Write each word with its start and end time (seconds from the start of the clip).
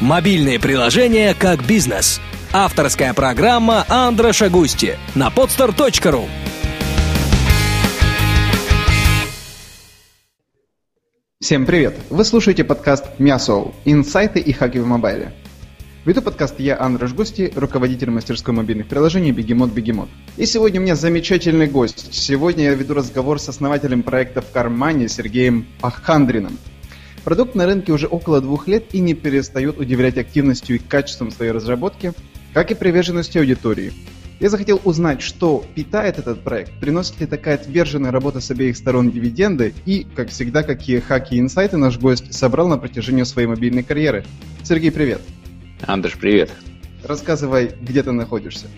Мобильные 0.00 0.58
приложения 0.58 1.34
как 1.34 1.66
бизнес. 1.66 2.22
Авторская 2.54 3.12
программа 3.12 3.84
Андра 3.86 4.32
Шагусти 4.32 4.96
на 5.14 5.28
podstar.ru. 5.28 6.26
Всем 11.38 11.66
привет! 11.66 11.98
Вы 12.08 12.24
слушаете 12.24 12.64
подкаст 12.64 13.18
Мясоу. 13.18 13.74
Инсайты 13.84 14.40
и 14.40 14.54
хаки 14.54 14.78
в 14.78 14.86
мобайле. 14.86 15.34
Веду 16.06 16.22
подкаст 16.22 16.58
я, 16.60 16.80
Андрей 16.80 17.12
Густи, 17.12 17.52
руководитель 17.54 18.08
мастерской 18.08 18.54
мобильных 18.54 18.88
приложений 18.88 19.32
Бегемот 19.32 19.70
Бегемот. 19.70 20.08
И 20.38 20.46
сегодня 20.46 20.80
у 20.80 20.82
меня 20.82 20.96
замечательный 20.96 21.66
гость. 21.66 22.14
Сегодня 22.14 22.64
я 22.64 22.74
веду 22.74 22.94
разговор 22.94 23.38
с 23.38 23.50
основателем 23.50 24.02
проекта 24.02 24.40
в 24.40 24.50
кармане 24.50 25.10
Сергеем 25.10 25.66
Ахандрином. 25.82 26.56
Продукт 27.24 27.54
на 27.54 27.66
рынке 27.66 27.92
уже 27.92 28.06
около 28.06 28.40
двух 28.40 28.66
лет 28.66 28.94
и 28.94 29.00
не 29.00 29.14
перестает 29.14 29.78
удивлять 29.78 30.16
активностью 30.16 30.76
и 30.76 30.78
качеством 30.78 31.30
своей 31.30 31.52
разработки, 31.52 32.12
как 32.54 32.70
и 32.70 32.74
приверженностью 32.74 33.42
аудитории. 33.42 33.92
Я 34.40 34.48
захотел 34.48 34.80
узнать, 34.84 35.20
что 35.20 35.62
питает 35.74 36.18
этот 36.18 36.42
проект, 36.42 36.72
приносит 36.80 37.20
ли 37.20 37.26
такая 37.26 37.56
отверженная 37.56 38.10
работа 38.10 38.40
с 38.40 38.50
обеих 38.50 38.74
сторон 38.74 39.10
дивиденды 39.10 39.74
и, 39.84 40.06
как 40.16 40.30
всегда, 40.30 40.62
какие 40.62 41.00
хаки 41.00 41.36
и 41.36 41.40
инсайты 41.40 41.76
наш 41.76 41.98
гость 41.98 42.32
собрал 42.32 42.66
на 42.66 42.78
протяжении 42.78 43.24
своей 43.24 43.46
мобильной 43.46 43.82
карьеры. 43.82 44.24
Сергей, 44.62 44.90
привет! 44.90 45.20
Андрей, 45.82 46.14
привет! 46.18 46.50
Рассказывай, 47.04 47.72
где 47.82 48.02
ты 48.02 48.12
находишься. 48.12 48.68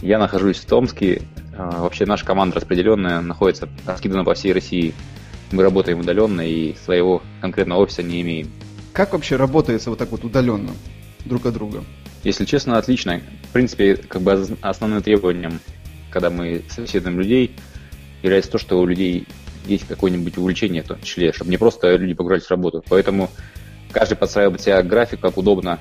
Я 0.00 0.18
нахожусь 0.18 0.56
в 0.56 0.64
Томске. 0.64 1.20
А, 1.58 1.82
вообще 1.82 2.06
наша 2.06 2.24
команда 2.24 2.56
распределенная, 2.56 3.20
находится 3.20 3.68
раскидана 3.84 4.24
по 4.24 4.32
всей 4.32 4.54
России. 4.54 4.94
Мы 5.52 5.62
работаем 5.62 6.00
удаленно 6.00 6.42
и 6.42 6.74
своего 6.74 7.22
конкретного 7.40 7.80
офиса 7.80 8.02
не 8.02 8.20
имеем. 8.20 8.50
Как 8.92 9.12
вообще 9.12 9.36
работается 9.36 9.90
вот 9.90 9.98
так 9.98 10.10
вот 10.10 10.24
удаленно 10.24 10.72
друг 11.24 11.46
от 11.46 11.54
друга? 11.54 11.84
Если 12.22 12.44
честно, 12.44 12.78
отлично. 12.78 13.20
В 13.48 13.52
принципе, 13.52 13.96
как 13.96 14.22
бы 14.22 14.46
основным 14.60 15.02
требованием, 15.02 15.60
когда 16.10 16.30
мы 16.30 16.62
собеседуем 16.68 17.18
людей, 17.18 17.56
является 18.22 18.50
то, 18.50 18.58
что 18.58 18.80
у 18.80 18.86
людей 18.86 19.26
есть 19.66 19.86
какое-нибудь 19.86 20.36
увлечение 20.36 20.82
в 20.82 20.88
том 20.88 21.00
числе, 21.02 21.32
чтобы 21.32 21.50
не 21.50 21.56
просто 21.56 21.96
люди 21.96 22.14
погружались 22.14 22.46
в 22.46 22.50
работу. 22.50 22.84
Поэтому 22.88 23.30
каждый 23.92 24.16
подстраивает 24.16 24.60
себя 24.60 24.82
график 24.82 25.20
как 25.20 25.36
удобно, 25.36 25.78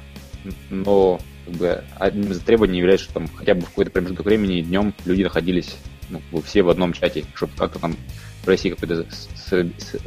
но 0.69 1.19
как 1.45 1.55
бы, 1.55 1.83
одним 1.95 2.31
из 2.31 2.39
требований 2.39 2.80
является, 2.80 3.05
что 3.05 3.15
там 3.15 3.27
хотя 3.27 3.55
бы 3.55 3.61
в 3.61 3.69
какой-то 3.69 3.91
промежуток 3.91 4.25
времени 4.25 4.61
днем 4.61 4.93
люди 5.05 5.23
находились 5.23 5.75
ну, 6.09 6.21
все 6.41 6.63
в 6.63 6.69
одном 6.69 6.93
чате, 6.93 7.25
чтобы 7.33 7.53
как-то 7.58 7.80
там 7.80 7.95
провести 8.43 8.69
какое-то 8.69 9.05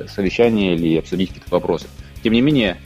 совещание 0.09 0.75
или 0.75 0.99
обсудить 0.99 1.29
какие-то 1.29 1.51
вопросы. 1.51 1.87
Тем 2.23 2.33
не 2.33 2.41
менее, 2.41 2.79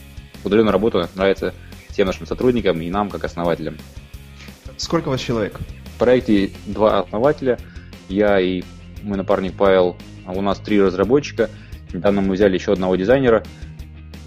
удаленная 0.43 0.71
работа 0.71 1.09
нравится 1.15 1.53
всем 1.89 2.07
нашим 2.07 2.25
сотрудникам 2.25 2.81
и 2.81 2.89
нам, 2.89 3.09
как 3.09 3.23
основателям. 3.23 3.77
Сколько 4.77 5.07
у 5.07 5.11
вас 5.11 5.21
человек? 5.21 5.59
В 5.95 5.99
проекте 5.99 6.51
два 6.65 6.99
основателя, 6.99 7.57
я 8.09 8.39
и 8.39 8.63
мой 9.01 9.17
напарник 9.17 9.55
Павел, 9.57 9.95
а 10.25 10.33
у 10.33 10.41
нас 10.41 10.59
три 10.59 10.81
разработчика. 10.81 11.49
Недавно 11.93 12.21
мы 12.21 12.33
взяли 12.33 12.55
еще 12.55 12.73
одного 12.73 12.95
дизайнера. 12.95 13.43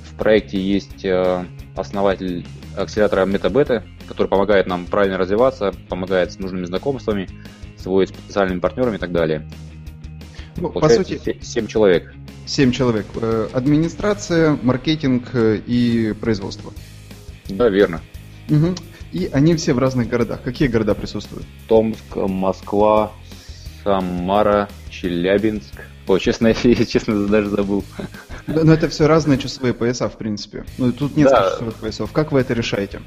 В 0.04 0.16
проекте 0.16 0.60
есть 0.60 1.04
э, 1.04 1.44
основатель 1.76 2.46
акселератора 2.76 3.26
MetaBeta, 3.26 3.82
который 4.08 4.26
помогает 4.28 4.66
нам 4.66 4.86
правильно 4.86 5.18
развиваться, 5.18 5.72
помогает 5.88 6.32
с 6.32 6.38
нужными 6.38 6.64
знакомствами, 6.64 7.28
сводит 7.76 8.10
с 8.10 8.12
потенциальными 8.12 8.60
партнерами 8.60 8.96
и 8.96 8.98
так 8.98 9.12
далее. 9.12 9.48
Ну, 10.60 10.68
по 10.68 10.88
сути, 10.88 11.38
7 11.40 11.66
человек. 11.66 12.12
7 12.46 12.72
человек. 12.72 13.06
Э, 13.16 13.48
администрация, 13.52 14.58
маркетинг 14.62 15.30
э, 15.32 15.60
и 15.66 16.12
производство. 16.12 16.72
Да, 17.48 17.68
верно. 17.68 18.00
Угу. 18.48 18.74
И 19.12 19.30
они 19.32 19.56
все 19.56 19.72
в 19.72 19.78
разных 19.78 20.08
городах. 20.08 20.42
Какие 20.42 20.68
города 20.68 20.94
присутствуют? 20.94 21.46
Томск, 21.68 22.14
Москва, 22.14 23.12
Самара, 23.82 24.68
Челябинск. 24.90 25.86
О, 26.06 26.18
честно, 26.18 26.48
я 26.64 26.84
честно 26.84 27.26
даже 27.26 27.48
забыл. 27.48 27.84
Но 28.46 28.72
это 28.72 28.88
все 28.88 29.06
разные 29.06 29.38
часовые 29.38 29.74
пояса, 29.74 30.08
в 30.08 30.16
принципе. 30.16 30.64
Ну, 30.78 30.92
тут 30.92 31.16
нет 31.16 31.28
да. 31.30 31.50
часовых 31.50 31.74
поясов. 31.76 32.12
Как 32.12 32.32
вы 32.32 32.40
это 32.40 32.52
решаете? 32.54 33.00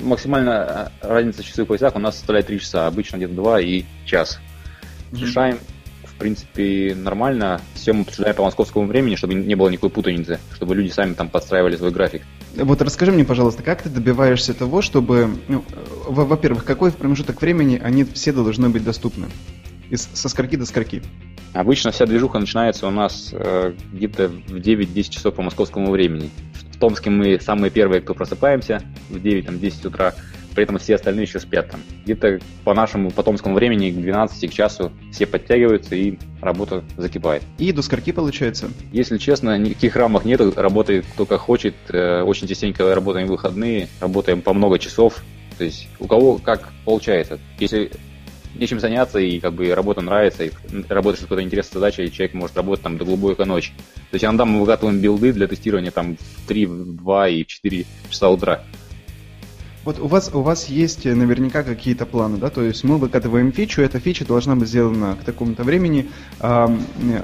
Максимальная 0.00 0.90
разница 1.00 1.42
в 1.42 1.46
часовых 1.46 1.68
поясах 1.68 1.94
у 1.94 1.98
нас 1.98 2.16
составляет 2.16 2.46
3 2.46 2.58
часа, 2.60 2.86
обычно 2.86 3.16
где-то 3.18 3.34
2 3.34 3.60
и 3.60 3.84
час. 4.04 4.40
Mm-hmm. 5.12 5.20
Решаем 5.20 5.58
принципе, 6.22 6.94
нормально. 6.96 7.60
Все 7.74 7.92
мы 7.92 8.02
обсуждаем 8.02 8.36
по 8.36 8.44
московскому 8.44 8.86
времени, 8.86 9.16
чтобы 9.16 9.34
не 9.34 9.56
было 9.56 9.68
никакой 9.68 9.90
путаницы, 9.90 10.38
чтобы 10.54 10.76
люди 10.76 10.90
сами 10.90 11.14
там 11.14 11.28
подстраивали 11.28 11.76
свой 11.76 11.90
график. 11.90 12.22
Вот 12.54 12.80
расскажи 12.80 13.10
мне, 13.10 13.24
пожалуйста, 13.24 13.64
как 13.64 13.82
ты 13.82 13.88
добиваешься 13.88 14.54
того, 14.54 14.82
чтобы, 14.82 15.30
ну, 15.48 15.64
во-первых, 16.06 16.64
какой 16.64 16.92
в 16.92 16.96
промежуток 16.96 17.40
времени 17.40 17.80
они 17.82 18.04
все 18.04 18.32
должны 18.32 18.68
быть 18.68 18.84
доступны? 18.84 19.26
Из, 19.90 20.08
со 20.12 20.28
скольки 20.28 20.54
до 20.54 20.64
скольки? 20.64 21.02
Обычно 21.54 21.90
вся 21.90 22.06
движуха 22.06 22.38
начинается 22.38 22.86
у 22.86 22.90
нас 22.90 23.30
э, 23.32 23.74
где-то 23.92 24.28
в 24.28 24.54
9-10 24.54 25.10
часов 25.10 25.34
по 25.34 25.42
московскому 25.42 25.90
времени. 25.90 26.30
В 26.70 26.78
Томске 26.78 27.10
мы 27.10 27.40
самые 27.40 27.70
первые, 27.72 28.00
кто 28.00 28.14
просыпаемся 28.14 28.80
в 29.10 29.16
9-10 29.16 29.88
утра 29.88 30.14
при 30.54 30.64
этом 30.64 30.78
все 30.78 30.96
остальные 30.96 31.24
еще 31.24 31.40
спят 31.40 31.70
там. 31.70 31.80
Где-то 32.04 32.40
по 32.64 32.74
нашему 32.74 33.10
потомскому 33.10 33.54
времени 33.54 33.90
к 33.90 33.94
12 33.94 34.50
к 34.50 34.52
часу 34.54 34.92
все 35.10 35.26
подтягиваются 35.26 35.94
и 35.94 36.18
работа 36.40 36.84
закипает. 36.96 37.42
И 37.58 37.72
до 37.72 37.82
скольки 37.82 38.12
получается? 38.12 38.70
Если 38.92 39.18
честно, 39.18 39.58
никаких 39.58 39.96
рамок 39.96 40.24
нет, 40.24 40.40
работает 40.56 41.06
кто 41.12 41.26
как 41.26 41.40
хочет. 41.40 41.74
Э, 41.88 42.22
очень 42.22 42.46
частенько 42.48 42.94
работаем 42.94 43.26
в 43.26 43.30
выходные, 43.30 43.88
работаем 44.00 44.42
по 44.42 44.52
много 44.52 44.78
часов. 44.78 45.22
То 45.58 45.64
есть 45.64 45.88
у 45.98 46.06
кого 46.06 46.38
как 46.38 46.72
получается. 46.84 47.38
Если 47.58 47.90
нечем 48.54 48.80
заняться, 48.80 49.18
и 49.18 49.40
как 49.40 49.54
бы 49.54 49.74
работа 49.74 50.00
нравится, 50.00 50.44
и 50.44 50.50
работаешь 50.88 51.20
с 51.20 51.22
какой-то 51.22 51.42
интересной 51.42 51.74
задачей, 51.74 52.04
и 52.04 52.12
человек 52.12 52.34
может 52.34 52.56
работать 52.56 52.82
там 52.82 52.98
до 52.98 53.04
глубокой 53.04 53.46
ночи. 53.46 53.72
То 54.10 54.14
есть 54.14 54.24
иногда 54.24 54.44
мы 54.44 54.60
выкатываем 54.60 55.00
билды 55.00 55.32
для 55.32 55.46
тестирования 55.46 55.90
там 55.90 56.16
в 56.16 56.48
3, 56.48 56.66
в 56.66 56.96
2 56.96 57.28
и 57.28 57.44
в 57.44 57.46
4 57.46 57.84
часа 58.10 58.28
утра. 58.28 58.64
Вот 59.84 59.98
у 59.98 60.06
вас, 60.06 60.30
у 60.32 60.42
вас 60.42 60.68
есть 60.68 61.06
э, 61.06 61.14
наверняка 61.14 61.64
какие-то 61.64 62.06
планы, 62.06 62.38
да? 62.38 62.50
То 62.50 62.62
есть 62.62 62.84
мы 62.84 62.98
выкатываем 62.98 63.52
фичу, 63.52 63.82
эта 63.82 63.98
фича 63.98 64.24
должна 64.24 64.54
быть 64.54 64.68
сделана 64.68 65.16
к 65.20 65.24
такому-то 65.24 65.64
времени. 65.64 66.08
А, 66.38 66.72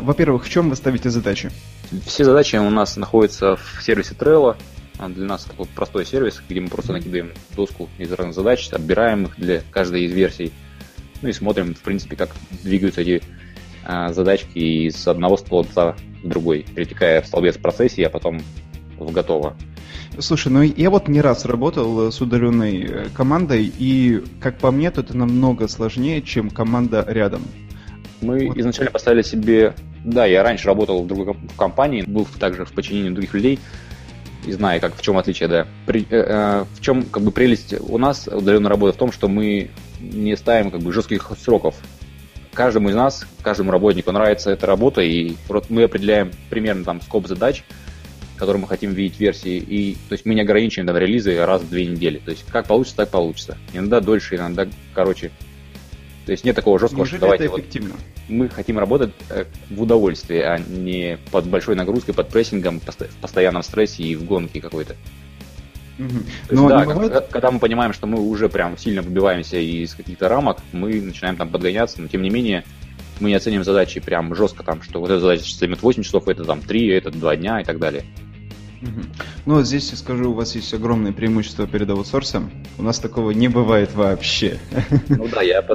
во-первых, 0.00 0.44
в 0.44 0.50
чем 0.50 0.70
вы 0.70 0.76
ставите 0.76 1.08
задачи? 1.08 1.50
Все 2.04 2.24
задачи 2.24 2.56
у 2.56 2.70
нас 2.70 2.96
находятся 2.96 3.56
в 3.56 3.82
сервисе 3.82 4.14
Trello. 4.14 4.56
А, 4.98 5.08
для 5.08 5.26
нас 5.26 5.46
это 5.46 5.68
простой 5.72 6.04
сервис, 6.04 6.42
где 6.48 6.60
мы 6.60 6.68
просто 6.68 6.92
накидываем 6.92 7.32
доску 7.54 7.88
из 7.96 8.10
разных 8.10 8.34
задач, 8.34 8.68
отбираем 8.72 9.26
их 9.26 9.36
для 9.36 9.62
каждой 9.70 10.04
из 10.04 10.12
версий. 10.12 10.52
Ну 11.22 11.28
и 11.28 11.32
смотрим, 11.32 11.74
в 11.74 11.80
принципе, 11.80 12.16
как 12.16 12.30
двигаются 12.64 13.02
эти 13.02 13.22
а, 13.84 14.12
задачки 14.12 14.58
из 14.58 15.06
одного 15.06 15.36
столбца 15.36 15.94
в 16.24 16.28
другой, 16.28 16.66
перетекая 16.74 17.22
в 17.22 17.26
столбец 17.26 17.56
в 17.56 17.60
процессе, 17.60 18.04
а 18.04 18.10
потом 18.10 18.42
в 18.98 19.12
готово. 19.12 19.56
Слушай, 20.18 20.52
ну 20.52 20.62
я 20.62 20.90
вот 20.90 21.08
не 21.08 21.20
раз 21.20 21.44
работал 21.44 22.10
с 22.10 22.20
удаленной 22.20 22.82
э, 22.82 23.06
командой, 23.14 23.72
и, 23.78 24.22
как 24.40 24.58
по 24.58 24.70
мне, 24.70 24.90
то 24.90 25.00
это 25.00 25.16
намного 25.16 25.68
сложнее, 25.68 26.22
чем 26.22 26.50
команда 26.50 27.04
рядом. 27.06 27.42
Мы 28.20 28.48
вот. 28.48 28.58
изначально 28.58 28.90
поставили 28.90 29.22
себе... 29.22 29.74
Да, 30.04 30.26
я 30.26 30.42
раньше 30.42 30.66
работал 30.66 31.02
в 31.02 31.06
другой 31.06 31.36
компании, 31.56 32.02
был 32.02 32.26
также 32.38 32.64
в 32.64 32.72
подчинении 32.72 33.10
других 33.10 33.34
людей, 33.34 33.58
и 34.46 34.52
знаю, 34.52 34.80
как 34.80 34.96
в 34.96 35.02
чем 35.02 35.18
отличие, 35.18 35.48
да. 35.48 35.66
При, 35.86 36.02
э, 36.02 36.06
э, 36.10 36.64
в 36.72 36.80
чем 36.80 37.02
как 37.02 37.22
бы 37.22 37.30
прелесть 37.30 37.74
у 37.80 37.98
нас 37.98 38.26
удаленной 38.26 38.70
работы 38.70 38.94
в 38.94 38.98
том, 38.98 39.12
что 39.12 39.28
мы 39.28 39.70
не 40.00 40.36
ставим 40.36 40.70
как 40.70 40.80
бы 40.80 40.92
жестких 40.92 41.30
сроков. 41.40 41.76
Каждому 42.52 42.88
из 42.88 42.94
нас, 42.94 43.26
каждому 43.42 43.70
работнику 43.70 44.10
нравится 44.10 44.50
эта 44.50 44.66
работа, 44.66 45.00
и 45.00 45.34
мы 45.68 45.84
определяем 45.84 46.30
примерно 46.50 46.84
там 46.84 47.00
скоп 47.02 47.28
задач, 47.28 47.62
который 48.38 48.58
мы 48.58 48.68
хотим 48.68 48.92
видеть 48.92 49.18
версии. 49.18 49.56
И, 49.56 49.96
то 50.08 50.14
есть 50.14 50.24
мы 50.24 50.34
не 50.34 50.40
ограничиваем 50.40 50.86
там, 50.86 50.96
релизы 50.96 51.44
раз 51.44 51.62
в 51.62 51.68
две 51.68 51.86
недели. 51.86 52.18
То 52.24 52.30
есть 52.30 52.44
как 52.46 52.66
получится, 52.66 52.96
так 52.96 53.10
получится. 53.10 53.58
Иногда 53.72 54.00
дольше, 54.00 54.36
иногда 54.36 54.66
короче. 54.94 55.30
То 56.26 56.32
есть 56.32 56.44
нет 56.44 56.54
такого 56.54 56.78
жесткого, 56.78 57.00
Неужели 57.00 57.16
что 57.16 57.26
давайте 57.26 57.44
это 57.46 57.54
эффективно? 57.56 57.90
Вот, 57.90 58.00
мы 58.28 58.48
хотим 58.50 58.78
работать 58.78 59.12
э, 59.30 59.46
в 59.70 59.80
удовольствие, 59.80 60.44
а 60.44 60.58
не 60.58 61.18
под 61.30 61.46
большой 61.46 61.74
нагрузкой, 61.74 62.14
под 62.14 62.28
прессингом, 62.28 62.80
в 62.80 62.84
постоянном 63.20 63.62
стрессе 63.62 64.02
и 64.02 64.14
в 64.14 64.24
гонке 64.24 64.60
какой-то. 64.60 64.94
Угу. 65.98 66.08
То 66.08 66.54
есть, 66.54 66.68
да, 66.68 66.84
бывает... 66.84 67.12
когда, 67.12 67.20
когда 67.22 67.50
мы 67.50 67.58
понимаем, 67.58 67.92
что 67.92 68.06
мы 68.06 68.20
уже 68.20 68.48
прям 68.48 68.76
сильно 68.76 69.02
выбиваемся 69.02 69.56
из 69.56 69.94
каких-то 69.94 70.28
рамок, 70.28 70.58
мы 70.72 71.00
начинаем 71.00 71.36
там 71.36 71.48
подгоняться, 71.48 72.00
но 72.00 72.08
тем 72.08 72.22
не 72.22 72.30
менее 72.30 72.64
мы 73.20 73.30
не 73.30 73.34
оценим 73.34 73.64
задачи 73.64 74.00
прям 74.00 74.34
жестко, 74.34 74.62
там, 74.62 74.82
что 74.82 75.00
вот 75.00 75.10
эта 75.10 75.20
задача 75.20 75.56
займет 75.56 75.82
8 75.82 76.02
часов, 76.02 76.28
это 76.28 76.44
там 76.44 76.60
3, 76.60 76.88
это 76.88 77.10
2 77.10 77.36
дня 77.36 77.60
и 77.60 77.64
так 77.64 77.78
далее. 77.78 78.04
Ну, 79.46 79.62
здесь 79.62 79.90
я 79.90 79.96
скажу, 79.96 80.30
у 80.30 80.34
вас 80.34 80.54
есть 80.54 80.72
огромное 80.74 81.12
преимущество 81.12 81.66
перед 81.66 81.90
аутсорсом. 81.90 82.50
У 82.78 82.82
нас 82.82 82.98
такого 82.98 83.30
не 83.32 83.48
бывает 83.48 83.94
вообще. 83.94 84.58
Ну 85.08 85.28
да, 85.28 85.42
я 85.42 85.66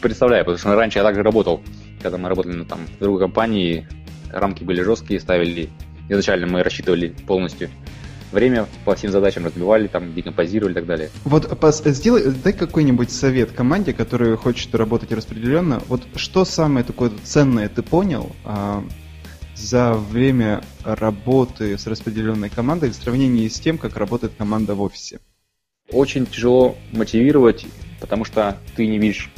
представляю, 0.00 0.44
потому 0.44 0.58
что 0.58 0.74
раньше 0.74 0.98
я 0.98 1.04
также 1.04 1.22
работал, 1.22 1.60
когда 2.02 2.18
мы 2.18 2.28
работали 2.28 2.54
ну, 2.54 2.64
там, 2.64 2.80
в 2.86 2.98
другой 2.98 3.20
компании, 3.20 3.86
рамки 4.30 4.64
были 4.64 4.82
жесткие, 4.82 5.20
ставили, 5.20 5.70
изначально 6.08 6.46
мы 6.46 6.62
рассчитывали 6.62 7.08
полностью 7.26 7.70
время 8.32 8.66
по 8.84 8.94
всем 8.94 9.10
задачам 9.10 9.44
разбивали, 9.44 9.86
там, 9.86 10.14
декомпозировали 10.14 10.72
и 10.72 10.74
так 10.74 10.86
далее. 10.86 11.10
Вот 11.24 11.46
сделай, 11.86 12.32
дай 12.32 12.52
какой-нибудь 12.52 13.10
совет 13.10 13.52
команде, 13.52 13.92
которая 13.92 14.36
хочет 14.36 14.74
работать 14.74 15.12
распределенно. 15.12 15.82
Вот 15.88 16.02
что 16.16 16.44
самое 16.44 16.84
такое 16.84 17.12
ценное 17.22 17.68
ты 17.68 17.82
понял 17.82 18.32
а, 18.44 18.82
за 19.62 19.94
время 19.94 20.62
работы 20.84 21.78
с 21.78 21.86
распределенной 21.86 22.50
командой 22.50 22.90
в 22.90 22.94
сравнении 22.94 23.46
с 23.48 23.60
тем, 23.60 23.78
как 23.78 23.96
работает 23.96 24.32
команда 24.36 24.74
в 24.74 24.82
офисе? 24.82 25.20
Очень 25.90 26.26
тяжело 26.26 26.76
мотивировать, 26.92 27.66
потому 28.00 28.24
что 28.24 28.58
ты 28.76 28.86
не 28.86 28.98
видишь 28.98 29.30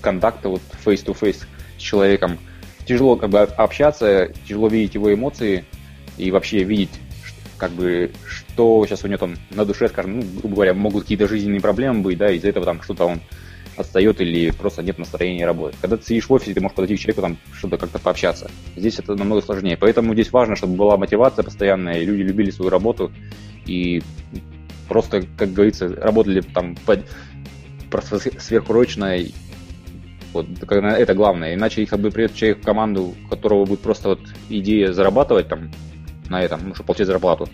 контакта 0.00 0.48
вот 0.48 0.62
face-to-face 0.84 1.44
с 1.76 1.80
человеком. 1.80 2.38
Тяжело 2.86 3.16
как 3.16 3.30
бы 3.30 3.40
общаться, 3.40 4.32
тяжело 4.46 4.68
видеть 4.68 4.94
его 4.94 5.12
эмоции 5.12 5.64
и 6.16 6.30
вообще 6.30 6.64
видеть, 6.64 6.90
как 7.56 7.70
бы, 7.72 8.10
что 8.26 8.84
сейчас 8.86 9.04
у 9.04 9.08
него 9.08 9.18
там 9.18 9.36
на 9.50 9.64
душе, 9.64 9.88
скажем, 9.88 10.20
ну, 10.20 10.26
грубо 10.38 10.54
говоря, 10.56 10.74
могут 10.74 11.02
какие-то 11.04 11.28
жизненные 11.28 11.60
проблемы 11.60 12.00
быть, 12.00 12.18
да, 12.18 12.30
из-за 12.30 12.48
этого 12.48 12.64
там 12.66 12.82
что-то 12.82 13.04
он 13.04 13.20
отстает 13.78 14.20
или 14.20 14.50
просто 14.50 14.82
нет 14.82 14.98
настроения 14.98 15.46
работать. 15.46 15.78
Когда 15.80 15.96
ты 15.96 16.04
сидишь 16.04 16.28
в 16.28 16.32
офисе, 16.32 16.54
ты 16.54 16.60
можешь 16.60 16.74
подойти 16.74 16.96
к 16.96 17.00
человеку, 17.00 17.22
там 17.22 17.38
что-то 17.52 17.78
как-то 17.78 17.98
пообщаться. 17.98 18.50
Здесь 18.76 18.98
это 18.98 19.14
намного 19.14 19.42
сложнее. 19.42 19.76
Поэтому 19.76 20.14
здесь 20.14 20.32
важно, 20.32 20.56
чтобы 20.56 20.76
была 20.76 20.96
мотивация 20.96 21.42
постоянная, 21.42 22.00
и 22.00 22.04
люди 22.04 22.22
любили 22.22 22.50
свою 22.50 22.70
работу 22.70 23.12
и 23.66 24.02
просто, 24.88 25.22
как 25.36 25.52
говорится, 25.52 25.88
работали 25.88 26.40
там 26.40 26.76
под, 26.86 27.04
просто 27.90 28.18
сверхурочно. 28.40 29.16
Вот, 30.32 30.46
это 30.70 31.14
главное. 31.14 31.54
Иначе 31.54 31.82
их 31.82 31.90
бы 31.98 32.10
придет 32.10 32.34
человек 32.34 32.58
в 32.58 32.64
команду, 32.64 33.14
у 33.24 33.28
которого 33.28 33.64
будет 33.64 33.80
просто 33.80 34.10
вот 34.10 34.20
идея 34.48 34.92
зарабатывать 34.92 35.48
там 35.48 35.70
на 36.28 36.42
этом, 36.42 36.68
ну, 36.68 36.74
чтобы 36.74 36.88
получать 36.88 37.06
зарплату 37.06 37.48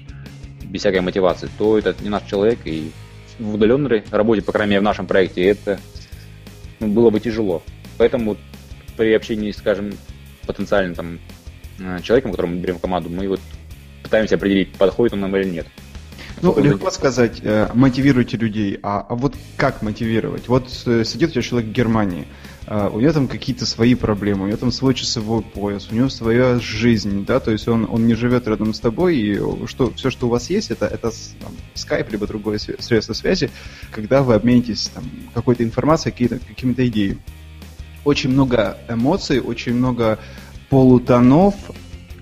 без 0.64 0.80
всякой 0.80 1.02
мотивации, 1.02 1.48
то 1.56 1.78
это 1.78 1.94
не 2.02 2.08
наш 2.08 2.24
человек, 2.24 2.58
и 2.64 2.90
в 3.38 3.54
удаленной 3.54 4.02
работе, 4.10 4.42
по 4.42 4.52
крайней 4.52 4.70
мере, 4.70 4.80
в 4.80 4.84
нашем 4.84 5.06
проекте, 5.06 5.44
это 5.44 5.78
ну, 6.86 6.92
было 6.92 7.10
бы 7.10 7.20
тяжело. 7.20 7.62
Поэтому 7.98 8.36
при 8.96 9.12
общении, 9.12 9.52
скажем, 9.52 9.92
потенциальным 10.46 10.94
там, 10.94 11.18
э, 11.78 12.00
человеком, 12.02 12.30
которого 12.30 12.52
мы 12.52 12.58
берем 12.58 12.78
в 12.78 12.80
команду, 12.80 13.10
мы 13.10 13.28
вот 13.28 13.40
пытаемся 14.02 14.36
определить, 14.36 14.72
подходит 14.74 15.14
он 15.14 15.20
нам 15.20 15.36
или 15.36 15.48
нет. 15.48 15.66
Ну, 16.42 16.58
легко 16.60 16.90
сказать, 16.90 17.40
э, 17.42 17.68
мотивируйте 17.74 18.36
людей, 18.36 18.78
а, 18.82 19.06
а 19.08 19.14
вот 19.14 19.34
как 19.56 19.82
мотивировать? 19.82 20.48
Вот 20.48 20.68
э, 20.86 21.04
сидит 21.04 21.30
у 21.30 21.32
тебя 21.32 21.42
человек 21.42 21.70
в 21.70 21.72
Германии, 21.72 22.26
э, 22.66 22.90
у 22.92 23.00
него 23.00 23.12
там 23.12 23.28
какие-то 23.28 23.66
свои 23.66 23.94
проблемы, 23.94 24.44
у 24.44 24.46
него 24.46 24.56
там 24.56 24.72
свой 24.72 24.94
часовой 24.94 25.42
пояс, 25.42 25.88
у 25.90 25.94
него 25.94 26.08
своя 26.08 26.58
жизнь, 26.58 27.24
да, 27.24 27.40
то 27.40 27.50
есть 27.50 27.68
он, 27.68 27.86
он 27.90 28.06
не 28.06 28.14
живет 28.14 28.46
рядом 28.48 28.74
с 28.74 28.80
тобой, 28.80 29.16
и 29.16 29.66
что, 29.66 29.92
все, 29.94 30.10
что 30.10 30.26
у 30.26 30.30
вас 30.30 30.50
есть, 30.50 30.70
это, 30.70 30.86
это 30.86 31.10
там, 31.40 31.52
скайп, 31.74 32.10
либо 32.10 32.26
другое 32.26 32.58
средство 32.58 33.12
связи, 33.12 33.50
когда 33.90 34.22
вы 34.22 34.34
обменитесь 34.34 34.88
там, 34.88 35.04
какой-то 35.34 35.64
информацией, 35.64 36.12
какие-то, 36.12 36.38
какими-то 36.38 36.86
идеями. 36.86 37.18
Очень 38.04 38.30
много 38.30 38.76
эмоций, 38.88 39.40
очень 39.40 39.74
много 39.74 40.18
полутонов 40.68 41.54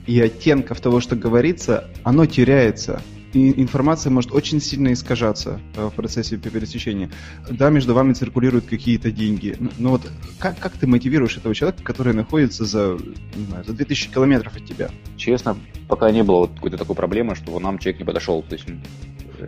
и 0.07 0.21
оттенков 0.21 0.81
того, 0.81 1.01
что 1.01 1.17
говорится, 1.17 1.91
оно 2.05 2.27
теряется 2.27 3.03
информация 3.35 4.11
может 4.11 4.33
очень 4.33 4.61
сильно 4.61 4.93
искажаться 4.93 5.61
э, 5.77 5.87
в 5.87 5.95
процессе 5.95 6.37
пересечения. 6.37 7.11
Да, 7.49 7.71
между 7.71 7.95
вами 7.95 8.13
циркулируют 8.13 8.67
какие-то 8.67 9.11
деньги. 9.11 9.57
Но 9.79 9.91
вот 9.91 10.03
как, 10.39 10.59
как 10.59 10.73
ты 10.73 10.87
мотивируешь 10.87 11.37
этого 11.37 11.55
человека, 11.55 11.83
который 11.83 12.15
находится 12.15 12.65
за, 12.65 12.99
не 13.35 13.47
знаю, 13.47 13.65
за 13.65 13.73
2000 13.73 14.11
километров 14.11 14.57
от 14.57 14.65
тебя? 14.65 14.91
Честно, 15.17 15.57
пока 15.89 16.11
не 16.11 16.23
было 16.23 16.41
вот 16.41 16.55
какой-то 16.55 16.77
такой 16.77 16.97
проблемы, 16.97 17.35
что 17.35 17.59
нам 17.59 17.79
человек 17.79 18.01
не 18.01 18.05
подошел. 18.05 18.43
То 18.43 18.55
есть 18.55 18.67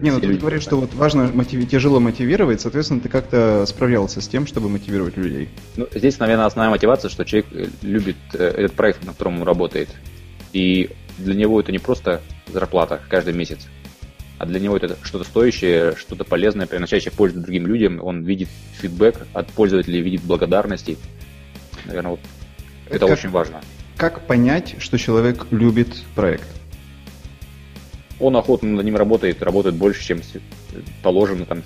не, 0.00 0.10
ну 0.10 0.20
ты 0.20 0.34
говоришь, 0.34 0.62
что 0.62 0.76
вот 0.76 0.92
важно 0.94 1.30
мотиви- 1.32 1.66
тяжело 1.66 2.00
мотивировать, 2.00 2.60
соответственно, 2.60 3.00
ты 3.00 3.08
как-то 3.08 3.64
справлялся 3.66 4.20
с 4.20 4.28
тем, 4.28 4.46
чтобы 4.46 4.68
мотивировать 4.68 5.16
людей. 5.16 5.48
Ну, 5.76 5.86
здесь, 5.94 6.18
наверное, 6.18 6.46
основная 6.46 6.70
мотивация, 6.70 7.08
что 7.08 7.24
человек 7.24 7.46
э, 7.52 7.66
любит 7.82 8.16
э, 8.32 8.44
этот 8.44 8.72
проект, 8.72 9.04
на 9.04 9.12
котором 9.12 9.36
он 9.36 9.42
работает. 9.42 9.88
И 10.52 10.90
для 11.18 11.34
него 11.34 11.60
это 11.60 11.70
не 11.72 11.78
просто 11.78 12.22
зарплата 12.52 13.00
каждый 13.08 13.34
месяц, 13.34 13.66
а 14.38 14.46
для 14.46 14.60
него 14.60 14.76
это 14.76 14.96
что-то 15.02 15.24
стоящее, 15.24 15.94
что-то 15.96 16.24
полезное, 16.24 16.66
приносящее 16.66 17.12
пользу 17.12 17.40
другим 17.40 17.66
людям. 17.66 18.02
Он 18.02 18.24
видит 18.24 18.48
фидбэк 18.80 19.26
от 19.32 19.48
пользователей, 19.48 20.00
видит 20.00 20.22
благодарности. 20.22 20.98
Наверное, 21.86 22.12
вот 22.12 22.20
это 22.88 23.06
как, 23.06 23.18
очень 23.18 23.30
важно. 23.30 23.60
Как 23.96 24.26
понять, 24.26 24.76
что 24.78 24.98
человек 24.98 25.46
любит 25.50 25.94
проект? 26.14 26.46
Он 28.20 28.36
охотно 28.36 28.70
над 28.70 28.84
ним 28.84 28.96
работает, 28.96 29.42
работает 29.42 29.74
больше, 29.74 30.04
чем 30.04 30.20
положено 31.02 31.44
там 31.46 31.62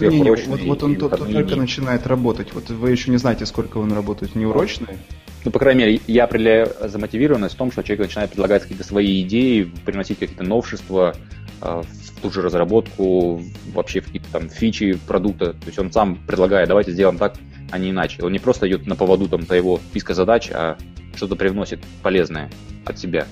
не, 0.00 0.20
не, 0.20 0.30
вот, 0.30 0.40
вот 0.46 0.82
он 0.82 0.96
только 0.96 1.56
начинает 1.56 2.06
работать. 2.06 2.52
Вот 2.52 2.70
вы 2.70 2.90
еще 2.90 3.10
не 3.10 3.16
знаете, 3.16 3.46
сколько 3.46 3.78
он 3.78 3.92
работает 3.92 4.34
неурочный. 4.34 4.98
Ну, 5.44 5.50
по 5.50 5.58
крайней 5.58 5.84
мере, 5.84 6.00
я 6.06 6.24
определяю 6.24 6.68
замотивированность 6.82 7.54
в 7.54 7.58
том, 7.58 7.72
что 7.72 7.82
человек 7.82 8.06
начинает 8.06 8.30
предлагать 8.30 8.62
какие-то 8.62 8.84
свои 8.84 9.22
идеи, 9.22 9.70
приносить 9.84 10.18
какие-то 10.18 10.44
новшества 10.44 11.14
э, 11.62 11.82
в 11.82 12.20
ту 12.20 12.30
же 12.30 12.42
разработку, 12.42 13.42
вообще 13.72 14.00
в 14.00 14.06
какие-то 14.06 14.30
там 14.32 14.50
фичи 14.50 14.98
продукта. 15.06 15.54
То 15.54 15.66
есть 15.66 15.78
он 15.78 15.90
сам 15.92 16.16
предлагает, 16.26 16.68
давайте 16.68 16.92
сделаем 16.92 17.16
так, 17.16 17.36
а 17.70 17.78
не 17.78 17.90
иначе. 17.90 18.22
Он 18.22 18.32
не 18.32 18.38
просто 18.38 18.68
идет 18.68 18.86
на 18.86 18.96
поводу 18.96 19.28
там 19.28 19.46
твоего 19.46 19.78
списка 19.78 20.12
задач, 20.12 20.50
а 20.52 20.76
что-то 21.16 21.36
привносит 21.36 21.80
полезное 22.02 22.50
от 22.84 22.98
себя. 22.98 23.26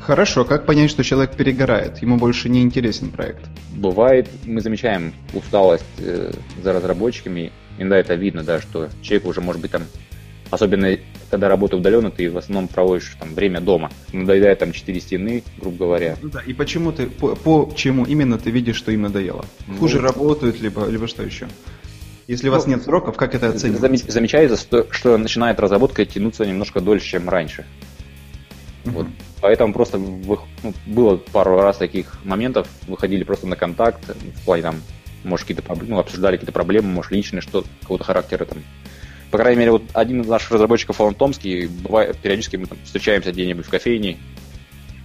Хорошо, 0.00 0.44
как 0.44 0.66
понять, 0.66 0.90
что 0.90 1.04
человек 1.04 1.36
перегорает, 1.36 2.02
ему 2.02 2.16
больше 2.16 2.48
не 2.48 2.62
интересен 2.62 3.10
проект? 3.10 3.48
Бывает, 3.76 4.28
мы 4.44 4.60
замечаем 4.60 5.14
усталость 5.32 5.84
э, 5.98 6.32
за 6.60 6.72
разработчиками, 6.72 7.52
иногда 7.78 7.98
это 7.98 8.14
видно, 8.16 8.42
да, 8.42 8.60
что 8.60 8.88
человек 9.00 9.28
уже, 9.28 9.40
может 9.40 9.62
быть, 9.62 9.70
там 9.70 9.82
Особенно, 10.52 10.98
когда 11.32 11.48
работа 11.48 11.78
удаленно, 11.78 12.10
ты 12.10 12.30
в 12.30 12.36
основном 12.36 12.68
проводишь 12.68 13.16
там 13.18 13.32
время 13.34 13.62
дома. 13.62 13.90
Надоедает 14.12 14.58
там 14.58 14.72
четыре 14.72 15.00
стены, 15.00 15.42
грубо 15.56 15.86
говоря. 15.86 16.18
Ну 16.20 16.28
да, 16.28 16.42
и 16.42 16.52
почему 16.52 16.92
ты, 16.92 17.06
по, 17.06 17.34
по 17.34 17.72
чему 17.74 18.04
именно 18.04 18.36
ты 18.36 18.50
видишь, 18.50 18.76
что 18.76 18.92
им 18.92 19.00
надоело? 19.00 19.46
Ну, 19.66 19.78
Хуже 19.78 20.02
работают, 20.02 20.60
либо, 20.60 20.86
либо 20.86 21.08
что 21.08 21.22
еще? 21.22 21.48
Если 22.26 22.50
у 22.50 22.52
вас 22.52 22.66
ну, 22.66 22.74
нет 22.74 22.82
сроков, 22.82 23.16
как 23.16 23.34
это 23.34 23.48
оценивать? 23.48 24.04
Замечается, 24.12 24.58
что, 24.58 24.86
что 24.90 25.16
начинает 25.16 25.58
разработка 25.58 26.04
тянуться 26.04 26.44
немножко 26.44 26.82
дольше, 26.82 27.06
чем 27.06 27.30
раньше. 27.30 27.64
Uh-huh. 28.84 28.90
Вот. 28.90 29.06
Поэтому 29.40 29.72
просто 29.72 29.96
вы, 29.96 30.38
ну, 30.62 30.74
было 30.84 31.16
пару 31.16 31.56
раз 31.56 31.78
таких 31.78 32.22
моментов, 32.24 32.68
выходили 32.86 33.24
просто 33.24 33.46
на 33.46 33.56
контакт, 33.56 34.06
в 34.06 34.44
плане 34.44 34.62
там, 34.64 34.82
может, 35.24 35.46
какие-то 35.46 35.74
ну, 35.82 35.98
обсуждали 35.98 36.36
какие-то 36.36 36.52
проблемы, 36.52 36.88
может, 36.88 37.10
личные, 37.10 37.40
что 37.40 37.64
какого-то 37.80 38.04
характера 38.04 38.44
там 38.44 38.58
по 39.32 39.38
крайней 39.38 39.60
мере, 39.60 39.72
вот 39.72 39.82
один 39.94 40.20
из 40.20 40.28
наших 40.28 40.52
разработчиков, 40.52 41.00
Алан 41.00 41.14
Томский, 41.14 41.66
бывает, 41.66 42.18
периодически 42.18 42.56
мы 42.56 42.66
там 42.66 42.76
встречаемся 42.84 43.32
где-нибудь 43.32 43.64
в 43.64 43.70
кофейне, 43.70 44.18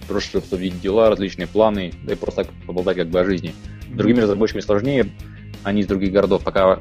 просто 0.06 0.28
чтобы 0.28 0.44
обсудить 0.44 0.80
дела, 0.82 1.08
различные 1.08 1.46
планы, 1.46 1.92
да 2.04 2.12
и 2.12 2.16
просто 2.16 2.44
так 2.44 2.52
поболтать 2.66 2.98
как 2.98 3.08
бы 3.08 3.18
о 3.18 3.24
жизни. 3.24 3.54
С 3.90 3.96
другими 3.96 4.20
разработчиками 4.20 4.60
сложнее, 4.60 5.10
они 5.62 5.80
из 5.80 5.86
других 5.86 6.12
городов, 6.12 6.44
пока 6.44 6.80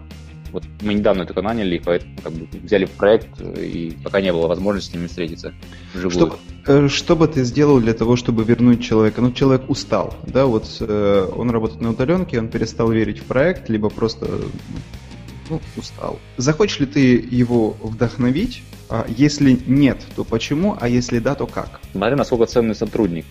вот 0.52 0.64
мы 0.82 0.94
недавно 0.94 1.26
только 1.26 1.42
наняли 1.42 1.76
их, 1.76 1.84
поэтому 1.84 2.18
как 2.22 2.34
бы 2.34 2.48
взяли 2.64 2.84
в 2.84 2.92
проект, 2.92 3.40
и 3.42 3.98
пока 4.04 4.20
не 4.20 4.34
было 4.34 4.48
возможности 4.48 4.92
с 4.92 4.94
ними 4.96 5.08
встретиться 5.08 5.54
вживую. 5.94 6.12
Что, 6.12 6.40
э, 6.66 6.88
что 6.90 7.16
бы 7.16 7.30
ты 7.30 7.46
сделал 7.46 7.80
для 7.80 7.94
того, 7.94 8.18
чтобы 8.18 8.44
вернуть 8.44 8.84
человека? 8.84 9.22
Ну, 9.22 9.32
человек 9.32 9.70
устал, 9.70 10.16
да, 10.26 10.46
вот 10.48 10.66
э, 10.82 11.32
он 11.34 11.50
работает 11.50 11.80
на 11.80 11.92
удаленке, 11.92 12.40
он 12.40 12.50
перестал 12.50 12.92
верить 12.92 13.20
в 13.20 13.24
проект, 13.24 13.70
либо 13.70 13.90
просто 13.90 14.28
ну, 15.50 15.62
устал. 15.76 16.20
Захочешь 16.38 16.80
ли 16.80 16.86
ты 16.86 17.16
его 17.16 17.76
вдохновить? 17.82 18.64
А 18.90 19.06
если 19.08 19.60
нет, 19.68 20.00
то 20.16 20.24
почему? 20.24 20.78
А 20.80 20.88
если 20.88 21.20
да, 21.20 21.36
то 21.36 21.46
как? 21.46 21.80
Смотри, 21.92 22.16
насколько 22.16 22.46
ценный 22.46 22.76
сотрудник. 22.76 23.26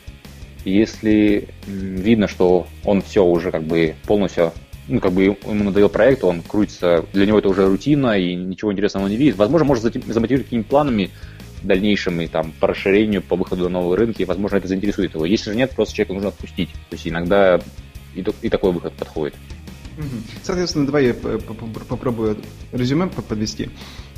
Если 0.65 1.49
видно, 1.67 2.29
что 2.29 2.67
он 2.85 3.01
все 3.01 3.25
уже 3.25 3.51
как 3.53 3.63
бы 3.63 3.95
полностью 4.07 4.53
ну, 4.89 5.01
как 5.01 5.13
бы 5.13 5.25
ему 5.25 5.65
надоел 5.65 5.89
проект, 5.89 6.23
он 6.25 6.43
крутится, 6.43 7.05
для 7.13 7.27
него 7.27 7.39
это 7.39 7.49
уже 7.49 7.67
рутина, 7.67 8.19
и 8.19 8.35
ничего 8.35 8.73
интересного 8.73 9.05
он 9.05 9.11
не 9.11 9.17
видит. 9.17 9.37
Возможно, 9.37 9.67
может 9.67 9.83
замотивировать 9.83 10.47
какими-то 10.47 10.69
планами 10.69 11.11
дальнейшими, 11.63 12.27
там, 12.27 12.53
по 12.61 12.69
расширению, 12.69 13.23
по 13.23 13.37
выходу 13.37 13.65
на 13.65 13.81
новые 13.81 13.99
рынки, 13.99 14.23
и, 14.23 14.25
возможно, 14.25 14.57
это 14.57 14.69
заинтересует 14.69 15.15
его. 15.15 15.27
Если 15.27 15.51
же 15.51 15.57
нет, 15.57 15.73
просто 15.75 15.95
человека 15.95 16.15
нужно 16.15 16.29
отпустить. 16.29 16.71
То 16.71 16.95
есть 16.95 17.09
иногда 17.09 17.61
и, 18.15 18.25
и 18.43 18.49
такой 18.49 18.73
выход 18.73 18.93
подходит. 18.93 19.35
Соответственно, 20.43 20.87
давай 20.87 21.07
я 21.07 21.15
попробую 21.15 22.39
резюме 22.73 23.07
подвести. 23.07 23.71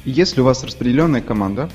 Если 0.05 0.41
у 0.41 0.45
вас 0.45 0.65
распределенная 0.65 1.21
команда, 1.21 1.71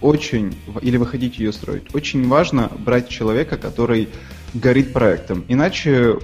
очень, 0.00 0.56
или 0.82 0.96
вы 0.96 1.06
хотите 1.06 1.42
ее 1.42 1.52
строить, 1.52 1.94
очень 1.94 2.26
важно 2.28 2.70
брать 2.78 3.08
человека, 3.08 3.56
который 3.56 4.08
горит 4.54 4.92
проектом. 4.92 5.44
Иначе 5.48 6.18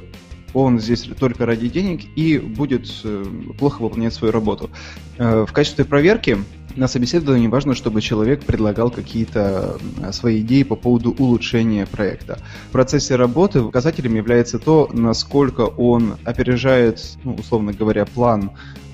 он 0.54 0.80
здесь 0.80 1.09
только 1.18 1.47
ради 1.47 1.68
денег 1.68 2.02
и 2.16 2.38
будет 2.38 2.90
э, 3.04 3.25
плохо 3.59 3.82
выполнять 3.82 4.14
свою 4.14 4.32
работу. 4.32 4.71
Э, 5.18 5.44
в 5.49 5.52
качестве 5.52 5.85
проверки 5.85 6.38
на 6.76 6.88
собеседовании 6.88 7.49
важно, 7.49 7.75
чтобы 7.75 8.00
человек 8.00 8.44
предлагал 8.44 8.90
какие-то 8.90 9.78
свои 10.12 10.40
идеи 10.40 10.62
по 10.62 10.76
поводу 10.76 11.14
улучшения 11.18 11.87
проекта. 11.87 12.38
В 12.68 12.73
процессе 12.73 13.16
работы 13.16 13.62
показателем 13.62 14.14
является 14.14 14.59
то, 14.59 14.88
насколько 14.92 15.62
он 15.62 16.16
опережает, 16.25 17.18
ну, 17.25 17.35
условно 17.35 17.73
говоря, 17.73 18.06
план 18.06 18.52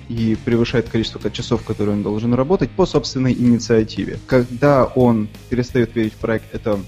и 0.09 0.35
превышает 0.43 0.89
количество 0.89 1.29
часов, 1.31 1.63
которые 1.63 1.95
он 1.95 2.03
должен 2.03 2.33
работать 2.33 2.71
по 2.71 2.85
собственной 2.85 3.31
инициативе. 3.31 4.19
Когда 4.25 4.85
он 4.85 5.29
перестает 5.49 5.95
верить 5.95 6.13
в 6.13 6.17
проект, 6.17 6.53
это 6.53 6.79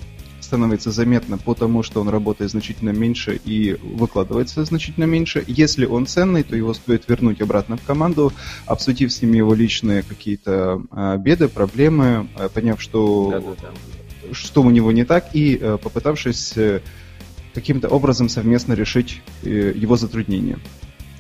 становится 0.52 0.92
заметно 0.92 1.38
потому, 1.38 1.82
что 1.82 2.02
он 2.02 2.10
работает 2.10 2.52
значительно 2.52 2.90
меньше 2.90 3.40
и 3.46 3.78
выкладывается 3.82 4.66
значительно 4.66 5.06
меньше. 5.06 5.46
Если 5.48 5.86
он 5.86 6.08
ценный, 6.08 6.44
то 6.44 6.58
его 6.58 6.74
стоит 6.74 7.08
вернуть 7.08 7.40
обратно 7.40 7.78
в 7.78 7.84
команду, 7.84 8.34
обсудив 8.66 9.14
с 9.14 9.22
ними 9.22 9.38
его 9.38 9.54
личные 9.54 10.04
какие-то 10.04 10.84
а, 10.92 11.16
беды, 11.16 11.48
проблемы, 11.48 12.28
а, 12.36 12.50
поняв, 12.50 12.82
что, 12.82 13.56
что 14.34 14.62
у 14.62 14.70
него 14.72 14.92
не 14.92 15.06
так, 15.06 15.30
и 15.34 15.58
а, 15.62 15.78
попытавшись 15.78 16.58
э, 16.58 16.82
каким-то 17.54 17.88
образом 17.88 18.28
совместно 18.28 18.74
решить 18.74 19.22
э, 19.44 19.72
его 19.74 19.96
затруднения. 19.96 20.60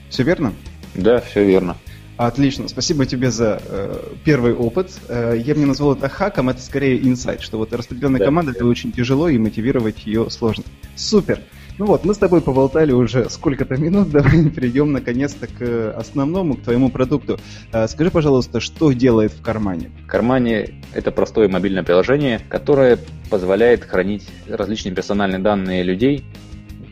Все 0.09 0.23
верно? 0.23 0.51
Да, 0.93 1.21
все 1.21 1.45
верно. 1.45 1.77
Отлично, 2.17 2.67
спасибо 2.67 3.05
тебе 3.05 3.31
за 3.31 3.61
э, 3.65 3.99
первый 4.23 4.53
опыт. 4.53 4.91
Э, 5.07 5.35
я 5.37 5.53
бы 5.53 5.59
не 5.59 5.65
назвал 5.65 5.93
это 5.93 6.07
хаком, 6.09 6.49
это 6.49 6.61
скорее 6.61 7.01
инсайт, 7.01 7.41
что 7.41 7.57
вот 7.57 7.73
распределенная 7.73 8.19
да, 8.19 8.25
команда, 8.25 8.51
да. 8.51 8.57
это 8.57 8.65
очень 8.65 8.91
тяжело 8.91 9.27
и 9.29 9.37
мотивировать 9.37 10.05
ее 10.05 10.29
сложно. 10.29 10.63
Супер! 10.95 11.39
Ну 11.77 11.85
вот, 11.87 12.05
мы 12.05 12.13
с 12.13 12.17
тобой 12.17 12.41
поболтали 12.41 12.91
уже 12.91 13.29
сколько-то 13.29 13.75
минут, 13.77 14.09
давай 14.11 14.49
перейдем 14.49 14.91
наконец-то 14.91 15.47
к 15.47 15.97
основному, 15.97 16.55
к 16.55 16.61
твоему 16.61 16.89
продукту. 16.89 17.39
Э, 17.71 17.87
скажи, 17.87 18.11
пожалуйста, 18.11 18.59
что 18.59 18.91
делает 18.91 19.31
в 19.31 19.41
кармане? 19.41 19.89
В 20.03 20.07
кармане 20.07 20.75
это 20.93 21.11
простое 21.11 21.49
мобильное 21.49 21.83
приложение, 21.83 22.39
которое 22.49 22.99
позволяет 23.29 23.83
хранить 23.83 24.27
различные 24.47 24.93
персональные 24.93 25.39
данные 25.39 25.81
людей 25.81 26.23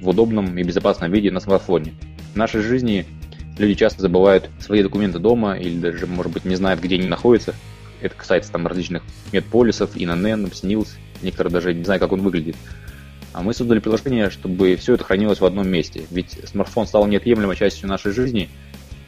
в 0.02 0.10
удобном 0.10 0.58
и 0.58 0.64
безопасном 0.64 1.12
виде 1.12 1.30
на 1.30 1.40
смартфоне. 1.40 1.94
В 2.34 2.36
нашей 2.36 2.62
жизни 2.62 3.06
Люди 3.60 3.75
часто 3.75 4.01
забывают 4.01 4.50
свои 4.60 4.82
документы 4.82 5.20
дома 5.20 5.56
или 5.58 5.78
даже, 5.78 6.08
может 6.08 6.32
быть, 6.32 6.46
не 6.46 6.56
знают, 6.56 6.82
где 6.82 6.96
они 6.96 7.08
находятся. 7.08 7.54
Это 8.01 8.16
касается 8.16 8.51
там 8.51 8.66
различных 8.66 9.04
медполисов, 9.32 9.92
ИНН, 9.96 10.51
СНИЛС. 10.51 10.98
Некоторые 11.22 11.54
даже 11.54 11.74
не 11.75 11.84
знают, 11.84 12.01
как 12.01 12.12
он 12.12 12.22
выглядит. 12.22 12.56
А 13.34 13.44
мы 13.44 13.54
создали 13.54 13.80
приложение, 13.80 14.32
чтобы 14.32 14.75
все 14.78 14.96
это 14.96 15.04
хранилось 15.04 15.42
в 15.42 15.46
одном 15.46 15.68
месте. 15.68 16.04
Ведь 16.10 16.39
смартфон 16.46 16.88
стал 16.88 17.06
неотъемлемой 17.06 17.56
частью 17.56 17.88
нашей 17.88 18.12
жизни– 18.12 18.50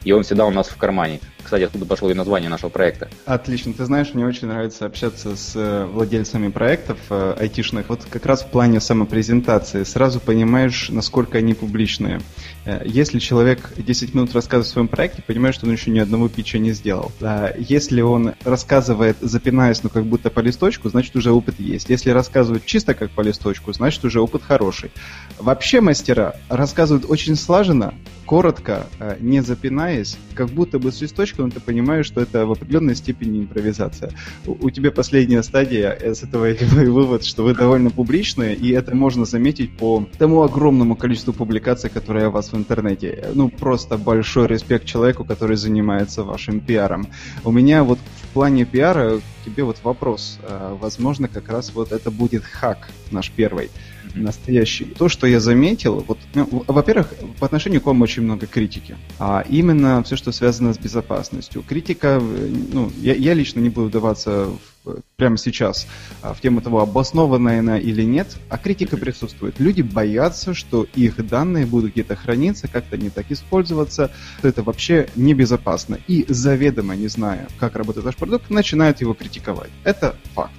и 0.04 0.12
он 0.12 0.22
всегда 0.22 0.46
у 0.46 0.50
нас 0.50 0.68
в 0.68 0.76
кармане. 0.76 1.20
Кстати, 1.42 1.64
откуда 1.64 1.84
пошло 1.86 2.10
и 2.10 2.14
название 2.14 2.48
нашего 2.48 2.70
проекта. 2.70 3.08
Отлично. 3.26 3.72
Ты 3.72 3.84
знаешь, 3.84 4.14
мне 4.14 4.26
очень 4.26 4.48
нравится 4.48 4.86
общаться 4.86 5.36
с 5.36 5.52
э, 5.54 5.84
владельцами 5.84 6.48
проектов 6.48 6.98
э, 7.10 7.36
айтишных. 7.38 7.88
Вот 7.88 8.04
как 8.08 8.26
раз 8.26 8.42
в 8.42 8.46
плане 8.46 8.80
самопрезентации. 8.80 9.82
Сразу 9.84 10.20
понимаешь, 10.20 10.88
насколько 10.88 11.38
они 11.38 11.54
публичные. 11.54 12.20
Э, 12.64 12.82
если 12.84 13.18
человек 13.18 13.72
10 13.76 14.14
минут 14.14 14.34
рассказывает 14.34 14.68
о 14.68 14.72
своем 14.72 14.88
проекте, 14.88 15.22
понимаешь, 15.22 15.56
что 15.56 15.66
он 15.66 15.72
еще 15.72 15.90
ни 15.90 15.98
одного 15.98 16.28
питча 16.28 16.58
не 16.58 16.72
сделал. 16.72 17.12
Если 17.58 18.00
он 18.00 18.34
рассказывает, 18.44 19.16
запинаясь, 19.20 19.82
ну 19.82 19.90
как 19.90 20.04
будто 20.04 20.30
по 20.30 20.40
листочку, 20.40 20.88
значит 20.88 21.16
уже 21.16 21.32
опыт 21.32 21.58
есть. 21.58 21.90
Если 21.90 22.10
рассказывает 22.10 22.64
чисто 22.64 22.94
как 22.94 23.10
по 23.10 23.20
листочку, 23.20 23.72
значит 23.72 24.04
уже 24.04 24.20
опыт 24.20 24.42
хороший. 24.42 24.90
Вообще 25.38 25.80
мастера 25.80 26.36
рассказывают 26.48 27.10
очень 27.10 27.36
слаженно, 27.36 27.94
коротко, 28.26 28.86
не 29.20 29.42
запинаясь, 29.42 30.16
как 30.34 30.48
будто 30.48 30.78
бы 30.78 30.92
с 30.92 31.02
листочком 31.32 31.50
ты 31.50 31.60
понимаешь, 31.60 32.06
что 32.06 32.20
это 32.20 32.46
в 32.46 32.52
определенной 32.52 32.94
степени 32.94 33.40
импровизация. 33.40 34.10
У, 34.46 34.70
тебя 34.70 34.90
последняя 34.90 35.42
стадия, 35.42 35.98
с 36.00 36.22
этого 36.22 36.46
я 36.46 36.54
делаю 36.54 36.92
вывод, 36.92 37.24
что 37.24 37.42
вы 37.42 37.54
довольно 37.54 37.90
публичные, 37.90 38.54
и 38.54 38.70
это 38.70 38.94
можно 38.94 39.24
заметить 39.24 39.76
по 39.76 40.06
тому 40.18 40.42
огромному 40.42 40.96
количеству 40.96 41.32
публикаций, 41.32 41.90
которые 41.90 42.28
у 42.28 42.30
вас 42.30 42.52
в 42.52 42.56
интернете. 42.56 43.30
Ну, 43.34 43.48
просто 43.48 43.98
большой 43.98 44.46
респект 44.46 44.84
человеку, 44.84 45.24
который 45.24 45.56
занимается 45.56 46.22
вашим 46.24 46.60
пиаром. 46.60 47.06
У 47.44 47.52
меня 47.52 47.82
вот 47.84 47.98
в 47.98 48.34
плане 48.34 48.64
пиара 48.64 49.20
тебе 49.44 49.64
вот 49.64 49.76
вопрос. 49.84 50.38
Э, 50.42 50.76
возможно, 50.80 51.28
как 51.28 51.48
раз 51.48 51.72
вот 51.74 51.92
это 51.92 52.10
будет 52.10 52.44
хак 52.44 52.88
наш 53.10 53.30
первый 53.30 53.70
настоящий. 54.14 54.84
То, 54.84 55.08
что 55.08 55.26
я 55.26 55.40
заметил, 55.40 56.04
вот, 56.06 56.18
ну, 56.34 56.64
во-первых, 56.66 57.14
по 57.38 57.46
отношению 57.46 57.80
к 57.80 57.86
вам 57.86 58.02
очень 58.02 58.22
много 58.22 58.46
критики. 58.46 58.96
А 59.18 59.44
именно 59.48 60.02
все, 60.02 60.16
что 60.16 60.32
связано 60.32 60.74
с 60.74 60.78
безопасностью. 60.78 61.62
Критика, 61.62 62.20
ну, 62.20 62.90
я, 63.00 63.14
я 63.14 63.34
лично 63.34 63.60
не 63.60 63.68
буду 63.68 63.88
вдаваться 63.88 64.48
в, 64.84 65.00
прямо 65.16 65.36
сейчас 65.36 65.86
а, 66.22 66.34
в 66.34 66.40
тему 66.40 66.60
того, 66.60 66.80
обоснованная 66.80 67.60
она 67.60 67.78
или 67.78 68.02
нет, 68.02 68.36
а 68.48 68.58
критика 68.58 68.96
присутствует. 68.96 69.60
Люди 69.60 69.82
боятся, 69.82 70.54
что 70.54 70.86
их 70.94 71.24
данные 71.26 71.66
будут 71.66 71.92
где-то 71.92 72.16
храниться, 72.16 72.68
как-то 72.68 72.96
не 72.96 73.10
так 73.10 73.30
использоваться, 73.30 74.10
что 74.38 74.48
это 74.48 74.62
вообще 74.62 75.08
небезопасно. 75.16 75.98
И 76.08 76.24
заведомо, 76.28 76.96
не 76.96 77.08
зная, 77.08 77.48
как 77.58 77.76
работает 77.76 78.04
ваш 78.04 78.16
продукт, 78.16 78.50
начинают 78.50 79.00
его 79.00 79.14
критиковать. 79.14 79.70
Это 79.84 80.16
факт. 80.34 80.52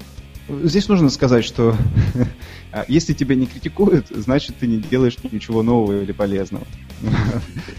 Здесь 0.49 0.89
нужно 0.89 1.09
сказать, 1.09 1.45
что 1.45 1.75
а, 2.71 2.85
если 2.87 3.13
тебя 3.13 3.35
не 3.35 3.45
критикуют, 3.45 4.07
значит 4.09 4.57
ты 4.57 4.67
не 4.67 4.77
делаешь 4.77 5.17
ничего 5.31 5.63
нового 5.63 6.01
или 6.01 6.11
полезного. 6.11 6.65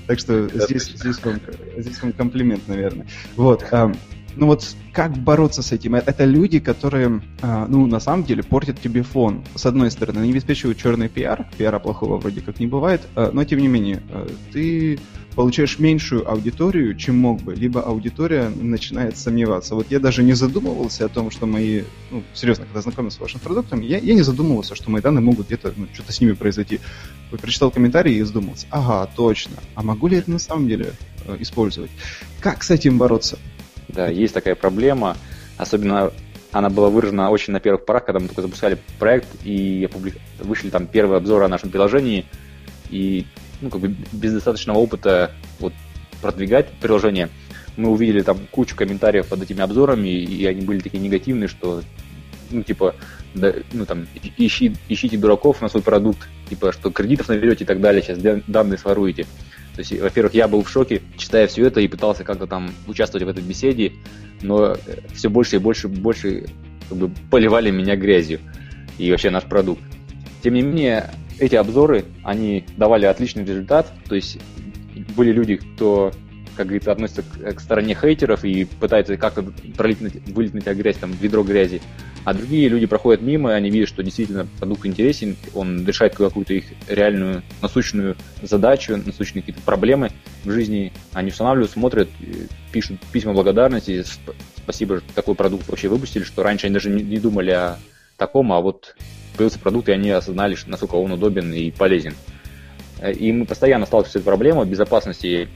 Так 0.07 0.19
что 0.19 0.49
здесь, 0.49 0.93
здесь, 0.95 1.23
вам, 1.25 1.41
здесь 1.79 2.03
вам 2.03 2.13
комплимент, 2.13 2.69
наверное. 2.69 3.07
Вот. 3.37 3.63
А, 4.35 4.41
ну 4.41 4.47
вот 4.47 4.77
как 4.93 5.17
бороться 5.17 5.63
с 5.63 5.73
этим? 5.73 5.95
Это 5.95 6.25
люди, 6.25 6.61
которые, 6.61 7.23
а, 7.43 7.67
ну, 7.69 7.87
на 7.87 8.01
самом 8.01 8.25
деле, 8.25 8.43
портят 8.43 8.81
тебе 8.81 9.03
фон. 9.03 9.45
С 9.55 9.67
одной 9.67 9.91
стороны, 9.91 10.21
они 10.21 10.31
обеспечивают 10.33 10.79
черный 10.79 11.09
пиар, 11.09 11.49
пиара 11.57 11.79
плохого 11.79 12.17
вроде 12.19 12.41
как 12.41 12.61
не 12.61 12.67
бывает, 12.67 13.03
но 13.15 13.45
тем 13.45 13.59
не 13.59 13.69
менее, 13.69 14.03
ты 14.53 14.99
получаешь 15.35 15.79
меньшую 15.79 16.31
аудиторию, 16.31 16.95
чем 16.97 17.19
мог 17.19 17.43
бы, 17.43 17.55
либо 17.55 17.83
аудитория 17.83 18.49
начинает 18.49 19.17
сомневаться. 19.17 19.75
Вот 19.75 19.91
я 19.91 19.99
даже 19.99 20.23
не 20.23 20.33
задумывался 20.33 21.07
о 21.07 21.09
том, 21.09 21.31
что 21.31 21.47
мои, 21.47 21.83
ну, 22.11 22.23
серьезно, 22.35 22.65
когда 22.65 22.81
знакомился 22.81 23.19
с 23.19 23.21
вашим 23.21 23.41
продуктом, 23.41 23.81
я, 23.81 23.99
я 23.99 24.15
не 24.15 24.23
задумывался, 24.23 24.75
что 24.75 24.91
мои 24.91 25.03
данные 25.03 25.23
могут 25.23 25.47
где-то, 25.47 25.73
ну, 25.77 25.87
что-то 25.93 26.13
с 26.13 26.21
ними 26.21 26.33
произойти. 26.33 26.81
Я 27.33 27.39
прочитал 27.39 27.71
комментарии 27.71 28.15
и 28.15 28.23
задумался, 28.23 28.67
ага, 28.71 29.11
точно, 29.17 29.57
а 29.75 29.83
могу 29.83 30.07
ли 30.07 30.19
это 30.19 30.31
на 30.31 30.39
самом 30.39 30.69
деле 30.69 30.93
э, 31.27 31.37
использовать? 31.41 31.91
Как 32.41 32.63
с 32.63 32.71
этим 32.71 32.99
бороться? 32.99 33.39
Да, 33.95 34.09
есть 34.09 34.35
такая 34.35 34.55
проблема, 34.55 35.17
особенно 35.57 36.13
она 36.53 36.71
была 36.71 36.89
выражена 36.89 37.31
очень 37.31 37.53
на 37.53 37.61
первых 37.61 37.85
порах, 37.85 38.05
когда 38.05 38.21
мы 38.21 38.29
только 38.29 38.43
запускали 38.43 38.79
проект, 38.99 39.29
и 39.45 39.89
вышли 40.41 40.71
там 40.71 40.87
первые 40.87 41.19
обзоры 41.19 41.45
о 41.45 41.49
нашем 41.49 41.71
приложении, 41.71 42.27
и 42.91 43.27
ну, 43.61 43.71
как 43.71 43.81
бы 43.81 43.95
без 44.13 44.33
достаточного 44.33 44.79
опыта 44.79 45.33
вот, 45.59 45.73
продвигать 46.21 46.69
приложение, 46.81 47.29
мы 47.77 47.91
увидели 47.91 48.23
там 48.23 48.39
кучу 48.51 48.77
комментариев 48.77 49.27
под 49.27 49.43
этими 49.43 49.63
обзорами, 49.63 50.09
и 50.09 50.47
они 50.47 50.63
были 50.63 50.79
такие 50.79 51.03
негативные, 51.03 51.49
что, 51.49 51.83
ну, 52.51 52.63
типа, 52.63 52.95
да, 53.35 53.53
ну, 53.73 53.85
там, 53.85 54.07
ищи, 54.37 54.77
ищите 54.89 55.19
дураков 55.19 55.61
на 55.61 55.69
свой 55.69 55.83
продукт, 55.83 56.29
типа, 56.49 56.73
что 56.73 56.91
кредитов 56.91 57.29
наберете 57.29 57.65
и 57.65 57.67
так 57.67 57.81
далее, 57.81 58.03
сейчас 58.03 58.19
данные 58.47 58.79
своруете. 58.79 59.27
То 59.75 59.81
есть, 59.81 60.01
во-первых, 60.01 60.35
я 60.35 60.47
был 60.47 60.63
в 60.63 60.71
шоке, 60.71 61.03
читая 61.17 61.47
все 61.49 61.67
это, 61.67 61.81
и 61.81 61.89
пытался 61.89 62.23
как-то 62.23 62.47
там 62.47 62.71
участвовать 62.87 63.27
в 63.27 63.29
этой 63.29 63.43
беседе, 63.43 63.93
но 64.41 64.77
все 65.13 65.29
больше 65.29 65.57
и 65.57 65.59
больше 65.59 65.89
и 65.89 65.91
больше 65.91 66.47
как 66.89 66.99
бы, 66.99 67.11
поливали 67.31 67.71
меня 67.71 67.97
грязью 67.97 68.39
и 68.99 69.11
вообще 69.11 69.31
наш 69.31 69.45
продукт. 69.45 69.83
Тем 70.43 70.55
не 70.55 70.63
менее, 70.63 71.11
эти 71.41 71.57
обзоры, 71.57 72.05
они 72.23 72.65
давали 72.77 73.07
отличный 73.07 73.45
результат, 73.45 73.93
то 74.09 74.15
есть 74.15 74.39
были 75.17 75.33
люди, 75.33 75.57
кто, 75.57 76.13
как 76.57 76.67
говорится, 76.67 76.93
относится 76.93 77.23
к, 77.23 77.55
к 77.55 77.61
стороне 77.61 77.95
хейтеров 77.95 78.45
и 78.45 78.65
пытается 78.65 79.17
как-то 79.17 79.45
пролить, 79.77 79.99
вылить 80.29 80.55
на 80.55 80.61
тебя 80.61 80.75
грязь, 80.75 80.97
там, 80.97 81.13
ведро 81.13 81.43
грязи, 81.43 81.81
а 82.25 82.33
другие 82.33 82.69
люди 82.69 82.87
проходят 82.87 83.21
мимо, 83.21 83.51
и 83.51 83.55
они 83.55 83.71
видят, 83.71 83.89
что 83.89 84.03
действительно 84.03 84.47
продукт 84.59 84.87
интересен, 84.87 85.37
он 85.55 85.87
решает 85.87 86.15
какую-то 86.15 86.55
их 86.55 86.65
реальную 86.89 87.43
насущную 87.61 88.17
задачу, 88.43 88.97
насущные 88.97 89.43
какие-то 89.43 89.63
проблемы 89.63 90.11
в 90.45 90.51
жизни, 90.51 90.93
они 91.13 91.31
устанавливают, 91.31 91.71
смотрят, 91.71 92.09
пишут 92.73 93.01
письма 93.13 93.35
благодарности, 93.35 94.05
спасибо, 94.57 94.99
что 94.99 95.15
такой 95.15 95.35
продукт 95.35 95.69
вообще 95.69 95.89
выпустили, 95.89 96.23
что 96.23 96.43
раньше 96.43 96.67
они 96.67 96.75
даже 96.75 96.89
не 96.91 97.19
думали 97.19 97.51
о 97.51 97.79
таком, 98.17 98.53
а 98.53 98.61
вот 98.61 98.97
появился 99.37 99.59
продукт, 99.59 99.89
и 99.89 99.93
они 99.93 100.11
осознали, 100.11 100.57
насколько 100.67 100.95
он 100.95 101.13
удобен 101.13 101.53
и 101.53 101.71
полезен. 101.71 102.15
Э, 103.01 103.13
и 103.13 103.33
мы 103.33 103.45
постоянно 103.45 103.87
сталкиваемся 103.87 104.13
с 104.13 104.17
этой 104.17 104.25
проблемой 104.25 104.67
безопасности, 104.67 105.27
э, 105.27 105.49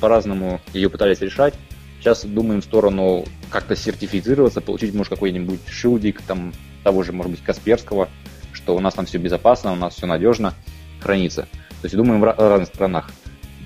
по-разному 0.00 0.60
ее 0.72 0.90
пытались 0.90 1.20
решать. 1.20 1.54
Сейчас 2.00 2.24
думаем 2.24 2.60
в 2.60 2.64
сторону 2.64 3.24
как-то 3.50 3.74
сертифицироваться, 3.74 4.60
получить, 4.60 4.94
может, 4.94 5.12
какой-нибудь 5.12 5.60
шилдик, 5.68 6.22
там, 6.22 6.52
того 6.84 7.02
же, 7.02 7.12
может 7.12 7.32
быть, 7.32 7.42
Касперского, 7.42 8.08
что 8.52 8.76
у 8.76 8.80
нас 8.80 8.94
там 8.94 9.06
все 9.06 9.18
безопасно, 9.18 9.72
у 9.72 9.76
нас 9.76 9.94
все 9.94 10.06
надежно 10.06 10.54
хранится. 11.00 11.42
То 11.42 11.84
есть 11.84 11.96
думаем 11.96 12.20
в 12.20 12.24
разных 12.24 12.68
странах. 12.68 13.10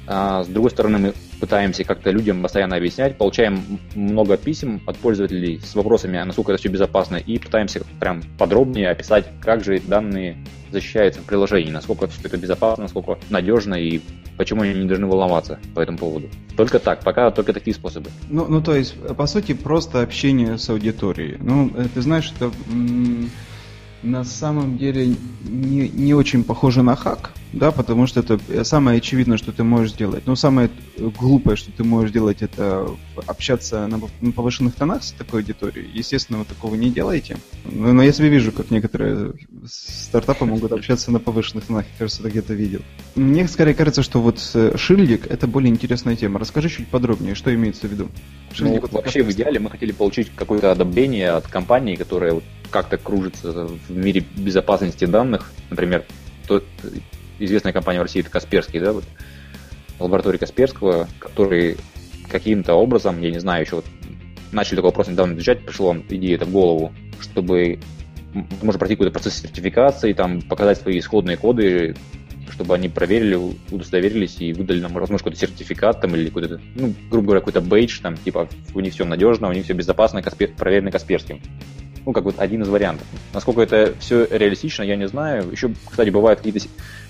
А 0.06 0.42
с 0.42 0.49
другой 0.49 0.71
стороны, 0.71 0.99
мы 0.99 1.14
пытаемся 1.40 1.85
как-то 1.85 2.11
людям 2.11 2.42
постоянно 2.42 2.76
объяснять, 2.76 3.16
получаем 3.16 3.80
много 3.94 4.37
писем 4.37 4.82
от 4.87 4.97
пользователей 4.97 5.61
с 5.61 5.75
вопросами, 5.75 6.18
а 6.18 6.25
насколько 6.25 6.52
это 6.52 6.61
все 6.61 6.68
безопасно, 6.68 7.16
и 7.16 7.38
пытаемся 7.38 7.82
прям 8.00 8.23
подробнее 8.38 8.90
описать, 8.90 9.26
как 9.40 9.62
же 9.62 9.78
данные 9.78 10.37
защищаются 10.73 11.21
в 11.21 11.25
приложении, 11.25 11.71
насколько 11.71 12.09
все 12.09 12.21
это 12.25 12.37
безопасно, 12.37 12.85
насколько 12.85 13.19
надежно 13.31 13.75
и 13.75 14.00
почему 14.37 14.62
они 14.62 14.75
не 14.75 14.88
должны 14.88 15.07
волноваться 15.07 15.59
по 15.75 15.81
этому 15.81 15.99
поводу. 15.99 16.29
Только 16.57 16.79
так, 16.79 17.05
пока 17.05 17.31
только 17.31 17.52
такие 17.52 17.75
способы. 17.75 18.11
Ну, 18.29 18.47
ну 18.49 18.62
то 18.62 18.75
есть, 18.75 18.95
по 19.17 19.26
сути, 19.26 19.55
просто 19.55 20.02
общение 20.02 20.59
с 20.59 20.69
аудиторией. 20.71 21.37
Ну, 21.41 21.71
э, 21.76 21.87
ты 21.93 22.00
знаешь, 22.00 22.33
это 22.35 22.50
на 24.02 24.25
самом 24.25 24.78
деле 24.78 25.14
не, 25.44 25.88
не 25.88 26.14
очень 26.14 26.44
похоже 26.44 26.82
на 26.82 26.97
хак, 26.97 27.32
да, 27.52 27.71
потому 27.71 28.06
что 28.06 28.21
это 28.21 28.64
самое 28.64 28.99
очевидное, 28.99 29.37
что 29.37 29.52
ты 29.52 29.62
можешь 29.62 29.92
сделать. 29.92 30.26
Но 30.26 30.37
самое 30.37 30.71
глупое, 30.99 31.56
что 31.56 31.71
ты 31.71 31.85
можешь 31.85 32.11
делать, 32.11 32.42
это 32.42 32.88
общаться 33.26 33.87
на, 33.87 34.00
на 34.21 34.32
повышенных 34.32 34.75
тонах 34.75 35.04
с 35.04 35.12
такой 35.12 35.40
аудиторией. 35.40 35.90
Естественно, 35.92 36.38
вы 36.38 36.44
такого 36.44 36.75
не 36.75 36.90
делаете. 36.90 37.37
Но, 37.64 37.92
но 37.92 38.02
я 38.02 38.12
себе 38.12 38.28
вижу, 38.28 38.52
как 38.52 38.71
некоторые 38.71 39.35
стартапы 39.66 40.44
могут 40.44 40.73
общаться 40.73 41.11
на 41.11 41.21
повышенных 41.21 41.66
тонах. 41.66 41.85
Я, 41.85 41.99
кажется, 41.99 42.23
это 42.23 42.30
где-то 42.30 42.54
видел. 42.54 42.80
Мне 43.14 43.47
скорее 43.47 43.75
кажется, 43.75 44.02
что 44.02 44.21
вот 44.21 44.40
э, 44.54 44.76
шильдик– 44.76 45.26
это 45.28 45.47
более 45.47 45.71
интересная 45.71 46.16
тема. 46.16 46.38
Расскажи 46.38 46.71
чуть 46.71 46.88
подробнее, 46.88 47.35
что 47.35 47.54
имеется 47.54 47.87
в 47.87 47.90
виду. 47.92 48.09
Шильдик, 48.52 48.75
ну, 48.76 48.80
вот 48.80 48.92
вообще, 48.92 49.23
в 49.23 49.30
идеале 49.30 49.61
мы 49.61 49.71
хотели 49.71 49.92
получить 49.92 50.30
какое-то 50.35 50.73
одобрение 50.73 51.30
от 51.30 51.47
компании, 51.47 51.97
которая 51.97 52.40
как-то 52.73 52.97
кружится 52.97 53.67
в 53.67 53.91
мире 53.91 54.25
безопасности 54.37 55.05
данных. 55.05 55.52
Например, 55.71 56.05
тот 56.49 56.64
известная 57.38 57.73
компания 57.73 58.00
в 58.00 58.02
России 58.02 58.21
это 58.21 58.31
Касперский, 58.31 58.81
да, 58.81 58.93
вот, 58.93 59.05
лаборатория 60.00 60.38
Касперского, 60.38 61.09
который 61.21 61.76
каким-то 62.29 62.75
образом, 62.75 63.21
я 63.21 63.31
не 63.31 63.38
знаю, 63.38 63.64
еще 63.64 63.76
вот 63.76 63.85
начали 64.50 64.76
такой 64.76 64.91
вопрос 64.91 65.09
недавно 65.09 65.35
изучать, 65.35 65.64
пришла 65.64 65.88
вам 65.88 66.05
идея 66.09 66.37
это 66.37 66.47
в 66.47 66.50
голову, 66.50 66.93
чтобы 67.21 67.79
можно 68.62 68.79
пройти 68.79 68.97
какой-то 68.97 69.12
процесс 69.12 69.35
сертификации, 69.35 70.14
там, 70.14 70.41
показать 70.41 70.79
свои 70.79 70.99
исходные 70.99 71.37
коды, 71.37 71.95
чтобы 72.50 72.75
они 72.75 72.88
проверили, 72.88 73.38
удостоверились 73.71 74.41
и 74.41 74.52
выдали 74.52 74.81
нам, 74.81 74.93
возможно, 74.93 75.19
какой-то 75.19 75.38
сертификат 75.38 76.00
там 76.00 76.14
или 76.17 76.29
какой-то, 76.29 76.61
ну, 76.75 76.95
грубо 77.11 77.26
говоря, 77.26 77.41
какой-то 77.41 77.61
бейдж, 77.61 78.00
там, 78.00 78.17
типа, 78.17 78.49
у 78.75 78.81
них 78.81 78.95
все 78.95 79.05
надежно, 79.05 79.49
у 79.49 79.52
них 79.52 79.64
все 79.64 79.75
безопасно, 79.75 80.23
Каспер, 80.23 80.52
проверено 80.55 80.91
Касперским 80.91 81.41
ну, 82.04 82.12
как 82.12 82.25
вот 82.25 82.38
один 82.38 82.62
из 82.62 82.68
вариантов. 82.68 83.06
Насколько 83.32 83.62
это 83.62 83.94
все 84.00 84.26
реалистично, 84.26 84.82
я 84.82 84.97
не 84.97 85.06
знаю. 85.09 85.50
Еще, 85.50 85.73
кстати, 85.88 86.11
бывают 86.11 86.40
какие-то 86.40 86.66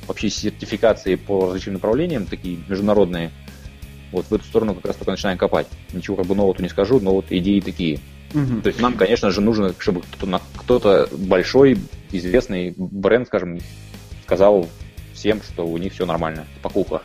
вообще 0.06 0.28
сертификации 0.30 1.14
по 1.14 1.46
различным 1.46 1.74
направлениям, 1.74 2.26
такие 2.26 2.58
международные. 2.68 3.30
Вот 4.10 4.26
в 4.26 4.34
эту 4.34 4.44
сторону 4.44 4.74
как 4.74 4.86
раз 4.86 4.96
только 4.96 5.12
начинаем 5.12 5.38
копать. 5.38 5.66
Ничего 5.92 6.16
как 6.16 6.26
бы 6.26 6.34
нового 6.34 6.60
не 6.60 6.68
скажу, 6.68 7.00
но 7.00 7.14
вот 7.14 7.26
идеи 7.30 7.60
такие. 7.60 8.00
Угу. 8.34 8.62
То 8.62 8.66
есть 8.68 8.80
нам, 8.80 8.94
конечно 8.94 9.30
же, 9.30 9.40
нужно, 9.40 9.74
чтобы 9.78 10.02
кто-то, 10.12 10.40
кто-то 10.56 11.08
большой, 11.12 11.78
известный 12.10 12.74
бренд, 12.76 13.26
скажем, 13.26 13.58
сказал 14.24 14.68
всем, 15.14 15.40
что 15.42 15.66
у 15.66 15.78
них 15.78 15.92
все 15.92 16.04
нормально 16.04 16.46
в 16.58 16.62
покупках. 16.62 17.02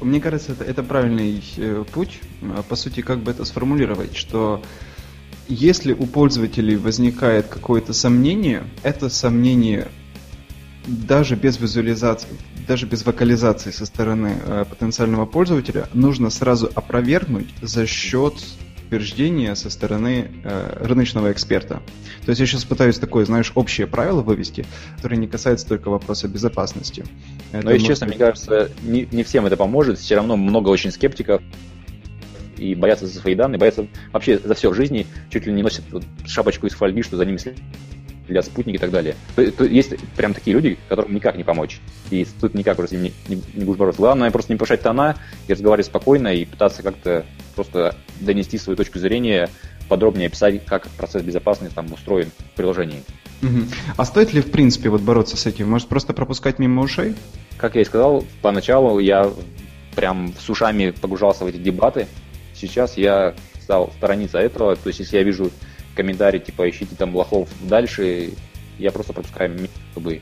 Мне 0.00 0.20
кажется, 0.20 0.52
это, 0.52 0.64
это 0.64 0.82
правильный 0.82 1.42
э, 1.56 1.84
путь. 1.92 2.20
По 2.68 2.76
сути, 2.76 3.00
как 3.00 3.20
бы 3.20 3.30
это 3.30 3.44
сформулировать, 3.44 4.16
что 4.16 4.60
если 5.48 5.92
у 5.92 6.06
пользователей 6.06 6.76
возникает 6.76 7.46
какое-то 7.46 7.92
сомнение, 7.92 8.64
это 8.82 9.08
сомнение 9.08 9.88
даже 10.86 11.34
без 11.34 11.58
визуализации, 11.58 12.28
даже 12.66 12.86
без 12.86 13.06
вокализации 13.06 13.70
со 13.70 13.86
стороны 13.86 14.36
э, 14.44 14.64
потенциального 14.68 15.26
пользователя 15.26 15.88
нужно 15.94 16.30
сразу 16.30 16.70
опровергнуть 16.74 17.48
за 17.62 17.86
счет 17.86 18.34
утверждения 18.86 19.54
со 19.56 19.70
стороны 19.70 20.30
э, 20.44 20.76
рыночного 20.84 21.32
эксперта. 21.32 21.82
То 22.24 22.30
есть 22.30 22.40
я 22.40 22.46
сейчас 22.46 22.64
пытаюсь 22.64 22.98
такое, 22.98 23.24
знаешь, 23.24 23.50
общее 23.54 23.86
правило 23.86 24.20
вывести, 24.22 24.66
которое 24.96 25.16
не 25.16 25.26
касается 25.26 25.66
только 25.66 25.88
вопроса 25.88 26.28
безопасности. 26.28 27.04
Но, 27.52 27.60
это 27.60 27.72
если 27.72 27.86
честно, 27.86 28.06
мне 28.06 28.16
кажется, 28.16 28.70
не, 28.82 29.08
не 29.10 29.24
всем 29.24 29.46
это 29.46 29.56
поможет. 29.56 29.98
Все 29.98 30.16
равно 30.16 30.36
много 30.36 30.68
очень 30.68 30.90
скептиков, 30.92 31.42
и 32.64 32.74
боятся 32.74 33.06
за 33.06 33.18
свои 33.18 33.34
данные, 33.34 33.58
боятся 33.58 33.86
вообще 34.12 34.38
за 34.38 34.54
все 34.54 34.70
в 34.70 34.74
жизни, 34.74 35.06
чуть 35.30 35.46
ли 35.46 35.52
не 35.52 35.62
носят 35.62 35.84
вот 35.90 36.04
шапочку 36.26 36.66
из 36.66 36.72
фольги, 36.72 37.02
что 37.02 37.16
за 37.16 37.24
ними 37.24 37.36
следят 37.36 38.46
спутники 38.46 38.76
и 38.76 38.78
так 38.78 38.90
далее. 38.90 39.16
То, 39.36 39.50
то 39.52 39.64
есть 39.64 39.94
прям 40.16 40.32
такие 40.32 40.54
люди, 40.54 40.78
которым 40.88 41.14
никак 41.14 41.36
не 41.36 41.44
помочь. 41.44 41.80
И 42.10 42.26
тут 42.40 42.54
никак 42.54 42.78
уже 42.78 42.88
с 42.88 42.92
не, 42.92 43.12
не, 43.28 43.42
не 43.54 43.64
будешь 43.64 43.78
бороться. 43.78 44.00
Главное 44.00 44.30
просто 44.30 44.52
не 44.52 44.56
повышать 44.56 44.82
тона 44.82 45.16
и 45.46 45.52
разговаривать 45.52 45.86
спокойно 45.86 46.28
и 46.28 46.44
пытаться 46.46 46.82
как-то 46.82 47.26
просто 47.54 47.96
донести 48.20 48.56
свою 48.56 48.76
точку 48.76 48.98
зрения, 48.98 49.50
подробнее 49.88 50.28
описать, 50.28 50.64
как 50.64 50.88
процесс 50.88 51.22
безопасности 51.22 51.74
там 51.74 51.92
устроен 51.92 52.30
в 52.38 52.56
приложении. 52.56 53.02
Угу. 53.42 53.58
А 53.98 54.04
стоит 54.06 54.32
ли, 54.32 54.40
в 54.40 54.50
принципе, 54.50 54.88
вот 54.88 55.02
бороться 55.02 55.36
с 55.36 55.44
этим? 55.44 55.68
Может, 55.68 55.88
просто 55.88 56.14
пропускать 56.14 56.58
мимо 56.58 56.82
ушей? 56.82 57.14
Как 57.58 57.74
я 57.74 57.82
и 57.82 57.84
сказал, 57.84 58.24
поначалу 58.40 58.98
я 59.00 59.30
прям 59.94 60.32
с 60.38 60.48
ушами 60.50 60.90
погружался 60.90 61.44
в 61.44 61.48
эти 61.48 61.56
дебаты, 61.56 62.06
Сейчас 62.54 62.96
я 62.96 63.34
стал 63.60 63.92
сторониться 63.96 64.38
этого, 64.38 64.76
то 64.76 64.88
есть 64.88 65.00
если 65.00 65.16
я 65.16 65.22
вижу 65.22 65.50
комментарий 65.94 66.40
типа 66.40 66.68
ищите 66.68 66.94
там 66.96 67.14
лохов 67.14 67.48
дальше, 67.62 68.30
я 68.78 68.90
просто 68.90 69.12
пропускаю, 69.12 69.68
как 69.94 70.02
бы 70.02 70.20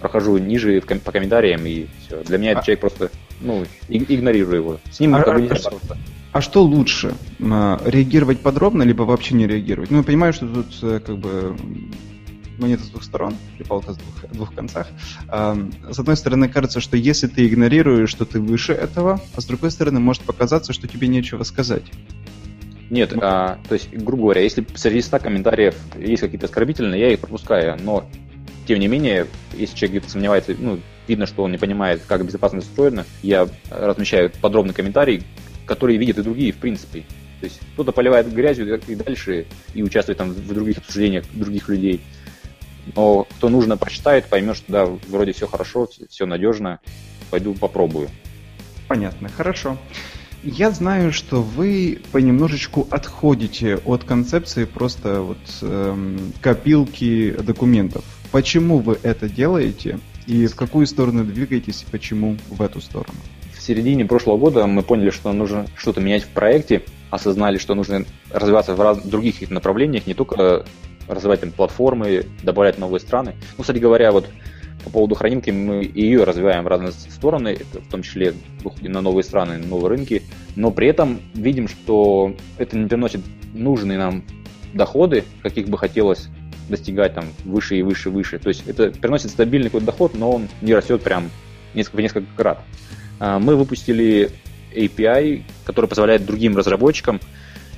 прохожу 0.00 0.38
ниже 0.38 0.80
по 0.80 1.12
комментариям 1.12 1.64
и 1.66 1.86
все. 2.00 2.22
Для 2.24 2.38
меня 2.38 2.50
а... 2.50 2.52
этот 2.52 2.64
человек 2.64 2.80
просто, 2.80 3.10
ну, 3.40 3.64
игнорирую 3.88 4.56
его. 4.56 4.80
С 4.90 5.00
ним 5.00 5.14
а, 5.14 5.22
как 5.22 5.34
бы 5.34 5.42
нельзя 5.42 5.70
бороться. 5.70 5.96
А 6.32 6.40
что 6.40 6.62
лучше? 6.62 7.14
А, 7.40 7.80
реагировать 7.84 8.40
подробно, 8.40 8.82
либо 8.82 9.02
вообще 9.02 9.34
не 9.34 9.46
реагировать? 9.46 9.90
Ну, 9.90 9.98
я 9.98 10.02
понимаю, 10.02 10.32
что 10.32 10.46
тут 10.46 10.66
э, 10.82 11.00
как 11.04 11.18
бы 11.18 11.56
монета 12.58 12.84
с 12.84 12.88
двух 12.88 13.02
сторон, 13.04 13.34
или 13.56 13.66
палка 13.66 13.92
с 13.92 13.96
двух, 13.96 14.32
двух 14.32 14.54
концах. 14.54 14.88
С 15.26 15.98
одной 15.98 16.16
стороны, 16.16 16.48
кажется, 16.48 16.80
что 16.80 16.96
если 16.96 17.26
ты 17.26 17.46
игнорируешь, 17.46 18.10
что 18.10 18.24
ты 18.24 18.40
выше 18.40 18.72
этого, 18.72 19.20
а 19.34 19.40
с 19.40 19.44
другой 19.46 19.70
стороны, 19.70 20.00
может 20.00 20.22
показаться, 20.22 20.72
что 20.72 20.88
тебе 20.88 21.08
нечего 21.08 21.42
сказать. 21.44 21.84
Нет, 22.90 23.12
а, 23.20 23.58
то 23.68 23.74
есть, 23.74 23.92
грубо 23.92 24.22
говоря, 24.24 24.42
если 24.42 24.66
среди 24.74 25.02
100 25.02 25.18
комментариев 25.18 25.74
есть 25.98 26.22
какие-то 26.22 26.46
оскорбительные, 26.46 27.00
я 27.00 27.12
их 27.12 27.20
пропускаю, 27.20 27.76
но 27.82 28.08
тем 28.66 28.80
не 28.80 28.88
менее, 28.88 29.26
если 29.54 29.76
человек 29.76 29.98
где-то 29.98 30.12
сомневается, 30.12 30.54
ну, 30.58 30.80
видно, 31.06 31.26
что 31.26 31.42
он 31.42 31.52
не 31.52 31.58
понимает, 31.58 32.02
как 32.06 32.24
безопасность 32.24 32.68
устроена, 32.68 33.04
я 33.22 33.48
размещаю 33.70 34.30
подробный 34.40 34.74
комментарий, 34.74 35.22
который 35.66 35.96
видят 35.96 36.18
и 36.18 36.22
другие, 36.22 36.52
в 36.52 36.56
принципе. 36.56 37.04
То 37.40 37.44
есть 37.44 37.60
кто-то 37.74 37.92
поливает 37.92 38.32
грязью 38.32 38.80
и 38.86 38.94
дальше, 38.94 39.46
и 39.74 39.82
участвует 39.82 40.18
там 40.18 40.32
в 40.32 40.52
других 40.52 40.78
обсуждениях 40.78 41.24
других 41.32 41.68
людей. 41.68 42.00
Но 42.94 43.24
кто 43.24 43.48
нужно, 43.48 43.76
прочитает, 43.76 44.26
поймет, 44.26 44.56
что 44.56 44.72
да, 44.72 44.86
вроде 44.86 45.32
все 45.32 45.46
хорошо, 45.46 45.88
все 46.08 46.26
надежно, 46.26 46.80
пойду 47.30 47.54
попробую. 47.54 48.08
Понятно, 48.88 49.28
хорошо. 49.28 49.76
Я 50.42 50.70
знаю, 50.70 51.12
что 51.12 51.42
вы 51.42 52.00
понемножечку 52.12 52.86
отходите 52.90 53.76
от 53.84 54.04
концепции 54.04 54.64
просто 54.64 55.20
вот 55.20 55.38
эм, 55.62 56.32
копилки 56.40 57.32
документов. 57.32 58.04
Почему 58.30 58.78
вы 58.78 58.98
это 59.02 59.28
делаете 59.28 59.98
и 60.26 60.46
в 60.46 60.54
какую 60.54 60.86
сторону 60.86 61.24
двигаетесь 61.24 61.82
и 61.82 61.90
почему 61.90 62.36
в 62.50 62.62
эту 62.62 62.80
сторону? 62.80 63.18
В 63.52 63.60
середине 63.60 64.04
прошлого 64.04 64.38
года 64.38 64.66
мы 64.66 64.82
поняли, 64.82 65.10
что 65.10 65.32
нужно 65.32 65.66
что-то 65.76 66.00
менять 66.00 66.22
в 66.22 66.28
проекте, 66.28 66.82
осознали, 67.10 67.58
что 67.58 67.74
нужно 67.74 68.04
развиваться 68.30 68.74
в 68.74 68.80
раз... 68.80 69.02
других 69.02 69.50
направлениях, 69.50 70.06
не 70.06 70.14
только 70.14 70.64
развивать 71.08 71.40
там 71.40 71.50
платформы, 71.50 72.26
добавлять 72.42 72.78
новые 72.78 73.00
страны. 73.00 73.34
Ну, 73.56 73.62
кстати 73.62 73.78
говоря, 73.78 74.12
вот 74.12 74.28
по 74.84 74.90
поводу 74.90 75.14
хранилки 75.14 75.50
мы 75.50 75.90
ее 75.92 76.24
развиваем 76.24 76.64
в 76.64 76.68
разные 76.68 76.92
стороны, 76.92 77.58
в 77.72 77.90
том 77.90 78.02
числе 78.02 78.34
выходим 78.62 78.92
на 78.92 79.00
новые 79.00 79.24
страны, 79.24 79.58
новые 79.58 79.88
рынки, 79.88 80.22
но 80.56 80.70
при 80.70 80.88
этом 80.88 81.20
видим, 81.34 81.68
что 81.68 82.34
это 82.58 82.76
не 82.76 82.86
приносит 82.86 83.20
нужные 83.54 83.98
нам 83.98 84.24
доходы, 84.72 85.24
каких 85.42 85.68
бы 85.68 85.78
хотелось 85.78 86.28
достигать 86.68 87.14
там 87.14 87.24
выше 87.44 87.76
и 87.76 87.82
выше, 87.82 88.08
и 88.08 88.12
выше. 88.12 88.38
То 88.38 88.48
есть 88.48 88.66
это 88.66 88.90
приносит 88.90 89.30
стабильный 89.30 89.68
какой-то 89.68 89.86
доход, 89.86 90.14
но 90.14 90.32
он 90.32 90.48
не 90.60 90.74
растет 90.74 91.02
прям 91.02 91.30
несколько, 91.74 92.02
несколько 92.02 92.28
крат. 92.36 92.60
А, 93.18 93.38
мы 93.38 93.56
выпустили 93.56 94.30
API, 94.74 95.42
который 95.64 95.86
позволяет 95.86 96.26
другим 96.26 96.56
разработчикам 96.56 97.20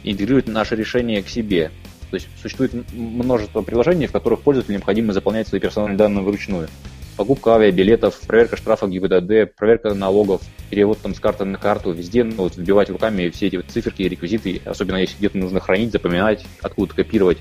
интегрировать 0.02 0.48
наше 0.48 0.76
решение 0.76 1.22
к 1.22 1.28
себе. 1.28 1.70
То 2.10 2.16
есть 2.16 2.28
существует 2.42 2.72
множество 2.92 3.62
приложений, 3.62 4.08
в 4.08 4.12
которых 4.12 4.40
пользователю 4.40 4.74
необходимо 4.74 5.12
заполнять 5.12 5.46
свои 5.46 5.60
персональные 5.60 5.96
данные 5.96 6.24
вручную. 6.24 6.68
Покупка 7.16 7.54
авиабилетов, 7.54 8.18
проверка 8.26 8.56
штрафа 8.56 8.88
ГИБДД, 8.88 9.54
проверка 9.54 9.94
налогов, 9.94 10.40
перевод 10.70 10.98
там 11.00 11.14
с 11.14 11.20
карты 11.20 11.44
на 11.44 11.58
карту, 11.58 11.92
везде 11.92 12.24
ну, 12.24 12.34
вот, 12.44 12.56
вбивать 12.56 12.90
руками 12.90 13.28
все 13.28 13.48
эти 13.48 13.56
вот 13.56 13.66
циферки, 13.66 14.02
реквизиты, 14.02 14.60
особенно 14.64 14.96
если 14.96 15.18
где-то 15.18 15.38
нужно 15.38 15.60
хранить, 15.60 15.92
запоминать, 15.92 16.44
откуда-то 16.62 16.96
копировать. 16.96 17.38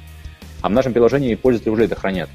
А 0.62 0.70
в 0.70 0.72
нашем 0.72 0.94
приложении 0.94 1.34
пользователи 1.36 1.72
уже 1.72 1.86
это 1.86 1.96
хранят. 1.96 2.30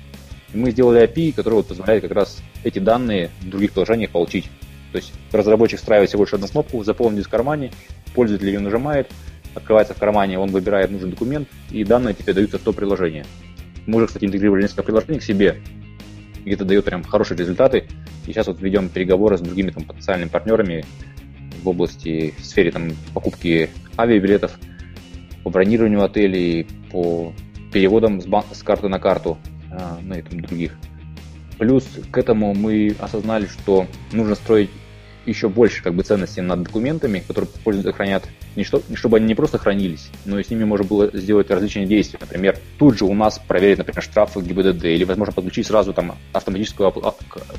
И 0.53 0.57
мы 0.57 0.71
сделали 0.71 1.03
API, 1.03 1.33
который 1.33 1.55
вот 1.55 1.69
позволяет 1.69 2.03
как 2.03 2.13
раз 2.13 2.43
эти 2.65 2.79
данные 2.79 3.31
в 3.43 3.51
других 3.51 3.73
приложениях 3.73 4.11
получить 4.11 4.49
То 4.93 4.99
есть 4.99 5.13
разработчик 5.31 5.79
встраивает 5.79 6.09
всего 6.09 6.25
лишь 6.25 6.33
одну 6.33 6.49
кнопку, 6.49 6.83
заполнить 6.83 7.27
в 7.27 7.29
кармане, 7.29 7.73
пользователь 8.15 8.49
ее 8.49 8.61
нажимает, 8.61 9.09
открывается 9.55 9.95
в 9.95 9.99
кармане, 9.99 10.39
он 10.39 10.51
выбирает 10.51 10.91
нужный 10.91 11.11
документ, 11.11 11.49
и 11.71 11.85
данные 11.85 12.15
тебе 12.15 12.33
даются 12.33 12.59
в 12.59 12.63
то 12.63 12.73
приложение. 12.73 13.25
Мы 13.87 13.97
уже, 13.97 14.07
кстати, 14.07 14.25
интегрировали 14.25 14.63
несколько 14.63 14.83
приложений 14.83 15.19
к 15.19 15.23
себе, 15.23 15.61
и 16.45 16.51
это 16.51 16.65
дает 16.65 16.85
прям 16.85 17.03
хорошие 17.03 17.39
результаты. 17.39 17.89
И 18.27 18.33
сейчас 18.33 18.47
вот 18.47 18.61
ведем 18.61 18.89
переговоры 18.89 19.39
с 19.39 19.41
другими 19.41 19.71
там, 19.71 19.85
потенциальными 19.85 20.29
партнерами 20.29 20.85
в 21.63 21.69
области, 21.69 22.35
в 22.39 22.45
сфере 22.45 22.71
там, 22.71 22.93
покупки 23.13 23.71
авиабилетов, 23.99 24.59
по 25.43 25.51
бронированию 25.51 26.03
отелей, 26.03 26.67
по 26.91 27.33
переводам 27.73 28.21
с, 28.21 28.27
бан- 28.27 28.45
с 28.53 28.63
карты 28.63 28.89
на 28.89 28.99
карту, 28.99 29.39
а, 29.71 29.99
ну 30.03 30.15
и 30.15 30.23
других. 30.23 30.77
Плюс 31.59 31.87
к 32.11 32.19
этому 32.19 32.55
мы 32.55 32.95
осознали, 32.99 33.47
что 33.47 33.87
нужно 34.13 34.35
строить 34.35 34.71
еще 35.27 35.49
больше 35.49 35.83
как 35.83 35.95
бы 35.95 36.03
ценностей 36.03 36.41
над 36.41 36.63
документами, 36.63 37.23
которые 37.27 37.51
пользователи 37.63 37.93
хранят, 37.93 38.25
не, 38.57 38.65
что, 38.65 38.83
чтобы 38.95 39.17
они 39.19 39.27
не 39.27 39.35
просто 39.35 39.59
хранились, 39.59 40.11
но 40.25 40.39
и 40.39 40.45
с 40.45 40.51
ними 40.51 40.65
можно 40.65 40.87
было 40.87 41.11
сделать 41.13 41.51
различные 41.51 41.87
действия. 41.87 42.19
Например, 42.21 42.59
тут 42.79 42.99
же 42.99 43.05
у 43.05 43.15
нас 43.15 43.39
проверить, 43.39 43.79
например, 43.79 44.03
штрафы 44.03 44.41
ГИБДД, 44.41 44.85
или, 44.85 45.05
возможно, 45.05 45.33
подключить 45.33 45.67
сразу 45.67 45.93
там 45.93 46.17
автоматическую 46.33 46.93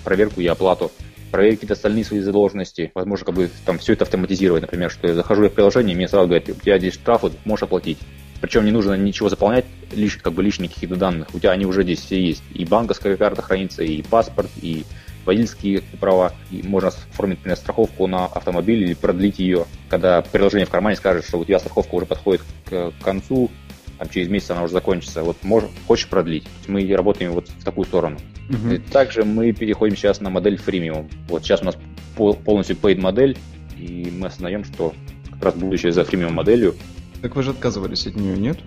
проверку 0.04 0.42
и 0.42 0.48
оплату, 0.48 0.92
проверить 1.32 1.60
какие-то 1.60 1.74
остальные 1.74 2.06
свои 2.06 2.20
задолженности, 2.22 2.92
возможно, 2.96 3.26
как 3.26 3.36
бы 3.36 3.50
там 3.66 3.78
все 3.78 3.94
это 3.94 4.06
автоматизировать, 4.06 4.62
например, 4.62 4.90
что 4.90 5.08
я 5.08 5.14
захожу 5.14 5.48
в 5.48 5.50
приложение, 5.50 5.94
и 5.94 5.98
мне 5.98 6.08
сразу 6.08 6.28
говорят, 6.28 6.50
у 6.50 6.54
тебя 6.54 6.78
здесь 6.78 6.94
штрафы, 6.94 7.32
можешь 7.44 7.64
оплатить. 7.64 7.98
Причем 8.42 8.66
не 8.66 8.72
нужно 8.72 8.94
ничего 8.96 9.30
заполнять, 9.30 9.66
лишь, 9.94 10.18
как 10.18 10.34
бы 10.34 10.44
лишних 10.44 10.74
каких-то 10.74 10.98
данных. 10.98 11.30
У 11.34 11.40
тебя 11.40 11.52
они 11.52 11.66
уже 11.66 11.84
здесь 11.84 12.00
все 12.00 12.22
есть. 12.22 12.44
И 12.54 12.66
банковская 12.66 13.18
карта 13.18 13.42
хранится, 13.42 13.82
и 13.82 14.02
паспорт, 14.02 14.50
и 14.62 14.84
водительские 15.26 15.82
права, 16.00 16.34
и 16.52 16.62
можно 16.64 16.90
оформить, 16.90 17.40
например, 17.40 17.58
страховку 17.58 18.08
на 18.08 18.26
автомобиль 18.26 18.84
или 18.84 18.94
продлить 18.94 19.40
ее, 19.40 19.66
когда 19.90 20.22
приложение 20.22 20.66
в 20.66 20.70
кармане 20.70 20.96
скажет, 20.96 21.26
что 21.26 21.40
у 21.40 21.46
тебя 21.46 21.60
страховка 21.60 21.96
уже 21.96 22.06
подходит 22.06 22.42
к 22.66 22.94
концу, 23.02 23.50
там, 23.98 24.10
через 24.10 24.28
месяц 24.28 24.52
она 24.52 24.64
уже 24.64 24.74
закончится, 24.74 25.24
вот 25.24 25.38
можешь, 25.44 25.70
хочешь 25.88 26.08
продлить. 26.08 26.48
Мы 26.68 26.86
работаем 26.96 27.32
вот 27.32 27.48
в 27.48 27.64
такую 27.64 27.86
сторону. 27.86 28.18
Uh-huh. 28.50 28.82
Также 28.92 29.24
мы 29.24 29.54
переходим 29.54 29.96
сейчас 29.96 30.20
на 30.20 30.30
модель 30.30 30.58
фримиум. 30.58 31.10
Вот 31.30 31.44
сейчас 31.44 31.62
у 31.62 31.66
нас 31.66 31.78
полностью 32.16 32.76
paid 32.76 33.00
модель, 33.00 33.38
и 33.78 34.12
мы 34.12 34.28
осознаем, 34.28 34.66
что 34.66 34.94
как 35.32 35.44
раз 35.44 35.56
будущее 35.56 35.92
за 35.92 36.04
фримиум 36.04 36.34
моделью. 36.34 36.76
Так 37.22 37.36
вы 37.36 37.44
же 37.44 37.52
отказывались 37.52 38.06
от 38.06 38.16
нее, 38.18 38.38
нет? 38.38 38.60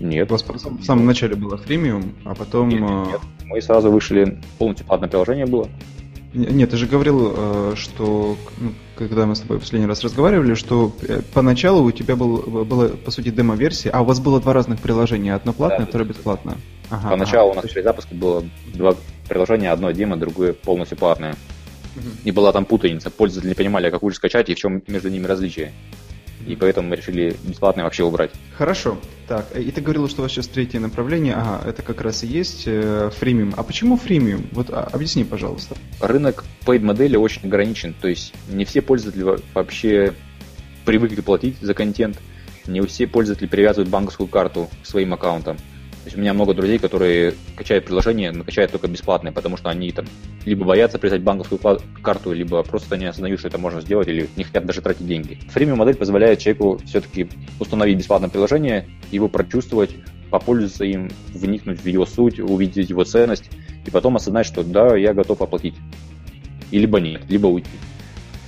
Нет. 0.00 0.30
У 0.30 0.34
вас 0.34 0.44
в 0.44 0.84
самом 0.84 1.06
начале 1.06 1.34
было 1.34 1.56
фримиум, 1.56 2.14
а 2.24 2.34
потом... 2.34 2.68
Нет, 2.68 2.80
нет, 2.80 3.06
нет. 3.08 3.20
Мы 3.44 3.60
сразу 3.60 3.90
вышли, 3.90 4.38
полностью 4.58 4.86
платное 4.86 5.08
приложение 5.08 5.46
было. 5.46 5.68
Нет, 6.34 6.70
ты 6.70 6.76
же 6.76 6.86
говорил, 6.86 7.32
э, 7.34 7.72
что 7.76 8.36
ну, 8.58 8.72
когда 8.96 9.24
мы 9.24 9.34
с 9.34 9.40
тобой 9.40 9.56
в 9.56 9.60
последний 9.60 9.88
раз 9.88 10.04
разговаривали, 10.04 10.54
что 10.54 10.92
э, 11.00 11.22
поначалу 11.32 11.84
у 11.84 11.90
тебя 11.90 12.16
был, 12.16 12.38
была, 12.64 12.88
по 12.88 13.10
сути, 13.10 13.30
демо-версия, 13.30 13.88
а 13.88 14.02
у 14.02 14.04
вас 14.04 14.20
было 14.20 14.38
два 14.38 14.52
разных 14.52 14.78
приложения, 14.78 15.34
одно 15.34 15.54
платное, 15.54 15.80
да, 15.80 15.86
второе 15.86 16.06
бесплатное. 16.06 16.56
Ага, 16.90 17.10
Поначалу 17.10 17.50
ага. 17.50 17.58
у 17.58 17.62
нас 17.62 17.72
при 17.72 17.80
запуске 17.80 18.14
было 18.14 18.44
два 18.74 18.94
приложения, 19.26 19.72
одно 19.72 19.90
демо, 19.90 20.16
другое 20.16 20.52
полностью 20.52 20.98
платное. 20.98 21.34
Угу. 21.96 22.08
И 22.24 22.30
была 22.30 22.52
там 22.52 22.66
путаница, 22.66 23.10
пользователи 23.10 23.50
не 23.50 23.54
понимали, 23.54 23.90
какую 23.90 24.10
же 24.10 24.16
скачать 24.16 24.50
и 24.50 24.54
в 24.54 24.58
чем 24.58 24.82
между 24.86 25.08
ними 25.08 25.26
различие 25.26 25.72
и 26.46 26.56
поэтому 26.56 26.88
мы 26.88 26.96
решили 26.96 27.36
бесплатно 27.44 27.84
вообще 27.84 28.04
убрать. 28.04 28.30
Хорошо. 28.56 28.98
Так, 29.26 29.56
и 29.56 29.70
ты 29.70 29.80
говорил, 29.80 30.08
что 30.08 30.20
у 30.20 30.22
вас 30.22 30.32
сейчас 30.32 30.48
третье 30.48 30.80
направление. 30.80 31.34
Ага, 31.34 31.68
это 31.68 31.82
как 31.82 32.00
раз 32.00 32.22
и 32.24 32.26
есть 32.26 32.64
э, 32.66 33.10
фримиум. 33.18 33.54
А 33.56 33.62
почему 33.62 33.96
фримиум? 33.96 34.46
Вот 34.52 34.70
а, 34.70 34.88
объясни, 34.92 35.24
пожалуйста. 35.24 35.76
Рынок 36.00 36.44
paid 36.64 36.80
модели 36.80 37.16
очень 37.16 37.46
ограничен, 37.46 37.94
то 38.00 38.08
есть 38.08 38.32
не 38.48 38.64
все 38.64 38.80
пользователи 38.80 39.24
вообще 39.54 40.14
привыкли 40.84 41.20
платить 41.20 41.56
за 41.60 41.74
контент, 41.74 42.18
не 42.66 42.80
все 42.82 43.06
пользователи 43.06 43.46
привязывают 43.46 43.90
банковскую 43.90 44.28
карту 44.28 44.68
к 44.82 44.86
своим 44.86 45.12
аккаунтам 45.14 45.58
есть 46.08 46.16
у 46.16 46.20
меня 46.20 46.32
много 46.32 46.54
друзей, 46.54 46.78
которые 46.78 47.34
качают 47.54 47.84
приложение, 47.84 48.32
но 48.32 48.42
качают 48.42 48.72
только 48.72 48.88
бесплатные, 48.88 49.32
потому 49.32 49.56
что 49.56 49.68
они 49.68 49.90
там 49.92 50.06
либо 50.44 50.64
боятся 50.64 50.98
привязать 50.98 51.22
банковскую 51.22 51.60
карту, 52.02 52.32
либо 52.32 52.62
просто 52.62 52.96
не 52.96 53.06
осознают, 53.06 53.38
что 53.38 53.48
это 53.48 53.58
можно 53.58 53.80
сделать, 53.80 54.08
или 54.08 54.28
не 54.36 54.44
хотят 54.44 54.64
даже 54.64 54.80
тратить 54.80 55.06
деньги. 55.06 55.38
Фримиум 55.50 55.78
модель 55.78 55.96
позволяет 55.96 56.38
человеку 56.38 56.80
все-таки 56.86 57.28
установить 57.60 57.98
бесплатное 57.98 58.30
приложение, 58.30 58.88
его 59.10 59.28
прочувствовать, 59.28 59.90
попользоваться 60.30 60.84
им, 60.84 61.10
вникнуть 61.28 61.80
в 61.80 61.86
его 61.86 62.06
суть, 62.06 62.40
увидеть 62.40 62.90
его 62.90 63.04
ценность, 63.04 63.50
и 63.84 63.90
потом 63.90 64.16
осознать, 64.16 64.46
что 64.46 64.62
да, 64.64 64.96
я 64.96 65.12
готов 65.12 65.42
оплатить. 65.42 65.74
И 66.70 66.78
либо 66.78 67.00
нет, 67.00 67.22
либо 67.28 67.46
уйти. 67.46 67.70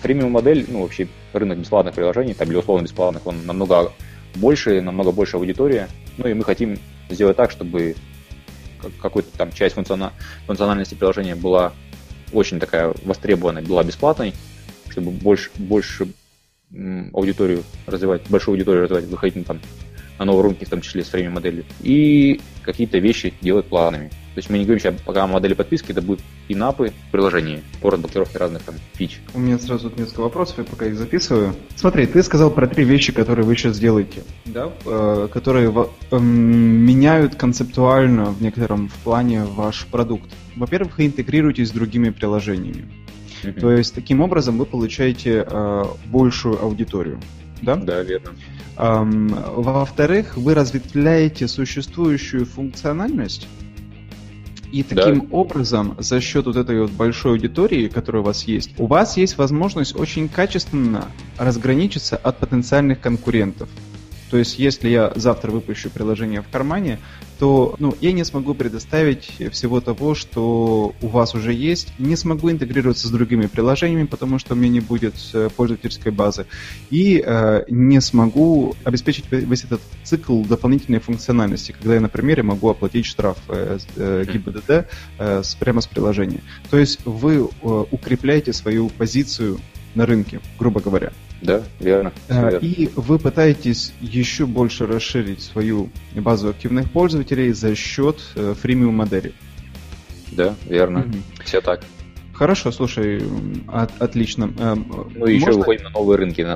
Фримиум 0.02 0.32
модель, 0.32 0.64
ну 0.68 0.82
вообще 0.82 1.08
рынок 1.34 1.58
бесплатных 1.58 1.94
приложений, 1.94 2.34
там 2.34 2.48
или 2.48 2.56
условно 2.56 2.84
бесплатных, 2.84 3.26
он 3.26 3.44
намного 3.44 3.92
больше, 4.34 4.80
намного 4.80 5.12
больше 5.12 5.36
аудитория. 5.36 5.88
Ну 6.16 6.26
и 6.26 6.34
мы 6.34 6.44
хотим 6.44 6.78
сделать 7.14 7.36
так, 7.36 7.50
чтобы 7.50 7.96
какая-то 9.00 9.36
там 9.36 9.52
часть 9.52 9.74
функциона... 9.74 10.12
функциональности 10.46 10.94
приложения 10.94 11.34
была 11.34 11.72
очень 12.32 12.60
такая 12.60 12.94
востребованной, 13.04 13.62
была 13.62 13.82
бесплатной, 13.82 14.34
чтобы 14.88 15.10
больше, 15.10 15.50
больше 15.56 16.08
аудиторию 17.12 17.64
развивать, 17.86 18.22
большую 18.28 18.54
аудиторию 18.54 18.84
развивать, 18.84 19.04
выходить 19.06 19.46
там, 19.46 19.60
на 20.18 20.24
новые 20.24 20.44
рынки, 20.44 20.64
в 20.64 20.70
том 20.70 20.80
числе 20.80 21.04
с 21.04 21.12
временем 21.12 21.32
моделью. 21.32 21.64
И 21.80 22.40
какие-то 22.62 22.98
вещи 22.98 23.34
делать 23.40 23.66
планами. 23.66 24.10
То 24.34 24.38
есть 24.38 24.48
мы 24.48 24.58
не 24.58 24.64
говорим 24.64 24.80
сейчас 24.80 24.94
пока 25.04 25.24
о 25.24 25.26
модели 25.26 25.54
подписки, 25.54 25.90
это 25.90 26.02
будут 26.02 26.22
инапы 26.48 26.92
приложения 27.10 27.62
по 27.80 27.90
разблокировке 27.90 28.38
разных 28.38 28.62
там 28.62 28.76
фич. 28.94 29.20
У 29.34 29.40
меня 29.40 29.58
сразу 29.58 29.90
тут 29.90 29.98
несколько 29.98 30.20
вопросов, 30.20 30.58
я 30.58 30.64
пока 30.64 30.86
их 30.86 30.96
записываю. 30.96 31.54
Смотри, 31.74 32.06
ты 32.06 32.22
сказал 32.22 32.50
про 32.52 32.68
три 32.68 32.84
вещи, 32.84 33.12
которые 33.12 33.44
вы 33.44 33.56
сейчас 33.56 33.78
делаете, 33.78 34.22
да, 34.44 34.70
э, 34.86 35.28
которые 35.32 35.72
э, 36.10 36.18
меняют 36.18 37.34
концептуально 37.34 38.26
в 38.26 38.40
некотором 38.40 38.88
в 38.88 38.94
плане 38.98 39.44
ваш 39.44 39.86
продукт. 39.86 40.30
Во-первых, 40.54 40.98
вы 40.98 41.06
интегрируетесь 41.06 41.68
с 41.68 41.72
другими 41.72 42.10
приложениями. 42.10 42.88
Mm-hmm. 43.42 43.60
То 43.60 43.72
есть 43.72 43.94
таким 43.94 44.20
образом 44.20 44.58
вы 44.58 44.66
получаете 44.66 45.44
э, 45.48 45.84
большую 46.06 46.62
аудиторию. 46.62 47.20
Да? 47.62 47.76
Да, 47.76 48.02
верно. 48.02 48.30
Эм, 48.78 49.28
во-вторых, 49.28 50.36
вы 50.36 50.54
разветвляете 50.54 51.48
существующую 51.48 52.46
функциональность 52.46 53.46
и 54.72 54.82
таким 54.82 55.20
да. 55.20 55.26
образом, 55.30 55.96
за 55.98 56.20
счет 56.20 56.46
вот 56.46 56.56
этой 56.56 56.80
вот 56.80 56.90
большой 56.90 57.32
аудитории, 57.32 57.88
которая 57.88 58.22
у 58.22 58.24
вас 58.24 58.44
есть, 58.44 58.70
у 58.78 58.86
вас 58.86 59.16
есть 59.16 59.38
возможность 59.38 59.98
очень 59.98 60.28
качественно 60.28 61.06
разграничиться 61.38 62.16
от 62.16 62.38
потенциальных 62.38 63.00
конкурентов. 63.00 63.68
То 64.30 64.36
есть, 64.36 64.58
если 64.58 64.88
я 64.88 65.12
завтра 65.16 65.50
выпущу 65.50 65.90
приложение 65.90 66.42
в 66.42 66.48
кармане, 66.48 67.00
то 67.40 67.74
ну, 67.78 67.96
я 68.02 68.12
не 68.12 68.22
смогу 68.22 68.52
предоставить 68.52 69.32
всего 69.50 69.80
того, 69.80 70.14
что 70.14 70.94
у 71.00 71.06
вас 71.06 71.34
уже 71.34 71.54
есть, 71.54 71.98
не 71.98 72.14
смогу 72.14 72.50
интегрироваться 72.50 73.08
с 73.08 73.10
другими 73.10 73.46
приложениями, 73.46 74.04
потому 74.04 74.38
что 74.38 74.52
у 74.52 74.58
меня 74.58 74.68
не 74.68 74.80
будет 74.80 75.14
э, 75.32 75.48
пользовательской 75.56 76.12
базы, 76.12 76.44
и 76.90 77.24
э, 77.24 77.64
не 77.68 78.02
смогу 78.02 78.76
обеспечить 78.84 79.24
весь 79.30 79.64
этот 79.64 79.80
цикл 80.04 80.42
дополнительной 80.42 81.00
функциональности, 81.00 81.72
когда 81.72 81.94
я, 81.94 82.00
например, 82.00 82.36
я 82.36 82.44
могу 82.44 82.68
оплатить 82.68 83.06
штраф 83.06 83.38
э, 83.48 83.78
э, 83.96 84.24
ГИБДД 84.30 84.70
э, 85.18 85.42
с, 85.42 85.54
прямо 85.54 85.80
с 85.80 85.86
приложения. 85.86 86.42
То 86.68 86.76
есть 86.76 87.06
вы 87.06 87.36
э, 87.36 87.84
укрепляете 87.90 88.52
свою 88.52 88.90
позицию 88.90 89.60
на 89.94 90.04
рынке, 90.04 90.40
грубо 90.58 90.80
говоря. 90.80 91.10
Да, 91.42 91.62
верно. 91.78 92.12
А, 92.28 92.50
и 92.58 92.88
вы 92.94 93.18
пытаетесь 93.18 93.92
еще 94.00 94.46
больше 94.46 94.86
расширить 94.86 95.42
свою 95.42 95.88
базу 96.14 96.50
активных 96.50 96.90
пользователей 96.90 97.52
за 97.52 97.74
счет 97.74 98.20
э, 98.34 98.54
фримиум 98.60 98.96
модели. 98.96 99.32
Да, 100.32 100.54
верно. 100.66 101.00
Угу. 101.00 101.44
Все 101.44 101.60
так. 101.60 101.82
Хорошо, 102.34 102.72
слушай, 102.72 103.22
от, 103.68 103.90
отлично. 104.00 104.52
Э, 104.58 104.74
ну 104.74 105.26
и 105.26 105.36
еще 105.36 105.52
выходим 105.52 105.84
на 105.84 105.90
новые 105.90 106.18
рынки. 106.18 106.46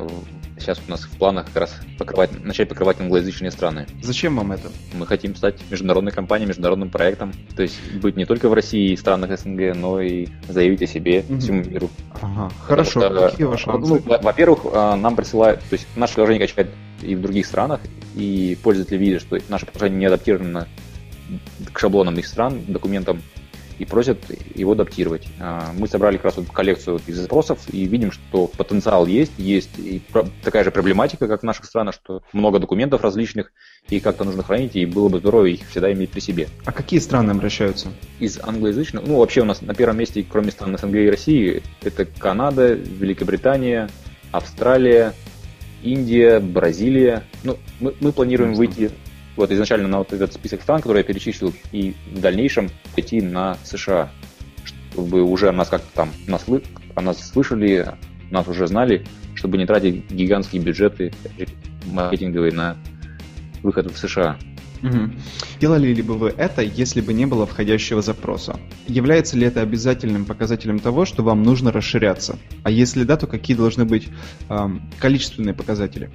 Сейчас 0.64 0.80
у 0.86 0.90
нас 0.90 1.02
в 1.02 1.10
планах 1.18 1.44
как 1.46 1.56
раз 1.56 1.76
покрывать, 1.98 2.42
начать 2.42 2.70
покрывать 2.70 2.98
англоязычные 2.98 3.50
страны. 3.50 3.86
Зачем 4.02 4.36
вам 4.36 4.52
это? 4.52 4.70
Мы 4.94 5.06
хотим 5.06 5.36
стать 5.36 5.60
международной 5.70 6.10
компанией, 6.10 6.48
международным 6.48 6.88
проектом. 6.88 7.34
То 7.54 7.62
есть 7.62 7.76
быть 8.00 8.16
не 8.16 8.24
только 8.24 8.48
в 8.48 8.54
России 8.54 8.92
и 8.92 8.96
странах 8.96 9.38
СНГ, 9.38 9.76
но 9.76 10.00
и 10.00 10.26
заявить 10.48 10.80
о 10.80 10.86
себе 10.86 11.22
угу. 11.28 11.38
всему 11.38 11.62
миру. 11.64 11.90
Ага. 12.18 12.50
Хорошо, 12.60 13.00
что, 13.02 13.28
какие 13.28 13.46
ваши 13.46 13.64
шансы? 13.64 14.02
Ну, 14.06 14.18
во-первых, 14.22 14.60
а, 14.72 14.96
нам 14.96 15.16
присылают, 15.16 15.60
то 15.60 15.74
есть 15.74 15.86
наше 15.96 16.14
приложение 16.14 16.46
качает 16.46 16.70
и 17.02 17.14
в 17.14 17.20
других 17.20 17.44
странах, 17.44 17.80
и 18.14 18.56
пользователи 18.62 18.96
видят, 18.96 19.20
что 19.20 19.38
наше 19.50 19.66
приложение 19.66 19.98
не 19.98 20.06
адаптировано 20.06 20.66
к 21.72 21.78
шаблонам 21.78 22.18
их 22.18 22.26
стран, 22.26 22.64
документам, 22.68 23.20
и 23.78 23.84
просят 23.84 24.18
его 24.54 24.72
адаптировать. 24.72 25.26
А, 25.40 25.72
мы 25.76 25.88
собрали 25.88 26.16
как 26.16 26.26
раз 26.26 26.36
вот 26.36 26.50
коллекцию 26.50 27.00
из 27.06 27.16
запросов 27.16 27.60
и 27.72 27.84
видим, 27.84 28.12
что 28.12 28.46
потенциал 28.46 29.06
есть, 29.06 29.32
есть 29.38 29.78
и 29.78 30.02
такая 30.42 30.64
же 30.64 30.70
проблематика, 30.70 31.28
как 31.28 31.40
в 31.40 31.44
наших 31.44 31.64
странах, 31.64 31.94
что 31.94 32.22
много 32.32 32.58
документов 32.58 33.02
различных, 33.02 33.52
и 33.88 34.00
как-то 34.00 34.24
нужно 34.24 34.42
хранить, 34.42 34.76
и 34.76 34.86
было 34.86 35.08
бы 35.08 35.18
здорово 35.18 35.46
их 35.46 35.68
всегда 35.68 35.92
иметь 35.92 36.10
при 36.10 36.20
себе. 36.20 36.48
А 36.64 36.72
какие 36.72 37.00
страны 37.00 37.30
обращаются? 37.30 37.88
Из 38.18 38.38
англоязычных, 38.42 39.06
ну 39.06 39.18
вообще 39.18 39.42
у 39.42 39.44
нас 39.44 39.62
на 39.62 39.74
первом 39.74 39.98
месте, 39.98 40.24
кроме 40.28 40.50
стран 40.50 40.76
СНГ 40.78 40.94
и 40.94 41.10
России, 41.10 41.62
это 41.82 42.04
Канада, 42.04 42.72
Великобритания, 42.72 43.88
Австралия, 44.32 45.14
Индия, 45.82 46.40
Бразилия. 46.40 47.24
Ну, 47.42 47.58
мы, 47.78 47.94
мы 48.00 48.12
планируем 48.12 48.54
выйти 48.54 48.90
вот 49.36 49.50
изначально 49.50 49.88
на 49.88 49.98
вот 49.98 50.12
этот 50.12 50.32
список 50.32 50.62
стран, 50.62 50.80
который 50.80 50.98
я 50.98 51.04
перечислил, 51.04 51.52
и 51.72 51.94
в 52.12 52.20
дальнейшем 52.20 52.70
пойти 52.94 53.20
на 53.20 53.56
США, 53.64 54.10
чтобы 54.64 55.22
уже 55.22 55.50
нас 55.52 55.68
как-то 55.68 55.88
там 55.94 56.10
нас, 56.26 56.46
о 56.94 57.00
нас 57.00 57.30
слышали, 57.30 57.94
нас 58.30 58.46
уже 58.48 58.66
знали, 58.66 59.04
чтобы 59.34 59.58
не 59.58 59.66
тратить 59.66 60.10
гигантские 60.10 60.62
бюджеты 60.62 61.12
маркетинговые 61.86 62.52
на 62.52 62.76
выход 63.62 63.90
в 63.90 63.98
США. 63.98 64.38
Угу. 64.82 65.10
Делали 65.60 65.94
ли 65.94 66.02
бы 66.02 66.14
вы 66.14 66.34
это, 66.36 66.60
если 66.60 67.00
бы 67.00 67.14
не 67.14 67.26
было 67.26 67.46
входящего 67.46 68.02
запроса? 68.02 68.60
Является 68.86 69.36
ли 69.36 69.46
это 69.46 69.62
обязательным 69.62 70.26
показателем 70.26 70.78
того, 70.78 71.06
что 71.06 71.22
вам 71.22 71.42
нужно 71.42 71.72
расширяться? 71.72 72.38
А 72.64 72.70
если 72.70 73.04
да, 73.04 73.16
то 73.16 73.26
какие 73.26 73.56
должны 73.56 73.86
быть 73.86 74.08
эм, 74.50 74.82
количественные 74.98 75.54
показатели? 75.54 76.10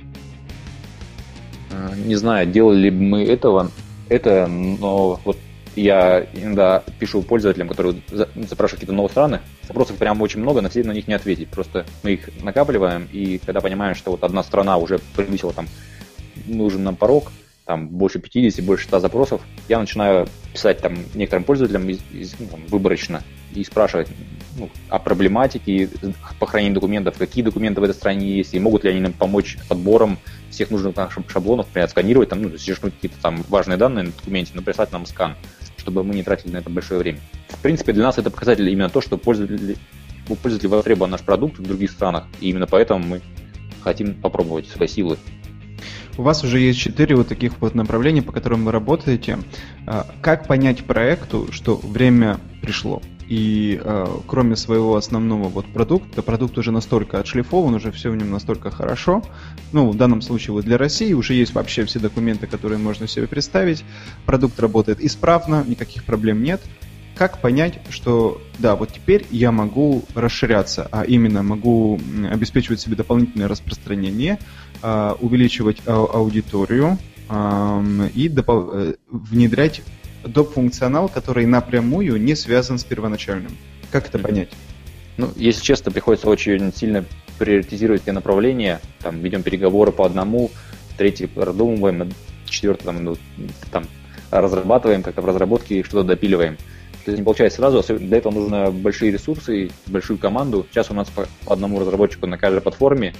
Не 2.05 2.15
знаю, 2.15 2.47
делали 2.47 2.89
ли 2.89 2.91
мы 2.91 3.23
этого, 3.23 3.71
это, 4.09 4.47
но 4.47 5.19
вот 5.23 5.37
я 5.75 6.25
иногда 6.33 6.83
пишу 6.99 7.21
пользователям, 7.21 7.67
которые 7.67 8.01
запрашивают 8.09 8.81
какие-то 8.81 8.93
новые 8.93 9.11
страны, 9.11 9.39
запросов 9.67 9.97
прям 9.97 10.21
очень 10.21 10.41
много, 10.41 10.61
на 10.61 10.69
все 10.69 10.83
на 10.83 10.91
них 10.91 11.07
не 11.07 11.13
ответить. 11.13 11.49
Просто 11.49 11.85
мы 12.03 12.13
их 12.13 12.29
накапливаем, 12.41 13.07
и 13.11 13.37
когда 13.37 13.61
понимаем, 13.61 13.95
что 13.95 14.11
вот 14.11 14.23
одна 14.23 14.43
страна 14.43 14.77
уже 14.77 14.99
превысила 15.15 15.53
там 15.53 15.67
нужен 16.45 16.83
нам 16.83 16.95
порог, 16.95 17.31
там 17.65 17.87
больше 17.87 18.19
50, 18.19 18.65
больше 18.65 18.85
100 18.85 18.99
запросов, 18.99 19.41
я 19.67 19.79
начинаю 19.79 20.27
писать 20.53 20.79
там 20.79 20.97
некоторым 21.13 21.43
пользователям 21.43 21.87
из, 21.87 21.99
из, 22.11 22.35
ну, 22.39 22.47
там, 22.47 22.61
выборочно 22.67 23.21
и 23.53 23.63
спрашивать 23.63 24.07
ну, 24.57 24.69
о 24.89 24.99
проблематике 24.99 25.89
по 26.39 26.45
хранению 26.45 26.75
документов, 26.75 27.17
какие 27.17 27.43
документы 27.43 27.81
в 27.81 27.83
этой 27.83 27.93
стране 27.93 28.27
есть, 28.27 28.53
и 28.53 28.59
могут 28.59 28.83
ли 28.83 28.91
они 28.91 28.99
нам 28.99 29.13
помочь 29.13 29.57
подбором 29.67 30.17
всех 30.49 30.71
нужных 30.71 30.95
там, 30.95 31.09
шаблонов, 31.27 31.67
например, 31.67 31.85
отсканировать, 31.85 32.29
там, 32.29 32.41
ну, 32.41 32.49
зачеркнуть 32.49 32.95
какие-то 32.95 33.17
там 33.21 33.43
важные 33.49 33.77
данные 33.77 34.05
на 34.05 34.11
документе, 34.11 34.51
но 34.53 34.61
прислать 34.61 34.91
нам 34.91 35.05
скан, 35.05 35.35
чтобы 35.77 36.03
мы 36.03 36.13
не 36.15 36.23
тратили 36.23 36.51
на 36.51 36.57
это 36.57 36.69
большое 36.69 36.99
время. 36.99 37.19
В 37.49 37.61
принципе, 37.61 37.93
для 37.93 38.03
нас 38.03 38.17
это 38.17 38.29
показатель 38.29 38.69
именно 38.69 38.89
то, 38.89 39.01
что 39.01 39.17
пользователи, 39.17 39.77
у 40.27 40.35
востребован 40.67 41.09
наш 41.09 41.21
продукт 41.21 41.57
в 41.57 41.63
других 41.63 41.91
странах, 41.91 42.25
и 42.39 42.49
именно 42.49 42.67
поэтому 42.67 43.03
мы 43.03 43.21
хотим 43.81 44.13
попробовать 44.13 44.67
свои 44.67 44.87
силы 44.87 45.17
у 46.19 46.21
вас 46.21 46.43
уже 46.43 46.59
есть 46.59 46.77
четыре 46.77 47.15
вот 47.15 47.29
таких 47.29 47.53
вот 47.61 47.75
направления, 47.75 48.21
по 48.21 48.33
которым 48.33 48.65
вы 48.65 48.73
работаете. 48.73 49.39
А, 49.87 50.05
как 50.21 50.47
понять 50.47 50.83
проекту, 50.83 51.47
что 51.51 51.77
время 51.77 52.41
пришло? 52.61 53.01
И 53.29 53.79
э, 53.79 54.07
кроме 54.25 54.55
своего 54.55 54.95
основного 54.95 55.49
вот 55.49 55.67
продукта, 55.67 56.23
продукт 56.23 56.57
уже 56.57 56.71
настолько 56.71 57.19
отшлифован, 57.19 57.75
уже 57.75 57.91
все 57.91 58.09
в 58.09 58.15
нем 58.15 58.31
настолько 58.31 58.71
хорошо. 58.71 59.21
Ну, 59.71 59.91
в 59.91 59.95
данном 59.95 60.23
случае 60.23 60.53
вот 60.53 60.65
для 60.65 60.79
России 60.79 61.13
уже 61.13 61.35
есть 61.35 61.53
вообще 61.53 61.85
все 61.85 61.99
документы, 61.99 62.47
которые 62.47 62.79
можно 62.79 63.07
себе 63.07 63.27
представить. 63.27 63.85
Продукт 64.25 64.59
работает 64.59 64.99
исправно, 64.99 65.63
никаких 65.67 66.05
проблем 66.05 66.41
нет. 66.41 66.59
Как 67.15 67.39
понять, 67.39 67.79
что 67.91 68.41
да, 68.57 68.75
вот 68.75 68.93
теперь 68.93 69.27
я 69.29 69.51
могу 69.51 70.05
расширяться, 70.15 70.87
а 70.91 71.03
именно 71.03 71.43
могу 71.43 71.99
обеспечивать 72.31 72.79
себе 72.79 72.95
дополнительное 72.95 73.47
распространение, 73.47 74.39
а, 74.81 75.15
увеличивать 75.19 75.81
аудиторию 75.85 76.97
и 78.15 78.33
э, 78.35 78.93
внедрять 79.11 79.83
доп. 80.23 80.53
функционал, 80.53 81.09
который 81.09 81.45
напрямую 81.45 82.21
не 82.21 82.35
связан 82.35 82.77
с 82.77 82.83
первоначальным. 82.83 83.57
Как 83.91 84.07
это 84.07 84.19
понять? 84.19 84.49
Ну, 85.17 85.29
если 85.35 85.61
честно, 85.61 85.91
приходится 85.91 86.29
очень 86.29 86.73
сильно 86.73 87.03
приоритизировать 87.37 88.03
те 88.03 88.11
направления. 88.11 88.79
Там 88.99 89.19
ведем 89.19 89.43
переговоры 89.43 89.91
по 89.91 90.05
одному, 90.05 90.51
третий 90.97 91.27
продумываем, 91.27 92.11
четвертый 92.45 92.85
там, 92.85 93.03
ну, 93.03 93.17
там 93.71 93.85
разрабатываем, 94.31 95.03
как-то 95.03 95.21
в 95.21 95.25
разработке 95.25 95.83
что-то 95.83 96.03
допиливаем. 96.03 96.57
То 97.05 97.11
есть 97.11 97.19
не 97.19 97.23
получается 97.23 97.57
сразу, 97.57 97.81
для 97.97 98.17
этого 98.17 98.33
нужно 98.33 98.71
большие 98.71 99.11
ресурсы, 99.11 99.71
большую 99.87 100.19
команду. 100.19 100.67
Сейчас 100.69 100.91
у 100.91 100.93
нас 100.93 101.09
по 101.09 101.27
одному 101.51 101.79
разработчику 101.79 102.27
на 102.27 102.37
каждой 102.37 102.61
платформе, 102.61 103.13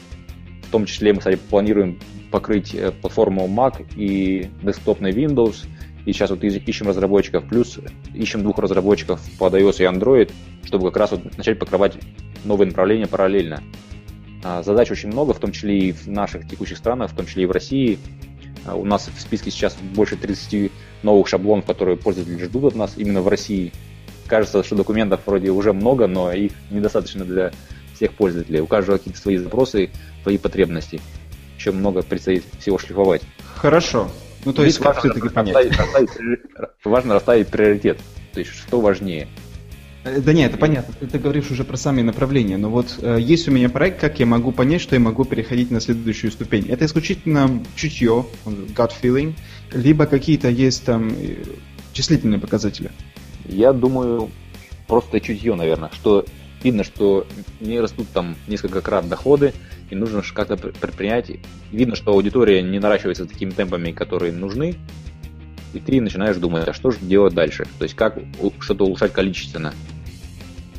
в 0.67 0.71
том 0.71 0.85
числе 0.85 1.13
мы, 1.13 1.19
кстати, 1.19 1.37
планируем 1.49 1.99
покрыть 2.29 2.75
э, 2.75 2.91
платформу 2.91 3.47
Mac 3.47 3.85
и 3.95 4.49
десктопный 4.61 5.11
Windows. 5.11 5.65
И 6.09 6.11
сейчас 6.11 6.31
вот 6.31 6.43
ищем 6.43 6.87
разработчиков, 6.87 7.47
плюс 7.47 7.77
ищем 8.15 8.41
двух 8.41 8.57
разработчиков 8.57 9.21
под 9.37 9.53
iOS 9.53 9.75
и 9.77 9.83
Android, 9.83 10.31
чтобы 10.63 10.85
как 10.87 10.97
раз 10.97 11.11
вот 11.11 11.37
начать 11.37 11.59
покрывать 11.59 11.99
новые 12.45 12.67
направления 12.67 13.05
параллельно. 13.05 13.61
А, 14.43 14.63
задач 14.63 14.89
очень 14.89 15.09
много, 15.09 15.35
в 15.35 15.39
том 15.39 15.51
числе 15.51 15.77
и 15.77 15.91
в 15.91 16.07
наших 16.07 16.47
текущих 16.47 16.79
странах, 16.79 17.11
в 17.11 17.15
том 17.15 17.27
числе 17.27 17.43
и 17.43 17.45
в 17.45 17.51
России. 17.51 17.99
А, 18.65 18.73
у 18.75 18.85
нас 18.85 19.07
в 19.15 19.21
списке 19.21 19.51
сейчас 19.51 19.77
больше 19.93 20.15
30 20.15 20.71
новых 21.03 21.27
шаблонов, 21.27 21.65
которые 21.65 21.95
пользователи 21.95 22.43
ждут 22.43 22.63
от 22.63 22.75
нас 22.75 22.95
именно 22.97 23.21
в 23.21 23.27
России. 23.27 23.71
Кажется, 24.25 24.63
что 24.63 24.75
документов 24.75 25.21
вроде 25.27 25.51
уже 25.51 25.73
много, 25.73 26.07
но 26.07 26.31
их 26.31 26.53
недостаточно 26.71 27.23
для 27.23 27.51
всех 27.93 28.13
пользователей. 28.13 28.61
У 28.61 28.67
каждого 28.67 28.97
какие-то 28.97 29.19
свои 29.19 29.37
запросы, 29.37 29.91
свои 30.23 30.39
потребности. 30.39 31.01
Еще 31.55 31.71
много 31.71 32.01
предстоит 32.01 32.45
всего 32.59 32.79
шлифовать. 32.79 33.21
Хорошо. 33.57 34.09
Ну, 34.45 34.53
то 34.53 34.63
есть, 34.63 34.79
как 34.79 34.99
все-таки 34.99 35.29
понять? 35.29 35.77
Расставить, 35.77 36.09
важно 36.83 37.15
расставить 37.15 37.47
приоритет. 37.47 37.99
То 38.33 38.39
есть, 38.39 38.51
что 38.51 38.79
важнее. 38.79 39.27
Э, 40.03 40.19
да 40.21 40.33
нет, 40.33 40.51
это 40.51 40.59
понятно. 40.59 40.93
Ты, 40.99 41.07
ты 41.07 41.19
говоришь 41.19 41.51
уже 41.51 41.63
про 41.63 41.77
сами 41.77 42.01
направления. 42.01 42.57
Но 42.57 42.69
вот 42.69 42.99
э, 43.01 43.17
есть 43.19 43.47
у 43.47 43.51
меня 43.51 43.69
проект, 43.69 43.99
как 43.99 44.19
я 44.19 44.25
могу 44.25 44.51
понять, 44.51 44.81
что 44.81 44.95
я 44.95 45.01
могу 45.01 45.25
переходить 45.25 45.71
на 45.71 45.81
следующую 45.81 46.31
ступень. 46.31 46.67
Это 46.69 46.85
исключительно 46.85 47.63
чутье, 47.75 48.25
gut 48.45 48.91
feeling, 49.01 49.33
либо 49.71 50.05
какие-то 50.05 50.49
есть 50.49 50.85
там 50.85 51.09
э, 51.09 51.43
числительные 51.93 52.39
показатели. 52.39 52.91
Я 53.45 53.73
думаю, 53.73 54.29
просто 54.87 55.19
чутье, 55.19 55.55
наверное, 55.55 55.89
что 55.93 56.25
видно, 56.63 56.83
что 56.83 57.25
не 57.59 57.79
растут 57.79 58.07
там 58.13 58.35
несколько 58.47 58.81
крат 58.81 59.07
доходы, 59.07 59.53
и 59.89 59.95
нужно 59.95 60.21
как-то 60.33 60.55
предпринять. 60.57 61.31
Видно, 61.71 61.95
что 61.95 62.11
аудитория 62.11 62.61
не 62.61 62.79
наращивается 62.79 63.25
такими 63.25 63.51
темпами, 63.51 63.91
которые 63.91 64.31
нужны, 64.33 64.75
и 65.73 65.79
ты 65.79 66.01
начинаешь 66.01 66.37
думать, 66.37 66.67
а 66.67 66.73
что 66.73 66.91
же 66.91 66.97
делать 67.01 67.33
дальше? 67.33 67.67
То 67.77 67.83
есть 67.83 67.95
как 67.95 68.17
что-то 68.59 68.85
улучшать 68.85 69.13
количественно. 69.13 69.73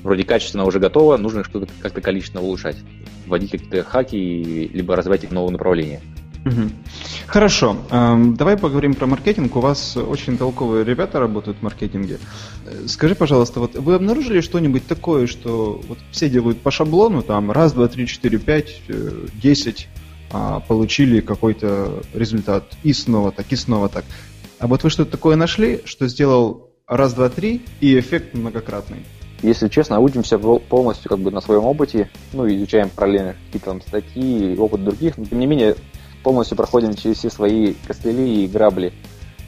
Вроде 0.02 0.24
качественно 0.24 0.64
уже 0.64 0.78
готово, 0.78 1.16
нужно 1.16 1.44
что-то 1.44 1.68
как-то 1.80 2.00
количественно 2.00 2.42
улучшать. 2.42 2.76
Вводить 3.26 3.50
какие-то 3.50 3.82
хаки, 3.84 4.68
либо 4.72 4.96
развивать 4.96 5.24
их 5.24 5.30
новое 5.30 5.52
направление. 5.52 6.00
Угу. 6.44 6.70
Хорошо, 7.30 7.76
эм, 7.92 8.34
давай 8.34 8.56
поговорим 8.56 8.94
про 8.94 9.06
маркетинг. 9.06 9.54
У 9.54 9.60
вас 9.60 9.96
очень 9.96 10.36
толковые 10.36 10.84
ребята 10.84 11.20
работают 11.20 11.58
в 11.58 11.62
маркетинге. 11.62 12.18
Скажи, 12.88 13.14
пожалуйста, 13.14 13.60
вот 13.60 13.76
вы 13.76 13.94
обнаружили 13.94 14.40
что-нибудь 14.40 14.84
такое, 14.88 15.28
что 15.28 15.80
вот 15.86 15.98
все 16.10 16.28
делают 16.28 16.60
по 16.60 16.72
шаблону, 16.72 17.22
там 17.22 17.52
раз, 17.52 17.72
два, 17.72 17.86
три, 17.86 18.08
четыре, 18.08 18.38
пять, 18.38 18.82
э, 18.88 19.26
десять, 19.40 19.86
а 20.32 20.58
получили 20.58 21.20
какой-то 21.20 22.02
результат 22.14 22.64
и 22.82 22.92
снова 22.92 23.30
так, 23.30 23.46
и 23.50 23.54
снова 23.54 23.88
так. 23.88 24.04
А 24.58 24.66
вот 24.66 24.82
вы 24.82 24.90
что-то 24.90 25.12
такое 25.12 25.36
нашли, 25.36 25.82
что 25.84 26.08
сделал 26.08 26.72
раз, 26.88 27.14
два, 27.14 27.28
три, 27.28 27.62
и 27.80 27.96
эффект 27.96 28.34
многократный? 28.34 29.04
Если 29.42 29.68
честно, 29.68 30.00
учимся 30.00 30.36
полностью 30.36 31.08
как 31.08 31.20
бы 31.20 31.30
на 31.30 31.40
своем 31.40 31.64
опыте, 31.64 32.10
ну, 32.32 32.46
изучаем 32.48 32.90
параллельно 32.90 33.36
какие-то 33.46 33.66
там 33.66 33.80
статьи, 33.80 34.56
опыт 34.58 34.84
других, 34.84 35.16
но 35.16 35.24
тем 35.24 35.38
не 35.38 35.46
менее 35.46 35.76
полностью 36.22 36.56
проходим 36.56 36.94
через 36.94 37.18
все 37.18 37.30
свои 37.30 37.74
костыли 37.86 38.44
и 38.44 38.48
грабли. 38.48 38.92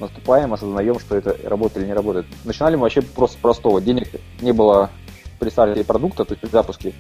Наступаем, 0.00 0.52
осознаем, 0.52 0.98
что 0.98 1.16
это 1.16 1.36
работает 1.48 1.78
или 1.78 1.86
не 1.86 1.94
работает. 1.94 2.26
Начинали 2.44 2.76
мы 2.76 2.82
вообще 2.82 3.02
просто 3.02 3.38
простого. 3.38 3.80
Денег 3.80 4.08
не 4.40 4.52
было 4.52 4.90
при 5.38 5.50
старте 5.50 5.84
продукта, 5.84 6.24
то 6.24 6.32
есть 6.32 6.40
при 6.40 6.48
запуске. 6.48 6.94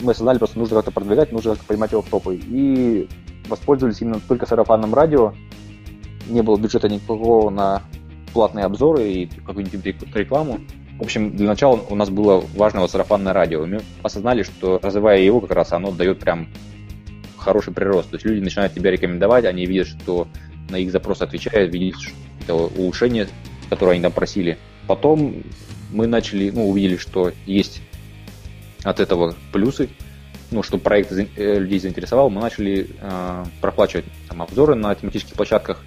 Мы 0.00 0.12
осознали, 0.12 0.38
просто 0.38 0.58
нужно 0.58 0.76
как-то 0.76 0.90
продвигать, 0.90 1.32
нужно 1.32 1.52
как-то 1.52 1.66
поднимать 1.66 1.92
его 1.92 2.02
в 2.02 2.08
топы. 2.08 2.36
И 2.36 3.08
воспользовались 3.48 4.00
именно 4.00 4.20
только 4.20 4.46
сарафанным 4.46 4.94
радио, 4.94 5.32
не 6.28 6.42
было 6.42 6.56
бюджета 6.56 6.88
никакого 6.88 7.50
на 7.50 7.82
платные 8.32 8.64
обзоры 8.64 9.08
и 9.08 9.26
какую-нибудь 9.26 9.84
рекламу. 10.14 10.60
В 10.98 11.02
общем, 11.02 11.36
для 11.36 11.46
начала 11.46 11.80
у 11.88 11.94
нас 11.94 12.10
было 12.10 12.42
важно 12.56 12.80
вот 12.80 12.90
сарафанное 12.90 13.32
радио. 13.32 13.64
мы 13.64 13.80
осознали, 14.02 14.42
что 14.42 14.78
развивая 14.82 15.20
его, 15.20 15.40
как 15.40 15.52
раз 15.52 15.72
оно 15.72 15.92
дает 15.92 16.18
прям 16.18 16.48
хороший 17.48 17.72
прирост. 17.72 18.10
То 18.10 18.16
есть 18.16 18.26
люди 18.26 18.40
начинают 18.40 18.74
тебя 18.74 18.90
рекомендовать, 18.90 19.46
они 19.46 19.64
видят, 19.64 19.88
что 19.88 20.28
на 20.68 20.76
их 20.76 20.92
запрос 20.92 21.22
отвечают, 21.22 21.72
видят 21.72 21.98
это 22.42 22.54
улучшение, 22.54 23.26
которое 23.70 23.92
они 23.92 24.02
там 24.02 24.12
просили. 24.12 24.58
Потом 24.86 25.42
мы 25.90 26.06
начали, 26.06 26.50
ну, 26.50 26.68
увидели, 26.68 26.98
что 26.98 27.32
есть 27.46 27.80
от 28.84 29.00
этого 29.00 29.34
плюсы, 29.50 29.88
ну, 30.50 30.62
что 30.62 30.76
проект 30.76 31.10
э, 31.12 31.58
людей 31.58 31.78
заинтересовал, 31.78 32.28
мы 32.28 32.42
начали 32.42 32.90
э, 33.00 33.44
проплачивать 33.62 34.04
там, 34.28 34.42
обзоры 34.42 34.74
на 34.74 34.94
тематических 34.94 35.34
площадках. 35.34 35.82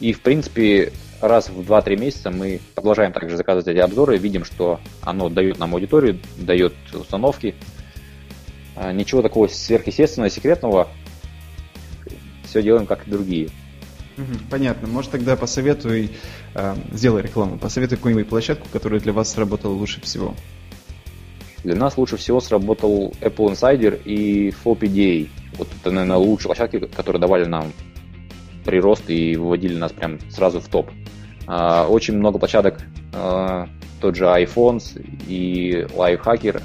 И, 0.00 0.12
в 0.12 0.20
принципе, 0.20 0.92
раз 1.22 1.48
в 1.48 1.60
2-3 1.60 1.96
месяца 1.96 2.30
мы 2.30 2.60
продолжаем 2.74 3.12
также 3.12 3.38
заказывать 3.38 3.68
эти 3.68 3.78
обзоры, 3.78 4.18
видим, 4.18 4.44
что 4.44 4.80
оно 5.00 5.30
дает 5.30 5.58
нам 5.58 5.74
аудиторию, 5.74 6.18
дает 6.36 6.74
установки. 6.92 7.54
А, 8.76 8.92
ничего 8.92 9.22
такого 9.22 9.46
сверхъестественного, 9.46 10.30
секретного. 10.30 10.88
Все 12.44 12.62
делаем, 12.62 12.86
как 12.86 13.06
и 13.06 13.10
другие. 13.10 13.48
Понятно. 14.50 14.86
Может, 14.88 15.10
тогда 15.10 15.36
посоветуй, 15.36 16.10
э, 16.54 16.76
сделай 16.92 17.22
рекламу, 17.22 17.58
посоветуй 17.58 17.96
какую-нибудь 17.96 18.28
площадку, 18.28 18.68
которая 18.72 19.00
для 19.00 19.12
вас 19.12 19.32
сработала 19.32 19.72
лучше 19.72 20.00
всего. 20.00 20.34
Для 21.64 21.74
нас 21.74 21.96
лучше 21.96 22.16
всего 22.16 22.40
сработал 22.40 23.12
Apple 23.20 23.52
Insider 23.52 24.00
и 24.04 24.50
FOPDA. 24.50 25.28
Вот 25.56 25.68
это, 25.80 25.90
наверное, 25.90 26.18
лучшие 26.18 26.48
площадки, 26.48 26.78
которые 26.78 27.20
давали 27.20 27.46
нам 27.46 27.72
прирост 28.64 29.08
и 29.08 29.36
выводили 29.36 29.76
нас 29.76 29.92
прям 29.92 30.18
сразу 30.30 30.60
в 30.60 30.68
топ. 30.68 30.90
А, 31.46 31.86
очень 31.88 32.16
много 32.16 32.38
площадок, 32.38 32.80
а, 33.12 33.68
тот 34.00 34.16
же 34.16 34.24
iPhones 34.24 35.00
и 35.26 35.86
Lifehacker. 35.94 36.62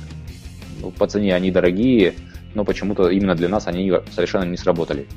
По 0.97 1.07
цене 1.07 1.35
они 1.35 1.51
дорогие, 1.51 2.15
но 2.53 2.63
почему-то 2.63 3.09
именно 3.09 3.35
для 3.35 3.49
нас 3.49 3.67
они 3.67 3.91
совершенно 4.11 4.43
не 4.43 4.57
сработали. 4.57 5.07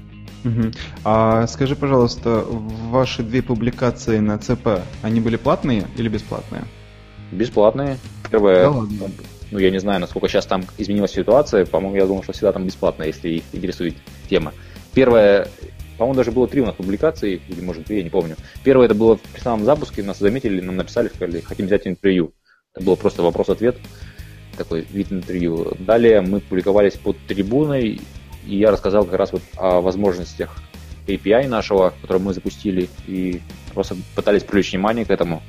Угу. 0.44 0.72
А 1.05 1.46
скажи, 1.46 1.77
пожалуйста, 1.77 2.44
ваши 2.90 3.22
две 3.22 3.42
публикации 3.42 4.18
на 4.18 4.38
ЦП, 4.38 4.81
они 5.03 5.20
были 5.20 5.37
платные 5.37 5.85
или 5.96 6.09
бесплатные? 6.09 6.64
Бесплатные. 7.31 7.98
Первая, 8.31 8.70
да 8.70 9.07
ну 9.53 9.59
я 9.59 9.70
не 9.70 9.79
знаю, 9.79 10.01
насколько 10.01 10.29
сейчас 10.29 10.46
там 10.46 10.64
изменилась 10.79 11.12
ситуация, 11.12 11.66
по-моему, 11.66 11.96
я 11.96 12.07
думал, 12.07 12.22
что 12.22 12.33
всегда 12.33 12.53
там 12.53 12.64
бесплатно, 12.64 13.03
если 13.03 13.29
их 13.29 13.42
интересует 13.53 13.94
тема. 14.29 14.53
Первая 14.94 15.46
по-моему, 15.98 16.16
даже 16.16 16.33
было 16.33 16.48
три 16.48 16.62
у 16.62 16.66
нас 16.66 16.75
публикации, 16.75 17.40
или 17.48 17.61
может 17.61 17.85
две, 17.85 17.98
я 17.98 18.03
не 18.03 18.11
помню. 18.11 18.35
Первое 18.64 18.87
это 18.87 18.94
было 18.94 19.18
при 19.33 19.40
самом 19.40 19.64
запуске, 19.64 20.03
нас 20.03 20.18
заметили, 20.18 20.61
нам 20.61 20.77
написали, 20.77 21.09
сказали, 21.09 21.40
хотим 21.40 21.66
взять 21.66 21.87
интервью. 21.87 22.33
Это 22.75 22.85
было 22.85 22.96
просто 22.96 23.22
вопрос-ответ, 23.22 23.77
такой 24.57 24.87
вид 24.91 25.12
интервью. 25.12 25.73
Далее 25.79 26.21
мы 26.21 26.41
публиковались 26.41 26.95
под 26.95 27.17
трибуной, 27.27 28.01
и 28.47 28.57
я 28.57 28.71
рассказал 28.71 29.05
как 29.05 29.15
раз 29.15 29.33
вот 29.33 29.43
о 29.57 29.81
возможностях 29.81 30.57
API 31.07 31.49
нашего, 31.49 31.93
который 32.03 32.23
мы 32.23 32.35
запустили, 32.35 32.88
и 33.07 33.41
просто 33.75 33.97
пытались 34.15 34.43
привлечь 34.43 34.73
внимание 34.73 35.05
к 35.05 35.11
этому. 35.11 35.43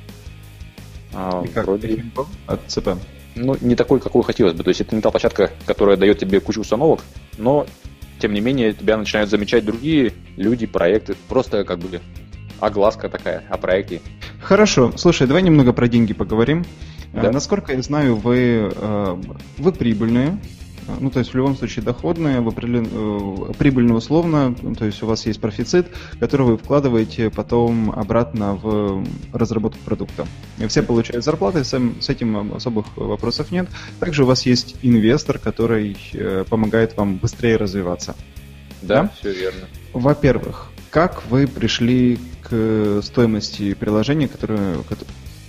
А, 1.12 1.42
и 1.44 1.48
как 1.48 1.66
Вроде... 1.66 2.04
от 2.46 2.60
ЦП? 2.66 2.90
Ну, 3.36 3.56
не 3.60 3.74
такой, 3.74 4.00
какой 4.00 4.22
хотелось 4.22 4.54
бы. 4.54 4.62
То 4.62 4.68
есть 4.68 4.80
это 4.80 4.94
не 4.94 5.00
та 5.00 5.10
площадка, 5.10 5.50
которая 5.66 5.96
дает 5.96 6.18
тебе 6.18 6.40
кучу 6.40 6.60
установок, 6.60 7.00
но 7.38 7.66
тем 8.20 8.32
не 8.32 8.40
менее, 8.40 8.72
тебя 8.72 8.96
начинают 8.96 9.30
замечать 9.30 9.64
другие 9.64 10.12
люди, 10.36 10.66
проекты. 10.66 11.16
Просто 11.28 11.64
как 11.64 11.78
бы 11.78 12.00
огласка 12.60 13.08
такая 13.08 13.44
о 13.50 13.58
проекте. 13.58 14.00
Хорошо. 14.40 14.92
Слушай, 14.96 15.26
давай 15.26 15.42
немного 15.42 15.72
про 15.72 15.88
деньги 15.88 16.14
поговорим. 16.14 16.64
Да. 17.14 17.30
Насколько 17.30 17.72
я 17.72 17.82
знаю, 17.82 18.16
вы, 18.16 18.72
э, 18.74 19.16
вы 19.58 19.72
прибыльные. 19.72 20.38
Ну, 21.00 21.10
то 21.10 21.18
есть 21.18 21.32
в 21.32 21.34
любом 21.34 21.56
случае 21.56 21.82
доходные, 21.84 22.40
вы 22.40 22.52
э, 22.52 23.52
прибыльно 23.58 23.94
условно, 23.94 24.54
то 24.78 24.84
есть 24.84 25.02
у 25.02 25.06
вас 25.06 25.24
есть 25.24 25.40
профицит, 25.40 25.86
который 26.20 26.46
вы 26.46 26.58
вкладываете 26.58 27.30
потом 27.30 27.90
обратно 27.90 28.54
в 28.54 29.04
разработку 29.32 29.78
продукта. 29.84 30.26
И 30.58 30.66
все 30.66 30.82
получают 30.82 31.24
зарплаты, 31.24 31.64
с 31.64 32.08
этим 32.08 32.54
особых 32.54 32.96
вопросов 32.96 33.50
нет. 33.50 33.68
Также 33.98 34.24
у 34.24 34.26
вас 34.26 34.44
есть 34.44 34.76
инвестор, 34.82 35.38
который 35.38 35.96
э, 36.12 36.44
помогает 36.48 36.96
вам 36.96 37.16
быстрее 37.16 37.56
развиваться. 37.56 38.14
Да, 38.82 39.04
да? 39.04 39.12
все 39.18 39.32
верно. 39.32 39.66
Во-первых, 39.94 40.70
как 40.90 41.24
вы 41.30 41.46
пришли 41.46 42.18
к 42.42 43.00
стоимости 43.02 43.72
приложения, 43.74 44.28
которое, 44.28 44.76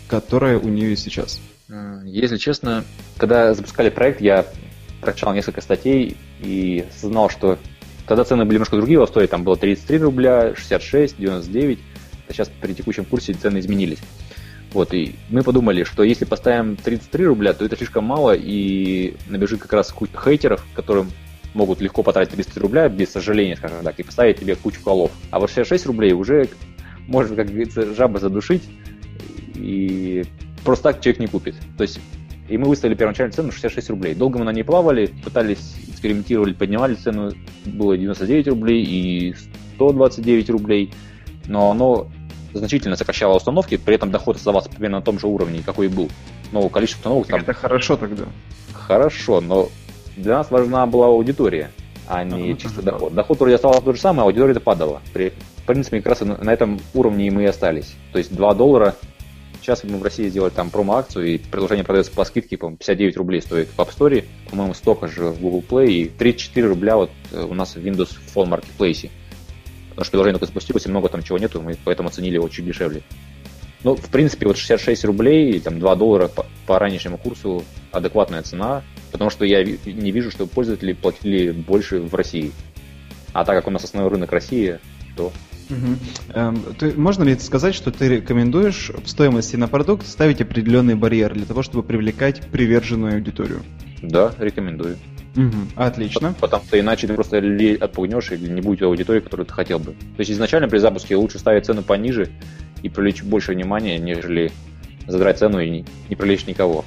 которое 0.07 0.57
у 0.57 0.69
нее 0.69 0.95
сейчас? 0.95 1.41
Если 1.67 2.37
честно, 2.37 2.83
когда 3.17 3.53
запускали 3.53 3.89
проект, 3.89 4.21
я 4.21 4.45
прочитал 5.01 5.33
несколько 5.33 5.61
статей 5.61 6.15
и 6.39 6.85
знал, 6.99 7.29
что 7.29 7.57
тогда 8.07 8.23
цены 8.23 8.45
были 8.45 8.55
немножко 8.55 8.75
другие 8.75 8.99
в 8.99 9.03
Австрии, 9.03 9.27
там 9.27 9.43
было 9.43 9.57
33 9.57 9.97
рубля, 9.99 10.55
66, 10.55 11.17
99, 11.17 11.79
а 12.27 12.33
сейчас 12.33 12.49
при 12.61 12.73
текущем 12.73 13.05
курсе 13.05 13.33
цены 13.33 13.59
изменились. 13.59 13.99
Вот, 14.73 14.93
и 14.93 15.15
мы 15.29 15.41
подумали, 15.41 15.83
что 15.83 16.03
если 16.03 16.25
поставим 16.25 16.75
33 16.75 17.25
рубля, 17.25 17.53
то 17.53 17.65
это 17.65 17.77
слишком 17.77 18.03
мало, 18.03 18.35
и 18.35 19.15
набежит 19.27 19.61
как 19.61 19.73
раз 19.73 19.91
куча 19.91 20.17
хейтеров, 20.17 20.65
которым 20.75 21.11
могут 21.53 21.81
легко 21.81 22.03
потратить 22.03 22.33
33 22.33 22.61
рубля 22.61 22.89
без 22.89 23.11
сожаления, 23.11 23.55
скажем 23.55 23.83
так, 23.83 23.97
и 23.99 24.03
поставить 24.03 24.39
тебе 24.39 24.55
кучу 24.55 24.81
колов. 24.83 25.11
А 25.31 25.39
вот 25.39 25.49
66 25.49 25.85
рублей 25.85 26.11
уже 26.11 26.49
может, 27.07 27.35
как 27.35 27.47
говорится, 27.47 27.93
жаба 27.93 28.19
задушить, 28.19 28.63
и 29.55 30.25
просто 30.65 30.91
так 30.91 31.01
человек 31.01 31.19
не 31.19 31.27
купит. 31.27 31.55
То 31.77 31.83
есть 31.83 31.99
и 32.47 32.57
мы 32.57 32.67
выставили 32.67 32.95
первоначальную 32.95 33.33
цену 33.33 33.51
66 33.51 33.89
рублей. 33.89 34.13
Долго 34.13 34.37
мы 34.37 34.45
на 34.45 34.51
ней 34.51 34.63
плавали, 34.63 35.07
пытались, 35.07 35.75
экспериментировали, 35.87 36.53
поднимали 36.53 36.93
цену. 36.93 37.31
Было 37.65 37.97
99 37.97 38.47
рублей 38.49 38.83
и 38.83 39.35
129 39.75 40.49
рублей. 40.51 40.93
Но 41.47 41.71
оно 41.71 42.07
значительно 42.53 42.95
сокращало 42.95 43.35
установки, 43.35 43.77
при 43.77 43.95
этом 43.95 44.11
доход 44.11 44.35
оставался 44.35 44.69
примерно 44.69 44.97
на 44.97 45.03
том 45.03 45.19
же 45.19 45.27
уровне, 45.27 45.63
какой 45.65 45.87
и 45.87 45.89
был. 45.89 46.09
Но 46.51 46.69
количество 46.69 47.09
установок 47.09 47.27
там... 47.27 47.41
Это 47.41 47.53
хорошо 47.53 47.97
тогда. 47.97 48.25
Хорошо, 48.73 49.41
но 49.41 49.69
для 50.15 50.37
нас 50.37 50.51
важна 50.51 50.85
была 50.85 51.07
аудитория, 51.07 51.71
а 52.07 52.23
не 52.23 52.51
uh-huh. 52.51 52.57
чисто 52.57 52.81
доход. 52.81 53.13
Доход 53.13 53.39
вроде 53.39 53.55
оставался 53.55 53.81
тот 53.81 53.95
же 53.95 54.01
самый, 54.01 54.21
а 54.21 54.23
аудитория 54.25 54.59
падала. 54.59 55.01
При, 55.13 55.33
в 55.57 55.63
принципе, 55.65 56.01
как 56.01 56.17
раз 56.17 56.21
на 56.21 56.53
этом 56.53 56.79
уровне 56.93 57.29
мы 57.31 57.43
и 57.43 57.47
остались. 57.47 57.95
То 58.11 58.19
есть 58.19 58.33
2 58.33 58.53
доллара 58.53 58.95
Сейчас 59.65 59.83
мы 59.83 59.97
в 59.97 60.03
России 60.03 60.29
сделали 60.29 60.51
там 60.51 60.69
промо-акцию, 60.69 61.25
и 61.25 61.37
приложение 61.39 61.83
продается 61.83 62.11
по 62.11 62.23
скидке, 62.23 62.55
по 62.55 62.69
59 62.69 63.17
рублей 63.17 63.41
стоит 63.41 63.67
в 63.69 63.79
App 63.79 63.89
Store, 63.97 64.23
по-моему, 64.47 64.75
столько 64.75 65.07
же 65.07 65.29
в 65.29 65.41
Google 65.41 65.63
Play, 65.67 65.87
и 65.87 66.05
34 66.05 66.67
рубля 66.67 66.97
вот 66.97 67.09
э, 67.31 67.43
у 67.43 67.55
нас 67.55 67.75
в 67.75 67.79
Windows 67.79 68.15
Phone 68.35 68.47
Marketplace. 68.47 69.09
Потому 69.89 70.05
что 70.05 70.11
приложение 70.11 70.33
только 70.33 70.45
запустилось, 70.45 70.85
и 70.85 70.89
много 70.89 71.09
там 71.09 71.23
чего 71.23 71.39
нету, 71.39 71.63
мы 71.63 71.75
поэтому 71.83 72.09
оценили 72.09 72.35
его 72.35 72.47
чуть 72.47 72.63
дешевле. 72.63 73.01
Ну, 73.83 73.95
в 73.95 74.07
принципе, 74.11 74.45
вот 74.45 74.55
66 74.55 75.03
рублей, 75.05 75.59
там 75.59 75.79
2 75.79 75.95
доллара 75.95 76.27
по, 76.27 76.45
по 76.67 76.77
раннейшему 76.77 77.17
курсу 77.17 77.63
адекватная 77.91 78.43
цена, 78.43 78.83
потому 79.11 79.31
что 79.31 79.45
я 79.45 79.63
не 79.63 80.11
вижу, 80.11 80.29
что 80.29 80.45
пользователи 80.45 80.93
платили 80.93 81.49
больше 81.49 82.01
в 82.01 82.13
России. 82.13 82.51
А 83.33 83.43
так 83.43 83.55
как 83.55 83.67
у 83.67 83.71
нас 83.71 83.83
основной 83.83 84.11
рынок 84.11 84.31
России, 84.31 84.77
то 85.17 85.31
Угу. 85.69 86.33
Эм, 86.33 86.63
ты, 86.77 86.93
можно 86.93 87.23
ли 87.23 87.37
сказать, 87.39 87.75
что 87.75 87.91
ты 87.91 88.07
рекомендуешь 88.07 88.91
в 89.03 89.07
стоимости 89.07 89.55
на 89.55 89.67
продукт 89.67 90.07
ставить 90.07 90.41
определенный 90.41 90.95
барьер 90.95 91.33
для 91.33 91.45
того, 91.45 91.63
чтобы 91.63 91.83
привлекать 91.83 92.41
приверженную 92.51 93.15
аудиторию? 93.15 93.61
Да, 94.01 94.33
рекомендую. 94.37 94.97
Угу. 95.35 95.57
Отлично. 95.75 96.33
Потому 96.39 96.63
что 96.65 96.79
иначе 96.79 97.07
ты 97.07 97.13
просто 97.13 97.37
или 97.37 97.75
отпугнешь, 97.75 98.31
или 98.31 98.49
не 98.49 98.61
будет 98.61 98.83
аудитории, 98.83 99.19
которую 99.19 99.45
ты 99.45 99.53
хотел 99.53 99.79
бы. 99.79 99.91
То 99.91 100.19
есть 100.19 100.31
изначально 100.31 100.67
при 100.67 100.77
запуске 100.77 101.15
лучше 101.15 101.39
ставить 101.39 101.65
цену 101.65 101.81
пониже 101.81 102.29
и 102.83 102.89
привлечь 102.89 103.23
больше 103.23 103.51
внимания, 103.51 103.97
нежели 103.97 104.51
задрать 105.07 105.39
цену 105.39 105.59
и 105.59 105.83
не 106.09 106.15
привлечь 106.15 106.45
никого. 106.45 106.85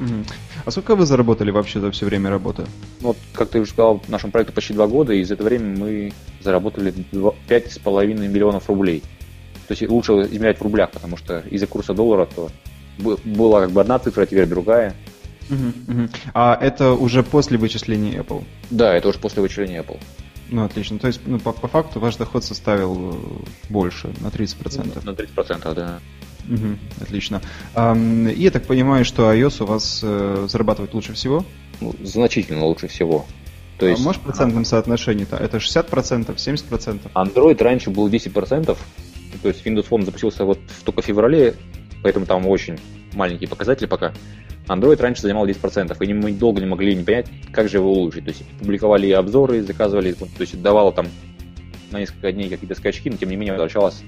Угу. 0.00 0.24
А 0.70 0.72
сколько 0.72 0.94
вы 0.94 1.04
заработали 1.04 1.50
вообще 1.50 1.80
за 1.80 1.90
все 1.90 2.06
время 2.06 2.30
работы? 2.30 2.64
Вот, 3.00 3.16
как 3.32 3.48
ты 3.48 3.58
уже 3.58 3.72
сказал, 3.72 4.00
нашему 4.06 4.30
проекту 4.30 4.52
почти 4.52 4.72
два 4.72 4.86
года, 4.86 5.12
и 5.12 5.24
за 5.24 5.34
это 5.34 5.42
время 5.42 5.76
мы 5.76 6.12
заработали 6.40 6.94
пять 7.48 7.72
с 7.72 7.78
половиной 7.80 8.28
миллионов 8.28 8.68
рублей. 8.68 9.02
То 9.66 9.72
есть 9.72 9.90
лучше 9.90 10.12
измерять 10.30 10.58
в 10.58 10.62
рублях, 10.62 10.92
потому 10.92 11.16
что 11.16 11.40
из-за 11.40 11.66
курса 11.66 11.92
доллара 11.92 12.28
то 12.32 12.50
была 13.24 13.62
как 13.62 13.72
бы 13.72 13.80
одна 13.80 13.98
цифра, 13.98 14.22
а 14.22 14.26
теперь 14.26 14.46
другая. 14.46 14.94
Угу, 15.50 15.92
угу. 15.92 16.08
А 16.34 16.56
это 16.62 16.92
уже 16.92 17.24
после 17.24 17.58
вычислений 17.58 18.16
Apple? 18.16 18.44
Да, 18.70 18.94
это 18.94 19.08
уже 19.08 19.18
после 19.18 19.42
вычисления 19.42 19.80
Apple. 19.80 19.98
Ну, 20.50 20.64
отлично. 20.64 21.00
То 21.00 21.08
есть, 21.08 21.20
ну, 21.26 21.40
по, 21.40 21.50
по 21.50 21.66
факту 21.66 21.98
ваш 21.98 22.14
доход 22.14 22.44
составил 22.44 23.12
э, 23.12 23.16
больше, 23.70 24.14
на 24.20 24.28
30%. 24.28 25.04
На 25.04 25.10
30%, 25.10 25.74
да. 25.74 25.98
Угу, 26.48 27.02
отлично. 27.02 27.40
И 27.76 28.42
я 28.42 28.50
так 28.50 28.66
понимаю, 28.66 29.04
что 29.04 29.32
iOS 29.32 29.62
у 29.62 29.66
вас 29.66 30.00
э, 30.02 30.46
зарабатывает 30.48 30.94
лучше 30.94 31.12
всего? 31.12 31.44
Ну, 31.80 31.94
значительно 32.02 32.64
лучше 32.64 32.88
всего. 32.88 33.26
То 33.78 33.86
есть, 33.86 34.02
а 34.02 34.04
можешь 34.04 34.20
процентном 34.20 34.64
соотношении-то? 34.64 35.36
Это 35.36 35.56
60%, 35.56 36.34
70%? 36.34 37.00
Android 37.14 37.62
раньше 37.62 37.90
был 37.90 38.08
10%, 38.08 38.76
то 39.42 39.48
есть 39.48 39.64
Windows 39.64 39.88
Phone 39.88 40.04
запустился 40.04 40.44
вот 40.44 40.58
только 40.84 41.00
в 41.00 41.04
феврале, 41.06 41.54
поэтому 42.02 42.26
там 42.26 42.46
очень 42.46 42.78
маленькие 43.14 43.48
показатели 43.48 43.86
пока. 43.86 44.12
Android 44.68 45.00
раньше 45.00 45.22
занимал 45.22 45.46
10%, 45.48 45.96
и 45.98 46.14
мы 46.14 46.32
долго 46.32 46.60
не 46.60 46.66
могли 46.66 46.94
не 46.94 47.02
понять, 47.02 47.28
как 47.52 47.68
же 47.68 47.78
его 47.78 47.90
улучшить. 47.92 48.24
То 48.24 48.30
есть 48.30 48.44
публиковали 48.58 49.10
обзоры, 49.10 49.62
заказывали, 49.62 50.12
то 50.12 50.26
есть 50.38 50.60
давало 50.60 50.92
там 50.92 51.06
на 51.92 51.98
несколько 51.98 52.32
дней 52.32 52.48
какие-то 52.48 52.74
скачки, 52.74 53.08
но 53.08 53.16
тем 53.16 53.30
не 53.30 53.36
менее 53.36 53.52
возвращалась 53.52 54.02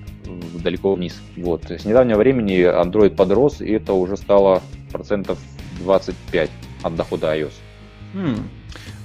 далеко 0.62 0.94
вниз. 0.94 1.20
Вот. 1.36 1.70
С 1.70 1.84
недавнего 1.84 2.18
времени 2.18 2.60
Android 2.60 3.14
подрос, 3.14 3.60
и 3.60 3.70
это 3.72 3.92
уже 3.92 4.16
стало 4.16 4.62
процентов 4.90 5.38
25 5.80 6.50
от 6.82 6.96
дохода 6.96 7.36
iOS. 7.36 7.52
Хм. 8.14 8.48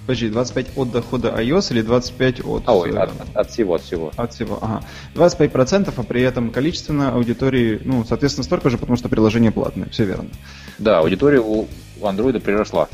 Подожди, 0.08 0.30
25 0.30 0.68
от 0.78 0.92
дохода 0.92 1.36
iOS 1.38 1.72
или 1.72 1.82
25 1.82 2.46
от... 2.46 2.64
А, 2.66 2.74
ой, 2.74 2.98
от, 2.98 3.12
от 3.34 3.52
всего, 3.52 3.76
от 3.76 3.82
всего. 3.82 4.12
От 4.16 4.34
всего, 4.34 4.58
ага. 4.62 4.82
25%, 5.16 5.94
а 5.94 6.04
при 6.04 6.22
этом 6.22 6.52
количественно 6.52 7.12
аудитории, 7.12 7.82
ну, 7.84 8.06
соответственно, 8.06 8.46
столько 8.46 8.70
же, 8.70 8.78
потому 8.78 8.96
что 8.96 9.10
приложение 9.10 9.52
платное, 9.52 9.90
все 9.90 10.06
верно. 10.06 10.30
Да, 10.80 11.00
аудитория 11.00 11.42
у, 11.42 11.68
у 12.00 12.06
Android 12.06 12.40
приросла. 12.40 12.88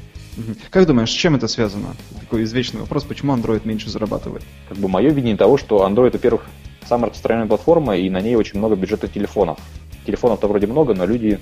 Как 0.70 0.88
думаешь, 0.88 1.10
с 1.10 1.14
чем 1.14 1.36
это 1.36 1.48
связано? 1.48 1.96
Такой 2.20 2.44
извечный 2.44 2.82
вопрос, 2.82 3.04
почему 3.04 3.36
Android 3.36 3.62
меньше 3.66 3.90
зарабатывает? 3.90 4.44
Как 4.68 4.78
бы 4.78 4.88
мое 4.88 5.12
видение 5.12 5.38
того, 5.38 5.58
что 5.58 5.86
Android, 5.88 6.12
во-первых, 6.12 6.46
самая 6.88 7.10
распространенная 7.10 7.48
платформа, 7.48 7.96
и 7.98 8.10
на 8.10 8.22
ней 8.22 8.36
очень 8.36 8.60
много 8.60 8.76
бюджетных 8.76 9.12
телефонов. 9.12 9.60
Телефонов-то 10.06 10.48
вроде 10.48 10.68
много, 10.68 10.94
но 10.94 11.06
люди 11.06 11.40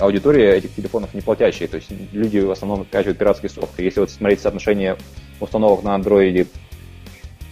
аудитория 0.00 0.54
этих 0.56 0.74
телефонов 0.74 1.14
не 1.14 1.20
платящая, 1.20 1.68
то 1.68 1.76
есть 1.76 1.88
люди 2.12 2.38
в 2.38 2.50
основном 2.50 2.86
качивают 2.90 3.18
пиратский 3.18 3.48
софт. 3.48 3.78
И 3.78 3.84
если 3.84 4.00
вот 4.00 4.10
смотреть 4.10 4.40
соотношение 4.40 4.96
установок 5.40 5.82
на 5.82 5.94
андроиде 5.94 6.46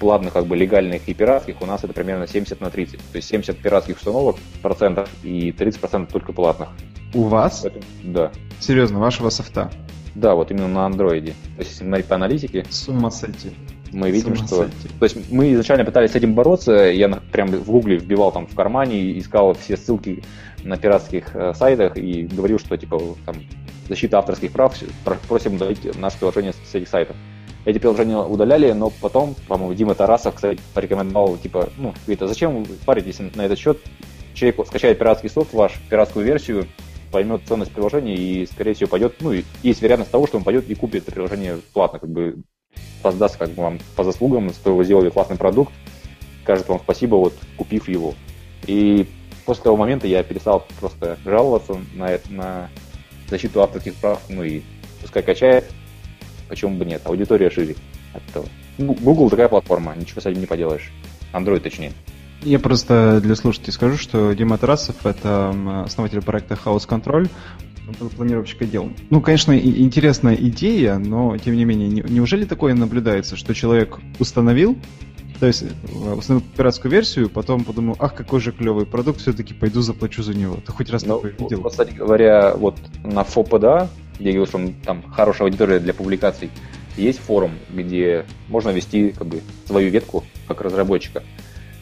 платных, 0.00 0.32
как 0.32 0.46
бы 0.46 0.56
легальных 0.56 1.08
и 1.08 1.14
пиратских, 1.14 1.60
у 1.60 1.66
нас 1.66 1.84
это 1.84 1.92
примерно 1.92 2.26
70 2.26 2.60
на 2.60 2.70
30. 2.70 2.98
То 2.98 3.16
есть 3.16 3.28
70 3.28 3.58
пиратских 3.58 3.96
установок 3.96 4.36
процентов 4.62 5.08
и 5.22 5.52
30 5.52 5.80
процентов 5.80 6.12
только 6.12 6.32
платных. 6.32 6.70
У 7.12 7.22
вас? 7.24 7.66
Да. 8.02 8.32
Серьезно, 8.60 8.98
вашего 8.98 9.30
софта? 9.30 9.70
Да, 10.14 10.34
вот 10.34 10.50
именно 10.50 10.68
на 10.68 10.86
андроиде. 10.86 11.32
То 11.56 11.60
есть 11.60 11.70
если 11.72 11.84
смотреть 11.84 12.06
по 12.06 12.14
аналитике... 12.14 12.64
С 12.70 12.88
ума 12.88 13.10
сойти 13.10 13.50
мы 13.94 14.10
видим, 14.10 14.34
что... 14.34 14.46
Сойти. 14.46 14.88
То 14.98 15.04
есть 15.04 15.30
мы 15.30 15.52
изначально 15.52 15.84
пытались 15.84 16.12
с 16.12 16.14
этим 16.16 16.34
бороться, 16.34 16.72
я 16.72 17.08
прям 17.32 17.48
в 17.48 17.70
гугле 17.70 17.96
вбивал 17.96 18.32
там 18.32 18.46
в 18.46 18.54
кармане, 18.54 19.18
искал 19.18 19.54
все 19.54 19.76
ссылки 19.76 20.22
на 20.62 20.76
пиратских 20.76 21.34
э, 21.34 21.54
сайтах 21.54 21.96
и 21.96 22.24
говорил, 22.24 22.58
что 22.58 22.76
типа 22.76 23.00
там 23.24 23.36
защита 23.88 24.18
авторских 24.18 24.52
прав, 24.52 24.74
просим 25.28 25.54
удалить 25.54 25.96
наше 25.98 26.18
приложение 26.18 26.52
с 26.52 26.74
этих 26.74 26.88
сайтов. 26.88 27.16
Эти 27.64 27.78
приложения 27.78 28.18
удаляли, 28.18 28.72
но 28.72 28.90
потом, 28.90 29.34
по-моему, 29.48 29.74
Дима 29.74 29.94
Тарасов, 29.94 30.34
кстати, 30.34 30.60
порекомендовал, 30.74 31.38
типа, 31.38 31.70
ну, 31.78 31.94
говорит, 32.04 32.22
а 32.22 32.26
зачем 32.26 32.62
вы 32.62 32.74
паритесь 32.84 33.20
на 33.34 33.42
этот 33.42 33.58
счет? 33.58 33.78
Человек 34.34 34.66
скачает 34.66 34.98
пиратский 34.98 35.30
софт 35.30 35.54
ваш, 35.54 35.72
пиратскую 35.88 36.26
версию, 36.26 36.66
поймет 37.14 37.42
ценность 37.46 37.70
приложения 37.70 38.16
и, 38.16 38.44
скорее 38.44 38.74
всего, 38.74 38.88
пойдет, 38.88 39.14
ну, 39.20 39.32
и 39.32 39.44
есть 39.62 39.80
вероятность 39.80 40.10
того, 40.10 40.26
что 40.26 40.36
он 40.36 40.42
пойдет 40.42 40.68
и 40.68 40.74
купит 40.74 41.04
приложение 41.04 41.60
платно, 41.72 42.00
как 42.00 42.10
бы 42.10 42.42
воздаст 43.04 43.36
как 43.36 43.50
бы 43.50 43.62
вам 43.62 43.78
по 43.94 44.02
заслугам, 44.02 44.50
что 44.50 44.74
вы 44.74 44.84
сделали 44.84 45.10
классный 45.10 45.36
продукт, 45.36 45.72
скажет 46.42 46.68
вам 46.68 46.80
спасибо, 46.80 47.14
вот 47.14 47.32
купив 47.56 47.88
его. 47.88 48.16
И 48.66 49.06
после 49.46 49.62
того 49.62 49.76
момента 49.76 50.08
я 50.08 50.24
перестал 50.24 50.66
просто 50.80 51.16
жаловаться 51.24 51.80
на, 51.94 52.10
это, 52.10 52.32
на 52.32 52.68
защиту 53.28 53.62
авторских 53.62 53.94
прав, 53.94 54.20
ну 54.28 54.42
и 54.42 54.62
пускай 55.00 55.22
качает, 55.22 55.70
почему 56.48 56.76
бы 56.76 56.84
нет, 56.84 57.02
аудитория 57.04 57.48
шире 57.48 57.76
от 58.12 58.28
этого. 58.28 58.46
Google 58.76 59.30
такая 59.30 59.48
платформа, 59.48 59.94
ничего 59.94 60.20
с 60.20 60.26
этим 60.26 60.40
не 60.40 60.46
поделаешь. 60.46 60.90
Android 61.32 61.60
точнее. 61.60 61.92
Я 62.44 62.58
просто 62.58 63.20
для 63.22 63.36
слушателей 63.36 63.72
скажу, 63.72 63.96
что 63.96 64.32
Дима 64.34 64.58
Тарасов– 64.58 64.96
это 65.06 65.50
основатель 65.84 66.20
проекта 66.22 66.58
House 66.62 66.86
Control 66.86 67.28
планировщика 68.16 68.64
дел. 68.64 68.90
Ну, 69.10 69.20
конечно, 69.20 69.58
интересная 69.58 70.34
идея, 70.34 70.96
но, 70.96 71.36
тем 71.36 71.54
не 71.56 71.64
менее, 71.64 71.88
неужели 71.88 72.44
такое 72.44 72.74
наблюдается, 72.74 73.36
что 73.36 73.54
человек 73.54 73.98
установил, 74.18 74.78
то 75.40 75.46
есть 75.46 75.62
э, 75.62 76.12
установил 76.14 76.46
пиратскую 76.56 76.90
версию, 76.90 77.28
потом 77.28 77.64
подумал, 77.64 77.96
ах, 77.98 78.14
какой 78.14 78.40
же 78.40 78.52
клевый 78.52 78.86
продукт, 78.86 79.20
все-таки 79.20 79.52
пойду 79.52 79.82
заплачу 79.82 80.22
за 80.22 80.34
него. 80.34 80.56
Ты 80.64 80.72
хоть 80.72 80.90
раз 80.90 81.04
ну, 81.04 81.16
такое 81.16 81.32
видел? 81.32 81.60
Вот, 81.60 81.72
кстати 81.72 81.92
говоря, 81.92 82.54
вот 82.54 82.76
на 83.02 83.24
ФОПДА, 83.24 83.88
где 84.18 84.30
я 84.30 84.36
говорил, 84.36 84.46
что 84.46 84.72
там 84.84 85.02
хорошая 85.02 85.48
аудитория 85.48 85.78
для 85.78 85.92
публикаций, 85.92 86.50
есть 86.96 87.18
форум, 87.18 87.52
где 87.70 88.24
можно 88.48 88.70
вести 88.70 89.10
как 89.10 89.26
бы 89.26 89.40
свою 89.66 89.90
ветку 89.90 90.24
как 90.46 90.60
разработчика. 90.60 91.22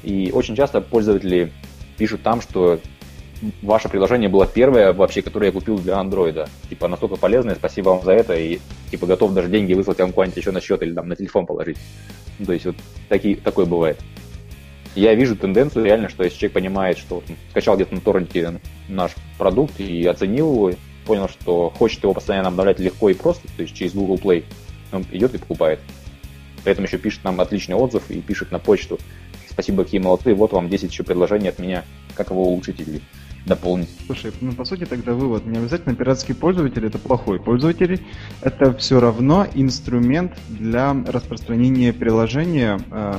И 0.03 0.31
очень 0.33 0.57
часто 0.57 0.81
пользователи 0.81 1.53
пишут 1.97 2.23
там, 2.23 2.41
что 2.41 2.81
ваше 3.63 3.89
приложение 3.89 4.29
было 4.29 4.47
первое 4.47 4.93
вообще, 4.93 5.23
которое 5.23 5.47
я 5.47 5.53
купил 5.53 5.79
для 5.79 5.99
андроида. 5.99 6.49
Типа, 6.69 6.89
настолько 6.89 7.17
полезное, 7.17 7.55
спасибо 7.55 7.91
вам 7.91 8.03
за 8.05 8.13
это, 8.13 8.35
и 8.35 8.59
типа 8.91 9.07
готов 9.07 9.33
даже 9.33 9.49
деньги 9.49 9.75
выслать 9.75 9.99
вам 9.99 10.13
куда-нибудь 10.13 10.37
еще 10.37 10.53
на 10.53 10.61
счет 10.61 10.83
или 10.83 10.95
там 10.95 11.09
на 11.09 11.17
телефон 11.17 11.47
положить. 11.47 11.79
Ну, 12.39 12.47
то 12.47 12.53
есть 12.53 12.67
вот 12.67 12.77
такие, 13.09 13.37
такое 13.37 13.67
бывает. 13.67 13.99
Я 14.95 15.15
вижу 15.15 15.37
тенденцию 15.37 15.87
реально, 15.87 16.09
что 16.11 16.23
если 16.23 16.37
человек 16.39 16.55
понимает, 16.55 16.99
что 16.99 17.17
он 17.17 17.23
скачал 17.51 17.77
где-то 17.77 17.95
на 17.95 18.01
торренте 18.01 18.61
наш 18.89 19.13
продукт 19.39 19.81
и 19.81 20.05
оценил 20.07 20.53
его, 20.53 20.73
понял, 21.07 21.29
что 21.29 21.71
хочет 21.71 22.03
его 22.03 22.13
постоянно 22.13 22.49
обновлять 22.49 22.79
легко 22.79 23.09
и 23.09 23.15
просто, 23.15 23.49
то 23.57 23.63
есть 23.63 23.75
через 23.75 23.95
Google 23.95 24.17
Play, 24.17 24.45
он 24.93 25.05
идет 25.11 25.35
и 25.35 25.39
покупает. 25.39 25.81
При 26.63 26.73
этом 26.73 26.85
еще 26.85 26.99
пишет 26.99 27.25
нам 27.25 27.41
отличный 27.41 27.75
отзыв 27.75 28.11
и 28.11 28.21
пишет 28.21 28.53
на 28.53 28.59
почту. 28.59 28.99
Спасибо, 29.53 29.85
какие 29.85 30.01
молодцы, 30.01 30.35
вот 30.35 30.53
вам 30.53 30.69
10 30.69 30.91
еще 30.91 31.03
предложений 31.03 31.49
от 31.49 31.59
меня, 31.59 31.85
как 32.15 32.31
его 32.31 32.43
улучшить 32.45 32.81
или 32.81 33.03
дополнить. 33.45 33.89
Слушай, 34.07 34.33
ну 34.41 34.53
по 34.53 34.65
сути 34.65 34.87
тогда 34.87 35.13
вывод. 35.13 35.45
Не 35.47 35.59
обязательно 35.59 35.95
пиратский 35.95 36.35
пользователь 36.35 36.87
это 36.87 36.99
плохой 36.99 37.39
пользователь. 37.39 38.01
Это 38.41 38.73
все 38.75 39.01
равно 39.01 39.47
инструмент 39.55 40.33
для 40.49 40.95
распространения 41.07 41.93
приложения 41.93 42.81
э, 42.91 43.15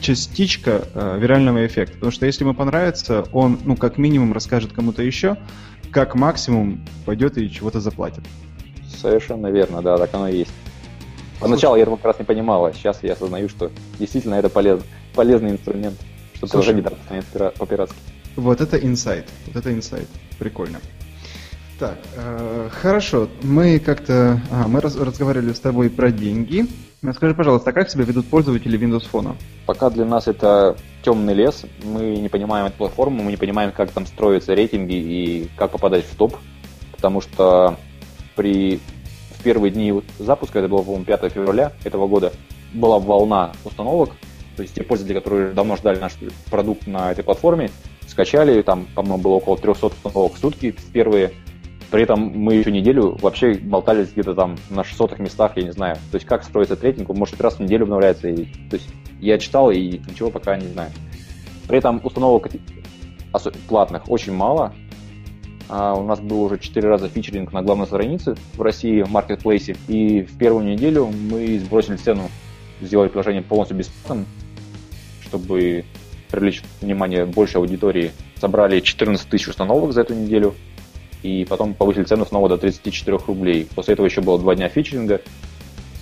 частичка 0.00 0.82
э, 0.94 1.18
вирального 1.20 1.66
эффекта. 1.66 1.94
Потому 1.94 2.12
что 2.12 2.26
если 2.26 2.44
ему 2.44 2.54
понравится, 2.54 3.24
он, 3.32 3.58
ну, 3.64 3.76
как 3.76 3.98
минимум, 3.98 4.32
расскажет 4.32 4.72
кому-то 4.72 5.02
еще, 5.02 5.36
как 5.90 6.14
максимум 6.14 6.84
пойдет 7.04 7.38
и 7.38 7.50
чего-то 7.50 7.80
заплатит. 7.80 8.24
Совершенно 8.88 9.48
верно, 9.48 9.82
да, 9.82 9.96
так 9.96 10.12
оно 10.14 10.28
и 10.28 10.38
есть. 10.38 10.52
Поначалу 11.40 11.74
Слушай, 11.74 11.78
я 11.78 11.82
этого 11.82 11.96
как 11.96 12.04
раз 12.06 12.18
не 12.18 12.24
понимал, 12.24 12.66
а 12.66 12.72
сейчас 12.72 13.02
я 13.02 13.12
осознаю, 13.12 13.48
что 13.48 13.70
действительно 13.98 14.34
это 14.34 14.48
полез, 14.48 14.80
полезный 15.14 15.50
инструмент, 15.52 15.96
что 16.34 16.46
приложение 16.46 16.84
да, 17.34 17.50
по-пиратски. 17.58 17.96
Вот 18.36 18.60
это 18.60 18.76
инсайт. 18.78 19.26
Вот 19.46 19.56
это 19.56 19.72
инсайт. 19.72 20.08
Прикольно. 20.38 20.80
Так, 21.78 21.98
э, 22.16 22.68
хорошо. 22.72 23.28
Мы 23.42 23.78
как-то... 23.78 24.40
А, 24.50 24.66
мы 24.66 24.80
раз, 24.80 24.96
разговаривали 24.96 25.52
с 25.52 25.60
тобой 25.60 25.90
про 25.90 26.10
деньги. 26.10 26.66
Скажи, 27.14 27.34
пожалуйста, 27.34 27.70
а 27.70 27.72
как 27.72 27.88
себя 27.88 28.04
ведут 28.04 28.26
пользователи 28.26 28.78
Windows 28.78 29.08
Phone? 29.10 29.36
Пока 29.64 29.88
для 29.88 30.04
нас 30.04 30.26
это 30.26 30.76
темный 31.02 31.34
лес. 31.34 31.64
Мы 31.84 32.16
не 32.16 32.28
понимаем 32.28 32.66
эту 32.66 32.76
платформу, 32.78 33.22
мы 33.22 33.30
не 33.30 33.36
понимаем, 33.36 33.70
как 33.70 33.92
там 33.92 34.06
строятся 34.06 34.54
рейтинги 34.54 34.94
и 34.94 35.50
как 35.56 35.70
попадать 35.70 36.04
в 36.04 36.16
топ. 36.16 36.36
Потому 36.92 37.20
что 37.20 37.76
при 38.34 38.80
в 39.38 39.42
первые 39.42 39.70
дни 39.70 39.94
запуска, 40.18 40.58
это 40.58 40.68
было, 40.68 40.82
по-моему, 40.82 41.04
5 41.04 41.32
февраля 41.32 41.72
этого 41.84 42.06
года, 42.06 42.32
была 42.72 42.98
волна 42.98 43.52
установок. 43.64 44.10
То 44.56 44.62
есть 44.62 44.74
те 44.74 44.82
пользователи, 44.82 45.18
которые 45.18 45.52
давно 45.52 45.76
ждали 45.76 45.98
наш 45.98 46.14
продукт 46.50 46.86
на 46.86 47.12
этой 47.12 47.22
платформе, 47.22 47.70
скачали, 48.06 48.60
там, 48.62 48.86
по-моему, 48.94 49.18
было 49.18 49.32
около 49.34 49.56
300 49.56 49.86
установок 49.86 50.34
в 50.34 50.38
сутки 50.38 50.74
первые. 50.92 51.32
При 51.90 52.02
этом 52.02 52.20
мы 52.20 52.54
еще 52.54 52.70
неделю 52.70 53.16
вообще 53.22 53.54
болтались 53.54 54.10
где-то 54.12 54.34
там 54.34 54.56
на 54.68 54.84
600 54.84 55.18
местах, 55.20 55.52
я 55.56 55.62
не 55.62 55.70
знаю. 55.70 55.96
То 56.10 56.16
есть 56.16 56.26
как 56.26 56.42
строится 56.44 56.76
трекинг, 56.76 57.08
он 57.08 57.16
может 57.16 57.40
раз 57.40 57.54
в 57.54 57.60
неделю 57.60 57.84
обновляется. 57.84 58.28
И, 58.28 58.44
то 58.68 58.76
есть 58.76 58.88
я 59.20 59.38
читал 59.38 59.70
и 59.70 59.98
ничего 59.98 60.30
пока 60.30 60.56
не 60.56 60.66
знаю. 60.66 60.90
При 61.66 61.78
этом 61.78 62.00
установок 62.04 62.48
платных 63.68 64.10
очень 64.10 64.34
мало. 64.34 64.74
А 65.68 65.94
у 65.94 66.04
нас 66.04 66.20
был 66.20 66.42
уже 66.42 66.58
4 66.58 66.88
раза 66.88 67.08
фичеринг 67.08 67.52
на 67.52 67.62
главной 67.62 67.86
странице 67.86 68.36
в 68.54 68.62
России, 68.62 69.02
в 69.02 69.10
маркетплейсе. 69.10 69.76
И 69.86 70.22
в 70.22 70.38
первую 70.38 70.64
неделю 70.64 71.06
мы 71.06 71.58
сбросили 71.58 71.96
цену, 71.96 72.30
сделали 72.80 73.08
приложение 73.08 73.42
полностью 73.42 73.76
бесплатным, 73.76 74.26
чтобы 75.22 75.84
привлечь 76.30 76.62
внимание 76.80 77.26
большей 77.26 77.56
аудитории, 77.56 78.12
собрали 78.40 78.80
14 78.80 79.28
тысяч 79.28 79.48
установок 79.48 79.92
за 79.92 80.02
эту 80.02 80.14
неделю, 80.14 80.54
и 81.22 81.46
потом 81.48 81.74
повысили 81.74 82.04
цену 82.04 82.24
снова 82.24 82.48
до 82.48 82.56
34 82.56 83.18
рублей. 83.26 83.66
После 83.74 83.94
этого 83.94 84.06
еще 84.06 84.20
было 84.20 84.38
два 84.38 84.54
дня 84.54 84.68
фичеринга, 84.68 85.20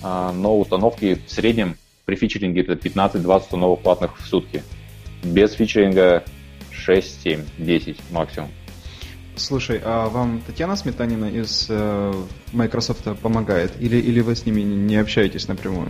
а, 0.01 0.31
но 0.31 0.57
установки 0.57 1.21
в 1.25 1.31
среднем 1.31 1.75
при 2.05 2.15
фичеринге 2.15 2.61
это 2.61 2.73
15-20 2.73 3.37
установок 3.37 3.81
платных 3.81 4.17
в 4.17 4.25
сутки. 4.25 4.63
Без 5.23 5.53
фичеринга 5.53 6.23
6, 6.71 7.23
7, 7.23 7.41
10 7.57 7.97
максимум. 8.11 8.49
Слушай, 9.37 9.79
а 9.83 10.09
вам 10.09 10.41
Татьяна 10.45 10.75
Сметанина 10.75 11.25
из 11.25 11.67
э, 11.69 12.13
Microsoft 12.53 13.03
помогает? 13.21 13.71
Или, 13.79 13.97
или 13.97 14.19
вы 14.21 14.35
с 14.35 14.45
ними 14.45 14.61
не 14.61 14.95
общаетесь 14.97 15.47
напрямую? 15.47 15.89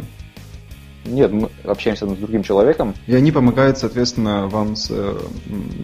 Нет, 1.06 1.32
мы 1.32 1.50
общаемся 1.64 2.06
с 2.06 2.18
другим 2.18 2.44
человеком. 2.44 2.94
И 3.08 3.16
они 3.16 3.32
помогают, 3.32 3.78
соответственно, 3.78 4.48
вам 4.48 4.76
с, 4.76 4.90
э, 4.92 5.18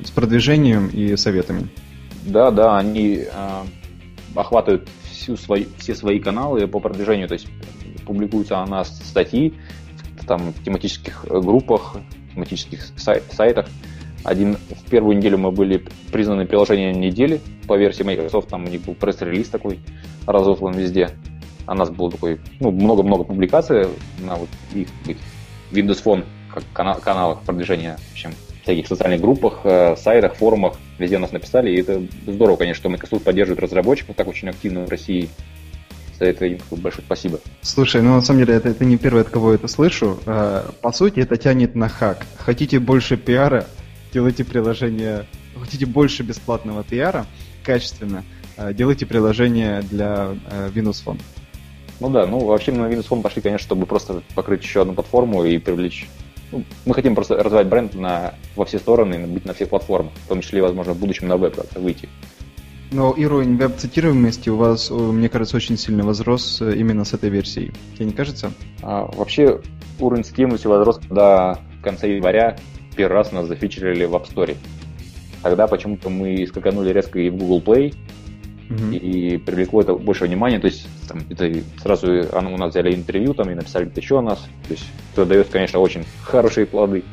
с 0.06 0.12
продвижением 0.12 0.88
и 0.88 1.16
советами. 1.16 1.70
Да, 2.26 2.52
да, 2.52 2.78
они 2.78 3.26
э, 3.26 3.64
охватывают 4.36 4.90
всю 5.10 5.38
свои, 5.38 5.66
все 5.78 5.96
свои 5.96 6.20
каналы 6.20 6.68
по 6.68 6.82
продвижению, 6.82 7.30
то 7.30 7.34
есть 7.34 7.48
публикуются 8.06 8.62
у 8.62 8.66
нас 8.66 9.00
статьи 9.06 9.54
там, 10.28 10.54
в 10.54 10.64
тематических 10.64 11.26
группах, 11.30 11.96
тематических 12.34 12.82
сай- 12.98 13.24
сайтах, 13.32 13.68
Один, 14.24 14.56
в 14.56 14.90
первую 14.90 15.18
неделю 15.18 15.38
мы 15.38 15.52
были 15.52 15.84
признаны 16.12 16.46
приложением 16.46 17.00
недели 17.02 17.42
по 17.68 17.78
версии 17.78 18.04
Microsoft, 18.04 18.50
там 18.50 18.66
у 18.66 18.70
них 18.70 18.82
был 18.82 18.96
пресс-релиз 18.96 19.50
такой, 19.50 19.80
разослан 20.26 20.74
везде. 20.74 21.10
У 21.68 21.74
нас 21.74 21.90
было 21.90 22.12
такой, 22.12 22.40
ну, 22.60 22.72
много-много 22.72 23.24
публикаций 23.24 23.88
на 24.20 24.36
вот 24.36 24.50
их 24.74 24.88
Windows 25.72 26.04
Phone 26.04 26.26
как 26.54 26.64
канал, 26.74 27.00
каналах 27.00 27.42
продвижения, 27.42 27.98
в 27.98 28.12
общем, 28.14 28.32
всяких 28.64 28.88
социальных 28.88 29.22
группах, 29.22 29.62
э, 29.64 29.96
сайтах, 29.98 30.36
форумах, 30.36 30.74
везде 30.98 31.18
нас 31.18 31.32
написали, 31.32 31.72
и 31.72 31.80
это 31.80 32.02
здорово, 32.26 32.58
конечно, 32.58 32.80
что 32.80 32.90
Microsoft 32.90 33.24
поддерживает 33.24 33.62
разработчиков 33.62 34.16
так 34.16 34.28
очень 34.28 34.50
активно 34.50 34.86
в 34.86 34.90
России. 34.90 35.30
За 36.20 36.26
это 36.26 36.46
им 36.46 36.60
большое 36.72 37.04
спасибо. 37.06 37.40
Слушай, 37.62 38.02
ну 38.02 38.14
на 38.14 38.22
самом 38.22 38.46
деле 38.46 38.54
это, 38.54 38.70
это 38.70 38.86
не 38.86 38.98
первый, 38.98 39.24
от 39.24 39.30
кого 39.30 39.50
я 39.50 39.56
это 39.56 39.68
слышу. 39.68 40.20
Э, 40.26 40.64
по 40.82 40.92
сути, 40.92 41.20
это 41.20 41.38
тянет 41.38 41.76
на 41.76 41.90
хак. 41.90 42.26
Хотите 42.38 42.80
больше 42.80 43.18
пиара, 43.18 43.66
делайте 44.14 44.46
приложение, 44.46 45.26
хотите 45.60 45.86
больше 45.86 46.24
бесплатного 46.24 46.84
пиара, 46.84 47.26
качественно, 47.64 48.24
э, 48.58 48.74
делайте 48.74 49.06
приложение 49.06 49.82
для 49.82 50.36
Windows 50.74 51.04
Phone. 51.06 51.20
Ну 52.00 52.10
да, 52.10 52.26
ну 52.26 52.46
вообще 52.46 52.72
мы 52.72 52.88
на 52.88 52.94
Windows 52.94 53.10
Phone 53.10 53.22
пошли, 53.22 53.42
конечно, 53.42 53.66
чтобы 53.66 53.86
просто 53.86 54.22
покрыть 54.36 54.64
еще 54.64 54.82
одну 54.82 54.94
платформу 54.94 55.44
и 55.44 55.58
привлечь 55.58 56.08
ну, 56.54 56.64
мы 56.86 56.94
хотим 56.94 57.16
просто 57.16 57.36
развивать 57.36 57.68
бренд 57.68 57.96
на, 57.96 58.36
во 58.56 58.66
все 58.66 58.78
стороны, 58.78 59.26
быть 59.26 59.44
на 59.44 59.54
всех 59.54 59.70
платформах, 59.70 60.14
в 60.14 60.28
том 60.28 60.42
числе, 60.42 60.62
возможно, 60.62 60.94
в 60.94 61.00
будущем 61.00 61.28
на 61.28 61.36
веб 61.36 61.56
как-то 61.56 61.80
выйти. 61.80 62.08
Но 62.92 63.10
уровень 63.10 63.58
веб-цитируемости 63.58 64.50
у 64.50 64.58
вас, 64.58 64.92
мне 64.92 65.30
кажется, 65.30 65.58
очень 65.58 65.78
сильно 65.78 66.06
возрос 66.06 66.62
э, 66.62 66.76
именно 66.76 67.06
с 67.06 67.14
этой 67.14 67.32
версией. 67.32 67.74
Тебе 67.96 68.06
не 68.06 68.14
кажется? 68.14 68.52
А, 68.84 69.10
вообще, 69.16 69.62
уровень 70.00 70.24
цитируемости 70.24 70.68
возрос, 70.68 71.00
в 71.10 71.58
конце 71.82 72.16
января 72.16 72.56
первый 72.94 73.14
раз 73.16 73.32
нас 73.32 73.48
зафичерили 73.48 74.06
в 74.06 74.16
App 74.16 74.30
Store. 74.32 74.56
Тогда 75.42 75.68
почему-то 75.68 76.10
мы 76.10 76.46
скаканули 76.48 76.94
резко 76.94 77.20
и 77.20 77.30
в 77.30 77.36
Google 77.36 77.62
Play, 77.62 77.96
угу. 78.70 78.92
и 78.92 79.38
привлекло 79.38 79.82
это 79.82 79.94
больше 79.94 80.26
внимания. 80.26 80.60
То 80.60 80.68
есть 80.68 80.88
там, 81.08 81.22
это 81.30 81.52
сразу 81.82 82.08
у 82.08 82.58
нас 82.58 82.72
взяли 82.72 82.94
интервью 82.94 83.34
там 83.34 83.50
и 83.50 83.56
написали 83.56 83.92
еще 83.96 84.20
о 84.20 84.22
нас. 84.22 84.40
То 84.68 84.74
есть 84.74 84.86
это 85.14 85.26
дает, 85.26 85.50
конечно, 85.50 85.80
очень 85.80 86.06
хорошие 86.24 86.66
плоды 86.66 87.04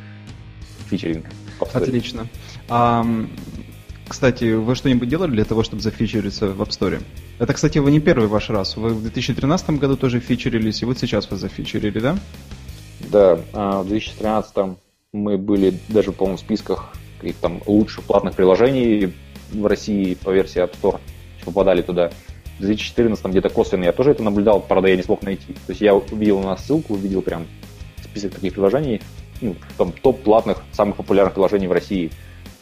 фичеринг. 0.88 1.26
Отлично. 1.72 2.26
А, 2.68 3.04
кстати, 4.08 4.54
вы 4.54 4.74
что-нибудь 4.74 5.08
делали 5.08 5.30
для 5.30 5.44
того, 5.44 5.62
чтобы 5.62 5.82
зафичериться 5.82 6.48
в 6.48 6.62
App 6.62 6.68
Store? 6.68 7.02
Это, 7.38 7.52
кстати, 7.52 7.78
вы 7.78 7.90
не 7.90 8.00
первый 8.00 8.28
ваш 8.28 8.50
раз. 8.50 8.76
Вы 8.76 8.90
в 8.90 9.02
2013 9.02 9.70
году 9.70 9.96
тоже 9.96 10.20
фичерились, 10.20 10.82
и 10.82 10.84
вот 10.84 10.98
сейчас 10.98 11.30
вы 11.30 11.36
зафичерили, 11.36 11.98
да? 11.98 12.18
Да, 13.10 13.40
а, 13.52 13.82
в 13.82 13.88
2013 13.88 14.76
мы 15.12 15.38
были 15.38 15.74
даже, 15.88 16.12
по-моему, 16.12 16.36
в 16.36 16.40
списках 16.40 16.92
там 17.40 17.60
лучших 17.66 18.04
платных 18.04 18.34
приложений 18.34 19.12
в 19.52 19.66
России 19.66 20.14
по 20.14 20.30
версии 20.30 20.62
App 20.62 20.74
Store 20.80 21.00
попадали 21.44 21.82
туда. 21.82 22.10
В 22.58 22.62
2014 22.62 23.24
где-то 23.26 23.48
косвенно 23.48 23.84
я 23.84 23.92
тоже 23.92 24.12
это 24.12 24.22
наблюдал, 24.22 24.60
правда, 24.60 24.88
я 24.88 24.96
не 24.96 25.02
смог 25.02 25.22
найти. 25.22 25.54
То 25.54 25.70
есть 25.70 25.80
я 25.80 25.94
увидел 25.94 26.38
у 26.38 26.42
нас 26.42 26.64
ссылку, 26.64 26.94
увидел 26.94 27.22
прям 27.22 27.46
список 28.02 28.34
таких 28.34 28.52
приложений, 28.52 29.02
ну, 29.40 29.56
там 29.76 29.92
топ 29.92 30.22
платных, 30.22 30.62
самых 30.72 30.96
популярных 30.96 31.34
приложений 31.34 31.68
в 31.68 31.72
России 31.72 32.10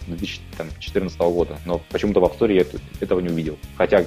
2014 0.06 1.18
года. 1.20 1.58
Но 1.66 1.82
почему-то 1.90 2.20
в 2.20 2.24
App 2.24 2.38
Store 2.38 2.52
я 2.52 2.64
этого 3.00 3.20
не 3.20 3.28
увидел. 3.28 3.58
Хотя 3.76 4.06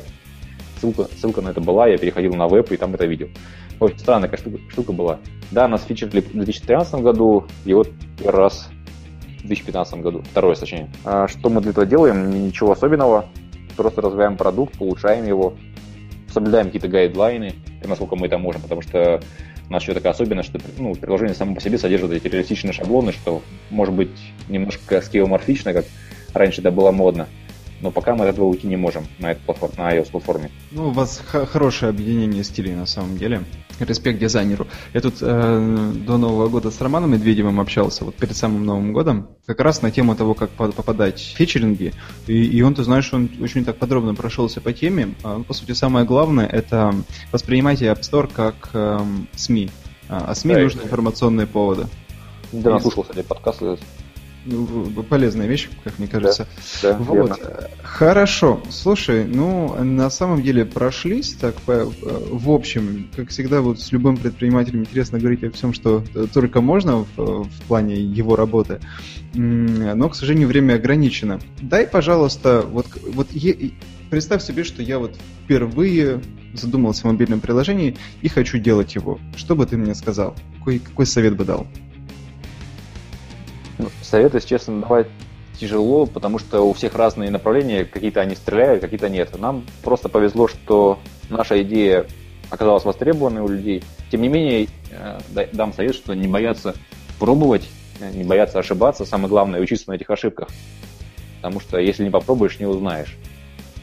ссылка, 0.80 1.08
ссылка 1.16 1.42
на 1.42 1.50
это 1.50 1.62
была, 1.62 1.88
я 1.88 1.98
переходил 1.98 2.34
на 2.34 2.48
веб 2.48 2.72
и 2.72 2.78
там 2.78 2.96
это 2.96 3.06
видел. 3.06 3.30
Очень 3.82 3.98
странная 3.98 4.32
штука, 4.38 4.60
штука 4.70 4.92
была. 4.94 5.20
Да, 5.50 5.68
нас 5.68 5.84
фичерили 5.84 6.22
в 6.22 6.34
2013 6.34 7.02
году, 7.02 7.48
и 7.66 7.74
вот 7.74 7.90
первый 8.20 8.42
раз 8.42 8.70
в 9.40 9.48
2015 9.48 9.96
году, 10.02 10.24
раз 10.36 10.60
точнее. 10.60 10.88
А 11.04 11.28
что 11.28 11.50
мы 11.50 11.62
для 11.62 11.72
этого 11.72 11.88
делаем? 11.88 12.30
Ничего 12.46 12.74
особенного 12.74 13.26
просто 13.76 14.02
развиваем 14.02 14.38
продукт, 14.38 14.76
улучшаем 14.80 15.26
его, 15.26 15.56
соблюдаем 16.32 16.68
какие-то 16.68 16.90
гайдлайны, 16.90 17.56
насколько 17.84 18.16
мы 18.16 18.28
это 18.28 18.38
можем, 18.38 18.62
потому 18.62 18.84
что 18.84 19.20
у 19.68 19.74
нас 19.74 19.82
еще 19.82 19.96
такая 19.96 20.14
особенность, 20.14 20.50
что 20.50 20.60
ну, 20.78 20.94
приложение 20.94 21.34
само 21.34 21.56
по 21.56 21.62
себе 21.62 21.80
содержит 21.80 22.12
эти 22.12 22.28
реалистичные 22.28 22.74
шаблоны, 22.74 23.12
что 23.12 23.42
может 23.72 23.96
быть 23.96 24.12
немножко 24.48 25.02
скеоморфично, 25.02 25.74
как 25.74 25.86
раньше 26.36 26.62
это 26.62 26.70
было 26.70 26.92
модно, 26.92 27.28
но 27.82 27.92
пока 27.92 28.16
мы 28.16 28.26
этого 28.26 28.46
уйти 28.46 28.68
не 28.68 28.78
можем 28.78 29.06
на, 29.20 29.32
эту 29.32 29.42
платформу, 29.42 29.76
на 29.78 29.96
iOS-платформе. 29.96 30.52
Ну, 30.72 30.90
у 30.90 30.92
вас 30.92 31.22
хорошее 31.26 31.90
объединение 31.90 32.44
стилей 32.44 32.74
на 32.74 32.86
самом 32.86 33.18
деле. 33.18 33.44
Респект 33.80 34.20
дизайнеру. 34.20 34.68
Я 34.94 35.02
тут 35.02 35.16
э, 35.22 35.94
до 36.06 36.18
Нового 36.18 36.48
года 36.50 36.70
с 36.70 36.80
Романом 36.80 37.12
Медведевым 37.12 37.60
общался, 37.60 38.06
вот 38.06 38.16
перед 38.16 38.36
самым 38.36 38.66
Новым 38.66 38.94
годом, 38.94 39.30
как 39.46 39.60
раз 39.60 39.82
на 39.82 39.92
тему 39.92 40.16
того, 40.16 40.34
как 40.34 40.52
попадать 40.52 41.20
в 41.20 41.38
фичеринги. 41.38 41.94
И, 42.28 42.44
и 42.44 42.62
он, 42.62 42.76
ты 42.76 42.84
знаешь, 42.84 43.12
он 43.14 43.30
очень 43.42 43.66
так 43.66 43.78
подробно 43.78 44.14
прошелся 44.14 44.62
по 44.62 44.72
теме. 44.74 45.16
А, 45.24 45.42
по 45.42 45.54
сути, 45.54 45.72
самое 45.72 46.06
главное, 46.06 46.46
это 46.46 46.94
воспринимайте 47.32 47.86
App 47.86 48.02
Store 48.02 48.32
как 48.32 48.70
э, 48.74 49.00
СМИ. 49.36 49.72
А, 50.10 50.26
а 50.28 50.36
СМИ 50.36 50.54
да, 50.54 50.62
нужны 50.62 50.82
информационные 50.84 51.48
поводы. 51.48 51.88
Да, 52.52 52.72
наслушался 52.72 53.14
эти 53.14 53.26
подкасты 53.26 53.66
ну, 53.66 53.78
полезная 55.10 55.48
вещь, 55.48 55.70
как 55.84 56.00
мне 56.00 56.08
кажется. 56.08 56.48
Да, 56.82 56.94
да, 56.94 56.98
вот. 56.98 57.16
Верно. 57.16 57.38
Хорошо. 57.84 58.62
Слушай, 58.70 59.26
ну, 59.26 59.76
на 59.84 60.10
самом 60.10 60.42
деле 60.42 60.66
прошлись 60.66 61.34
так 61.34 61.56
по, 61.62 61.86
в 61.86 62.50
общем, 62.50 63.10
как 63.16 63.30
всегда, 63.30 63.62
вот 63.62 63.80
с 63.80 63.92
любым 63.92 64.18
предпринимателем 64.18 64.82
интересно 64.82 65.20
говорить 65.20 65.44
о 65.44 65.52
всем, 65.52 65.74
что 65.74 66.04
только 66.34 66.62
можно 66.62 67.06
в, 67.16 67.44
в 67.44 67.62
плане 67.68 67.96
его 67.96 68.36
работы. 68.36 68.80
Но, 69.34 70.10
к 70.10 70.16
сожалению, 70.16 70.48
время 70.48 70.76
ограничено. 70.76 71.40
Дай, 71.62 71.88
пожалуйста, 71.88 72.66
вот, 72.68 72.88
вот 73.14 73.32
е, 73.32 73.72
представь 74.10 74.44
себе, 74.44 74.64
что 74.64 74.82
я 74.82 75.00
вот 75.00 75.16
впервые 75.44 76.22
задумался 76.54 77.08
о 77.08 77.12
мобильном 77.12 77.40
приложении 77.40 77.98
и 78.22 78.28
хочу 78.28 78.58
делать 78.58 78.96
его. 78.96 79.20
Что 79.36 79.56
бы 79.56 79.66
ты 79.66 79.78
мне 79.78 79.96
сказал? 79.96 80.36
Какой, 80.58 80.80
какой 80.80 81.06
совет 81.06 81.38
бы 81.38 81.46
дал? 81.46 81.68
Советы, 84.02 84.38
если 84.38 84.50
честно, 84.50 84.82
давать 84.82 85.08
тяжело, 85.60 86.06
потому 86.06 86.40
что 86.40 86.62
у 86.62 86.74
всех 86.74 86.96
разные 86.96 87.30
направления, 87.30 87.86
какие-то 87.86 88.22
они 88.22 88.36
стреляют, 88.36 88.82
какие-то 88.82 89.10
нет. 89.10 89.38
Нам 89.40 89.66
просто 89.84 90.10
повезло, 90.10 90.48
что 90.48 91.00
наша 91.30 91.62
идея 91.62 92.08
оказалась 92.50 92.84
востребованной 92.84 93.42
у 93.42 93.48
людей. 93.48 93.84
Тем 94.12 94.22
не 94.22 94.28
менее, 94.28 94.68
э, 94.90 95.48
дам 95.54 95.74
совет, 95.74 95.96
что 95.96 96.14
не 96.14 96.28
бояться 96.28 96.76
пробовать, 97.20 97.70
э, 98.00 98.12
не 98.12 98.24
бояться 98.24 98.60
ошибаться. 98.60 99.06
Самое 99.06 99.30
главное 99.30 99.62
учиться 99.62 99.90
на 99.90 99.94
этих 99.94 100.10
ошибках. 100.10 100.50
Потому 101.38 101.60
что 101.60 101.78
если 101.78 102.04
не 102.04 102.10
попробуешь, 102.10 102.60
не 102.60 102.66
узнаешь. 102.66 103.16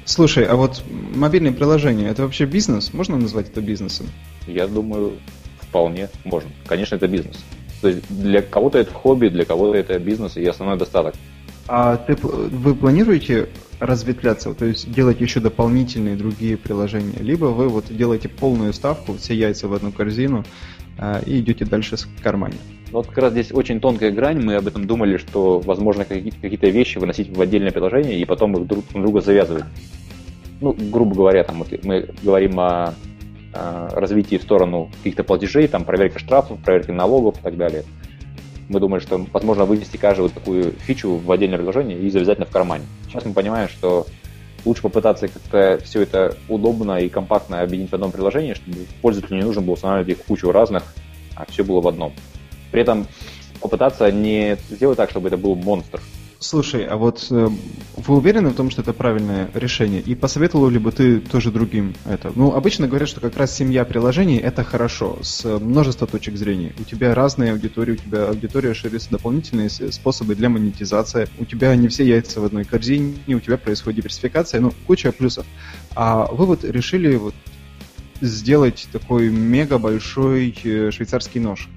Слушай, 0.04 0.44
а 0.44 0.56
вот 0.56 0.82
мобильное 1.14 1.52
приложение, 1.52 2.08
это 2.08 2.22
вообще 2.22 2.46
бизнес? 2.46 2.92
Можно 2.92 3.18
назвать 3.18 3.50
это 3.50 3.60
бизнесом? 3.60 4.06
Я 4.46 4.66
думаю, 4.66 5.18
вполне 5.60 6.08
можно. 6.24 6.50
Конечно, 6.66 6.94
это 6.94 7.06
бизнес. 7.08 7.36
То 7.80 7.88
есть 7.88 8.02
для 8.08 8.42
кого-то 8.42 8.78
это 8.78 8.92
хобби, 8.92 9.28
для 9.28 9.44
кого-то 9.44 9.78
это 9.78 9.98
бизнес 9.98 10.36
и 10.36 10.44
основной 10.44 10.78
достаток. 10.78 11.14
А 11.68 11.96
ты, 11.96 12.16
вы 12.16 12.74
планируете 12.74 13.48
разветвляться, 13.78 14.54
то 14.54 14.64
есть 14.64 14.90
делать 14.90 15.20
еще 15.20 15.38
дополнительные 15.38 16.16
другие 16.16 16.56
приложения, 16.56 17.18
либо 17.20 17.46
вы 17.46 17.68
вот 17.68 17.84
делаете 17.90 18.28
полную 18.28 18.72
ставку, 18.72 19.14
все 19.14 19.34
яйца 19.34 19.68
в 19.68 19.74
одну 19.74 19.92
корзину 19.92 20.44
а, 20.98 21.20
и 21.24 21.38
идете 21.38 21.66
дальше 21.66 21.96
с 21.96 22.08
кармане? 22.22 22.56
Вот 22.90 23.06
как 23.08 23.18
раз 23.18 23.32
здесь 23.32 23.52
очень 23.52 23.80
тонкая 23.80 24.10
грань, 24.10 24.42
мы 24.42 24.56
об 24.56 24.66
этом 24.66 24.86
думали, 24.86 25.18
что 25.18 25.60
возможно 25.60 26.06
какие-то 26.06 26.68
вещи 26.68 26.98
выносить 26.98 27.28
в 27.28 27.40
отдельное 27.40 27.70
приложение 27.70 28.18
и 28.18 28.24
потом 28.24 28.56
их 28.56 28.66
друг 28.66 28.84
на 28.94 29.02
друга 29.02 29.20
завязывать. 29.20 29.64
Ну, 30.60 30.74
грубо 30.90 31.14
говоря, 31.14 31.44
там 31.44 31.58
вот 31.58 31.68
мы 31.84 32.08
говорим 32.22 32.58
о 32.58 32.94
Э, 32.94 33.07
развитии 33.52 34.36
в 34.36 34.42
сторону 34.42 34.90
каких-то 34.98 35.24
платежей, 35.24 35.68
там 35.68 35.84
проверка 35.84 36.18
штрафов, 36.18 36.58
проверка 36.60 36.92
налогов 36.92 37.38
и 37.38 37.42
так 37.42 37.56
далее. 37.56 37.84
Мы 38.68 38.80
думали, 38.80 39.00
что 39.00 39.24
возможно 39.32 39.64
вывести 39.64 39.96
каждую 39.96 40.28
такую 40.28 40.72
фичу 40.72 41.16
в 41.16 41.32
отдельное 41.32 41.58
приложение 41.58 41.98
и 41.98 42.10
завязательно 42.10 42.46
в 42.46 42.50
кармане. 42.50 42.84
Сейчас 43.06 43.24
мы 43.24 43.32
понимаем, 43.32 43.68
что 43.68 44.06
лучше 44.64 44.82
попытаться 44.82 45.28
как-то 45.28 45.78
все 45.82 46.02
это 46.02 46.36
удобно 46.48 46.98
и 46.98 47.08
компактно 47.08 47.62
объединить 47.62 47.90
в 47.90 47.94
одном 47.94 48.12
приложении, 48.12 48.54
чтобы 48.54 48.76
пользователю 49.00 49.38
не 49.38 49.44
нужно 49.44 49.62
было 49.62 49.74
устанавливать 49.74 50.18
их 50.18 50.24
кучу 50.24 50.52
разных, 50.52 50.94
а 51.34 51.46
все 51.46 51.64
было 51.64 51.80
в 51.80 51.88
одном. 51.88 52.12
При 52.70 52.82
этом 52.82 53.06
попытаться 53.60 54.12
не 54.12 54.58
сделать 54.68 54.98
так, 54.98 55.10
чтобы 55.10 55.28
это 55.28 55.38
был 55.38 55.54
монстр, 55.54 56.00
Слушай, 56.40 56.86
а 56.86 56.96
вот 56.96 57.26
э, 57.30 57.48
вы 57.96 58.16
уверены 58.16 58.50
в 58.50 58.54
том, 58.54 58.70
что 58.70 58.82
это 58.82 58.92
правильное 58.92 59.50
решение? 59.54 60.00
И 60.00 60.14
посоветовал 60.14 60.68
ли 60.68 60.78
бы 60.78 60.92
ты 60.92 61.18
тоже 61.18 61.50
другим 61.50 61.94
это? 62.04 62.30
Ну, 62.32 62.54
обычно 62.54 62.86
говорят, 62.86 63.08
что 63.08 63.20
как 63.20 63.36
раз 63.36 63.52
семья 63.56 63.84
приложений 63.84 64.38
это 64.38 64.62
хорошо, 64.62 65.18
с 65.20 65.44
множества 65.58 66.06
точек 66.06 66.36
зрения. 66.36 66.72
У 66.78 66.84
тебя 66.84 67.12
разные 67.12 67.50
аудитории, 67.50 67.92
у 67.92 67.96
тебя 67.96 68.28
аудитория 68.28 68.72
ширится 68.72 69.10
дополнительные 69.10 69.68
способы 69.68 70.36
для 70.36 70.48
монетизации, 70.48 71.28
у 71.40 71.44
тебя 71.44 71.74
не 71.74 71.88
все 71.88 72.06
яйца 72.06 72.40
в 72.40 72.44
одной 72.44 72.62
корзине, 72.62 73.16
у 73.34 73.40
тебя 73.40 73.56
происходит 73.56 73.96
диверсификация, 73.96 74.60
ну, 74.60 74.72
куча 74.86 75.10
плюсов. 75.10 75.44
А 75.96 76.26
вы 76.30 76.46
вот 76.46 76.62
решили 76.62 77.16
вот 77.16 77.34
сделать 78.20 78.86
такой 78.92 79.28
мега 79.28 79.78
большой 79.78 80.54
э, 80.62 80.92
швейцарский 80.92 81.40
нож 81.40 81.68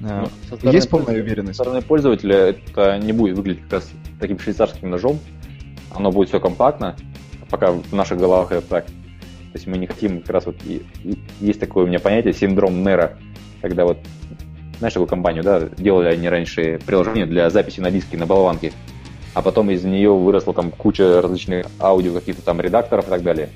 Ну, 0.00 0.28
есть 0.62 0.88
полная 0.88 1.20
уверенность? 1.20 1.58
Со 1.58 1.64
стороны 1.64 1.82
пользователя 1.82 2.36
это 2.50 2.98
не 2.98 3.12
будет 3.12 3.36
выглядеть 3.36 3.62
как 3.64 3.72
раз 3.74 3.90
таким 4.18 4.38
швейцарским 4.38 4.88
ножом. 4.88 5.18
Оно 5.94 6.10
будет 6.10 6.28
все 6.28 6.40
компактно, 6.40 6.96
пока 7.50 7.72
в 7.72 7.92
наших 7.92 8.18
головах 8.18 8.52
это 8.52 8.66
так. 8.66 8.86
То 8.86 9.56
есть 9.56 9.66
мы 9.66 9.78
не 9.78 9.86
хотим 9.86 10.20
как 10.22 10.30
раз 10.30 10.46
вот... 10.46 10.56
И, 10.64 10.82
и, 11.04 11.18
есть 11.40 11.60
такое 11.60 11.84
у 11.84 11.86
меня 11.86 12.00
понятие 12.00 12.32
синдром 12.32 12.82
Нера, 12.82 13.18
когда 13.60 13.84
вот 13.84 13.98
знаешь 14.78 14.94
такую 14.94 15.08
компанию, 15.08 15.44
да, 15.44 15.60
делали 15.60 16.08
они 16.08 16.28
раньше 16.28 16.80
приложение 16.86 17.26
для 17.26 17.50
записи 17.50 17.80
на 17.80 17.90
диски, 17.90 18.16
на 18.16 18.26
болванке, 18.26 18.72
а 19.34 19.42
потом 19.42 19.70
из 19.70 19.84
нее 19.84 20.10
выросла 20.10 20.54
там 20.54 20.70
куча 20.70 21.20
различных 21.20 21.66
аудио, 21.78 22.14
каких-то 22.14 22.42
там 22.42 22.60
редакторов 22.60 23.06
и 23.06 23.10
так 23.10 23.22
далее. 23.22 23.50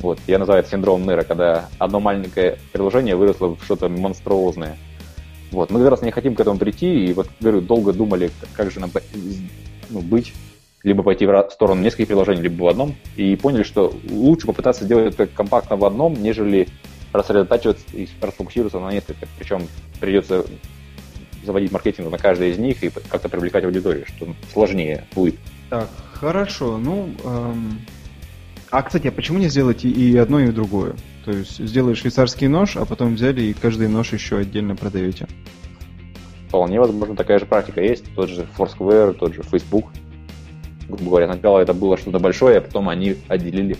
Вот, 0.00 0.18
я 0.26 0.38
называю 0.38 0.62
это 0.62 0.70
синдром 0.70 1.04
Нера, 1.04 1.22
когда 1.22 1.68
одно 1.78 2.00
маленькое 2.00 2.58
приложение 2.72 3.14
выросло 3.14 3.54
в 3.54 3.62
что-то 3.62 3.88
монструозное. 3.88 4.76
Вот, 5.50 5.70
мы 5.70 5.80
как 5.80 5.90
раз 5.90 6.02
не 6.02 6.10
хотим 6.10 6.34
к 6.34 6.40
этому 6.40 6.58
прийти, 6.58 7.06
и 7.06 7.12
вот, 7.12 7.28
говорю, 7.40 7.60
долго 7.60 7.92
думали, 7.92 8.30
как 8.54 8.70
же 8.70 8.80
нам 8.80 8.90
ну, 9.90 10.00
быть, 10.00 10.34
либо 10.82 11.02
пойти 11.02 11.26
в 11.26 11.50
сторону 11.50 11.80
нескольких 11.80 12.08
приложений, 12.08 12.42
либо 12.42 12.64
в 12.64 12.68
одном, 12.68 12.94
и 13.16 13.34
поняли, 13.36 13.62
что 13.62 13.94
лучше 14.10 14.46
попытаться 14.46 14.84
сделать 14.84 15.14
это 15.14 15.26
компактно 15.26 15.76
в 15.76 15.84
одном, 15.84 16.14
нежели 16.14 16.68
рассредотачиваться 17.12 17.84
и 17.92 18.08
расфокусироваться 18.20 18.78
на 18.78 18.92
нескольких. 18.92 19.28
Причем 19.38 19.66
придется 20.00 20.44
заводить 21.44 21.72
маркетинг 21.72 22.10
на 22.10 22.18
каждой 22.18 22.50
из 22.50 22.58
них 22.58 22.82
и 22.82 22.90
как-то 22.90 23.28
привлекать 23.28 23.64
аудиторию, 23.64 24.04
что 24.06 24.34
сложнее 24.52 25.04
будет. 25.14 25.36
Так, 25.70 25.88
хорошо. 26.12 26.76
Ну, 26.76 27.08
эм... 27.24 27.80
а, 28.70 28.82
кстати, 28.82 29.08
а 29.08 29.12
почему 29.12 29.38
не 29.38 29.48
сделать 29.48 29.84
и 29.84 30.16
одно, 30.16 30.40
и 30.40 30.48
другое? 30.48 30.94
То 31.28 31.34
есть 31.34 31.58
сделали 31.58 31.92
швейцарский 31.92 32.48
нож, 32.48 32.78
а 32.78 32.86
потом 32.86 33.14
взяли 33.14 33.42
и 33.42 33.52
каждый 33.52 33.86
нож 33.86 34.14
еще 34.14 34.38
отдельно 34.38 34.74
продаете? 34.74 35.26
Вполне 36.48 36.80
возможно, 36.80 37.14
такая 37.16 37.38
же 37.38 37.44
практика 37.44 37.82
есть. 37.82 38.06
Тот 38.14 38.30
же 38.30 38.46
Foursquare, 38.56 39.12
тот 39.12 39.34
же 39.34 39.42
Facebook. 39.42 39.90
Грубо 40.88 41.04
говоря, 41.04 41.30
сначала 41.30 41.58
это 41.58 41.74
было 41.74 41.98
что-то 41.98 42.18
большое, 42.18 42.56
а 42.56 42.60
потом 42.62 42.88
они 42.88 43.16
отделили, 43.28 43.76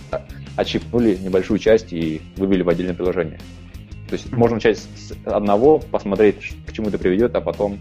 отщипнули 0.57 1.15
небольшую 1.15 1.57
часть 1.57 1.91
и 1.91 2.21
вывели 2.37 2.61
в 2.61 2.69
отдельное 2.69 2.93
приложение. 2.93 3.39
То 4.09 4.13
есть 4.13 4.31
можно 4.31 4.57
начать 4.57 4.77
с 4.77 5.11
одного, 5.25 5.79
посмотреть, 5.79 6.53
к 6.67 6.71
чему 6.71 6.89
это 6.89 6.99
приведет, 6.99 7.35
а 7.35 7.41
потом 7.41 7.79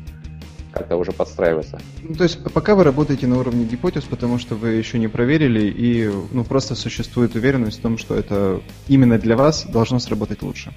как-то 0.72 0.96
уже 0.96 1.12
подстраиваться. 1.12 1.80
Ну, 2.02 2.14
то 2.14 2.24
есть 2.24 2.42
пока 2.52 2.74
вы 2.74 2.84
работаете 2.84 3.26
на 3.26 3.38
уровне 3.38 3.64
гипотез, 3.64 4.04
потому 4.04 4.38
что 4.38 4.54
вы 4.54 4.70
еще 4.70 4.98
не 4.98 5.08
проверили, 5.08 5.66
и 5.66 6.10
ну, 6.32 6.44
просто 6.44 6.74
существует 6.74 7.34
уверенность 7.34 7.78
в 7.78 7.82
том, 7.82 7.98
что 7.98 8.14
это 8.14 8.60
именно 8.86 9.18
для 9.18 9.36
вас 9.36 9.64
должно 9.64 9.98
сработать 9.98 10.42
лучше. 10.42 10.72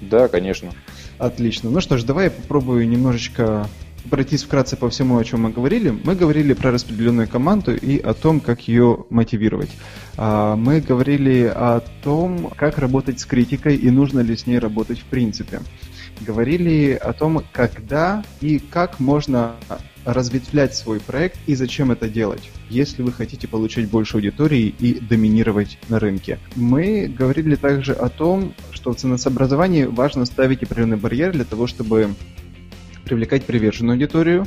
Да, 0.00 0.28
конечно. 0.28 0.72
Отлично. 1.18 1.70
Ну 1.70 1.80
что 1.80 1.98
ж, 1.98 2.04
давай 2.04 2.24
я 2.24 2.30
попробую 2.30 2.88
немножечко 2.88 3.68
пройтись 4.10 4.42
вкратце 4.42 4.76
по 4.76 4.90
всему, 4.90 5.18
о 5.18 5.24
чем 5.24 5.42
мы 5.42 5.50
говорили. 5.50 5.90
Мы 6.04 6.14
говорили 6.14 6.54
про 6.54 6.70
распределенную 6.70 7.28
команду 7.28 7.74
и 7.76 7.98
о 7.98 8.14
том, 8.14 8.40
как 8.40 8.66
ее 8.68 9.04
мотивировать. 9.10 9.70
А, 10.16 10.56
мы 10.56 10.80
говорили 10.80 11.44
о 11.44 11.82
том, 12.02 12.50
как 12.56 12.78
работать 12.78 13.20
с 13.20 13.26
критикой 13.26 13.76
и 13.76 13.90
нужно 13.90 14.20
ли 14.20 14.36
с 14.36 14.46
ней 14.46 14.58
работать 14.58 14.98
в 14.98 15.04
принципе. 15.04 15.60
Говорили 16.24 16.92
о 16.92 17.12
том, 17.12 17.42
когда 17.52 18.22
и 18.40 18.58
как 18.58 19.00
можно 19.00 19.56
разветвлять 20.04 20.74
свой 20.74 21.00
проект 21.00 21.38
и 21.46 21.54
зачем 21.54 21.90
это 21.92 22.08
делать, 22.08 22.50
если 22.68 23.02
вы 23.02 23.12
хотите 23.12 23.48
получать 23.48 23.88
больше 23.88 24.16
аудитории 24.16 24.74
и 24.78 24.98
доминировать 25.00 25.78
на 25.88 25.98
рынке. 25.98 26.38
Мы 26.56 27.06
говорили 27.06 27.54
также 27.54 27.92
о 27.92 28.08
том, 28.08 28.54
что 28.72 28.92
в 28.92 28.96
ценообразовании 28.96 29.84
важно 29.84 30.24
ставить 30.24 30.62
определенный 30.62 30.96
барьер 30.96 31.32
для 31.32 31.44
того, 31.44 31.66
чтобы 31.66 32.14
привлекать 33.04 33.44
приверженную 33.44 33.94
аудиторию. 33.94 34.46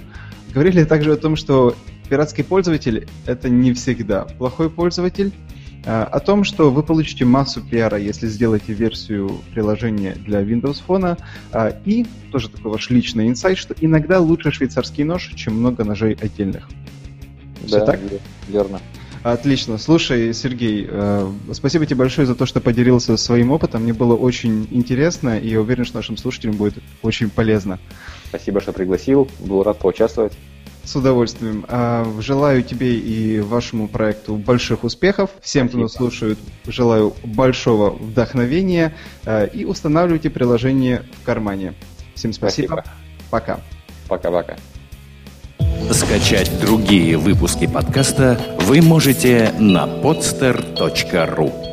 Говорили 0.53 0.83
также 0.83 1.13
о 1.13 1.17
том, 1.17 1.35
что 1.35 1.75
пиратский 2.09 2.43
пользователь– 2.43 3.07
это 3.25 3.49
не 3.49 3.73
всегда 3.73 4.25
плохой 4.25 4.69
пользователь. 4.69 5.33
А, 5.85 6.03
о 6.03 6.19
том, 6.19 6.43
что 6.43 6.71
вы 6.71 6.83
получите 6.83 7.25
массу 7.25 7.61
пиара, 7.61 7.97
если 7.97 8.27
сделаете 8.27 8.73
версию 8.73 9.41
приложения 9.53 10.13
для 10.13 10.41
Windows 10.41 10.81
Phone. 10.85 11.19
А, 11.51 11.75
и 11.85 12.05
тоже 12.31 12.49
такой 12.49 12.71
ваш 12.71 12.89
личный 12.89 13.27
инсайт, 13.27 13.57
что 13.57 13.75
иногда 13.79 14.19
лучше 14.19 14.51
швейцарский 14.51 15.03
нож, 15.03 15.31
чем 15.35 15.55
много 15.55 15.83
ножей 15.83 16.17
отдельных. 16.19 16.67
Все 17.65 17.79
да, 17.79 17.85
так? 17.85 17.99
верно. 18.47 18.79
Отлично. 19.23 19.79
Слушай, 19.79 20.35
Сергей, 20.35 20.87
э, 20.87 21.31
спасибо 21.51 21.87
тебе 21.87 21.95
большое 21.95 22.27
за 22.27 22.35
то, 22.35 22.45
что 22.45 22.61
поделился 22.61 23.17
своим 23.17 23.49
опытом. 23.49 23.81
Мне 23.81 23.93
было 23.93 24.15
очень 24.15 24.67
интересно, 24.69 25.39
и 25.39 25.49
я 25.49 25.61
уверен, 25.61 25.83
что 25.83 25.97
нашим 25.97 26.15
слушателям 26.15 26.57
будет 26.57 26.75
очень 27.01 27.31
полезно. 27.31 27.79
Спасибо, 28.29 28.61
что 28.61 28.71
пригласил. 28.71 29.27
Был 29.39 29.63
рад 29.63 29.79
поучаствовать. 29.79 30.33
С 30.85 30.95
удовольствием. 30.95 31.65
А, 31.67 32.05
желаю 32.19 32.63
тебе 32.63 32.95
и 32.95 33.39
вашему 33.39 33.87
проекту 33.87 34.35
больших 34.35 34.83
успехов. 34.83 35.31
Всем, 35.41 35.67
Спасибо. 35.67 35.69
кто 35.69 35.77
нас 35.79 35.93
слушает, 35.93 36.37
желаю 36.67 37.13
большого 37.23 37.89
вдохновения. 37.89 38.93
А, 39.25 39.45
и 39.45 39.65
устанавливайте 39.65 40.29
приложение 40.29 41.03
в 41.21 41.25
кармане. 41.25 41.73
Всем 42.13 42.33
спасибо. 42.33 42.67
спасибо. 42.67 42.85
Пока. 43.31 43.59
Пока-пока. 44.07 44.57
Скачать 45.91 46.51
другие 46.61 47.17
выпуски 47.17 47.67
подкаста 47.67 48.39
вы 48.61 48.81
можете 48.81 49.53
на 49.59 49.85
podster.ru 49.85 51.64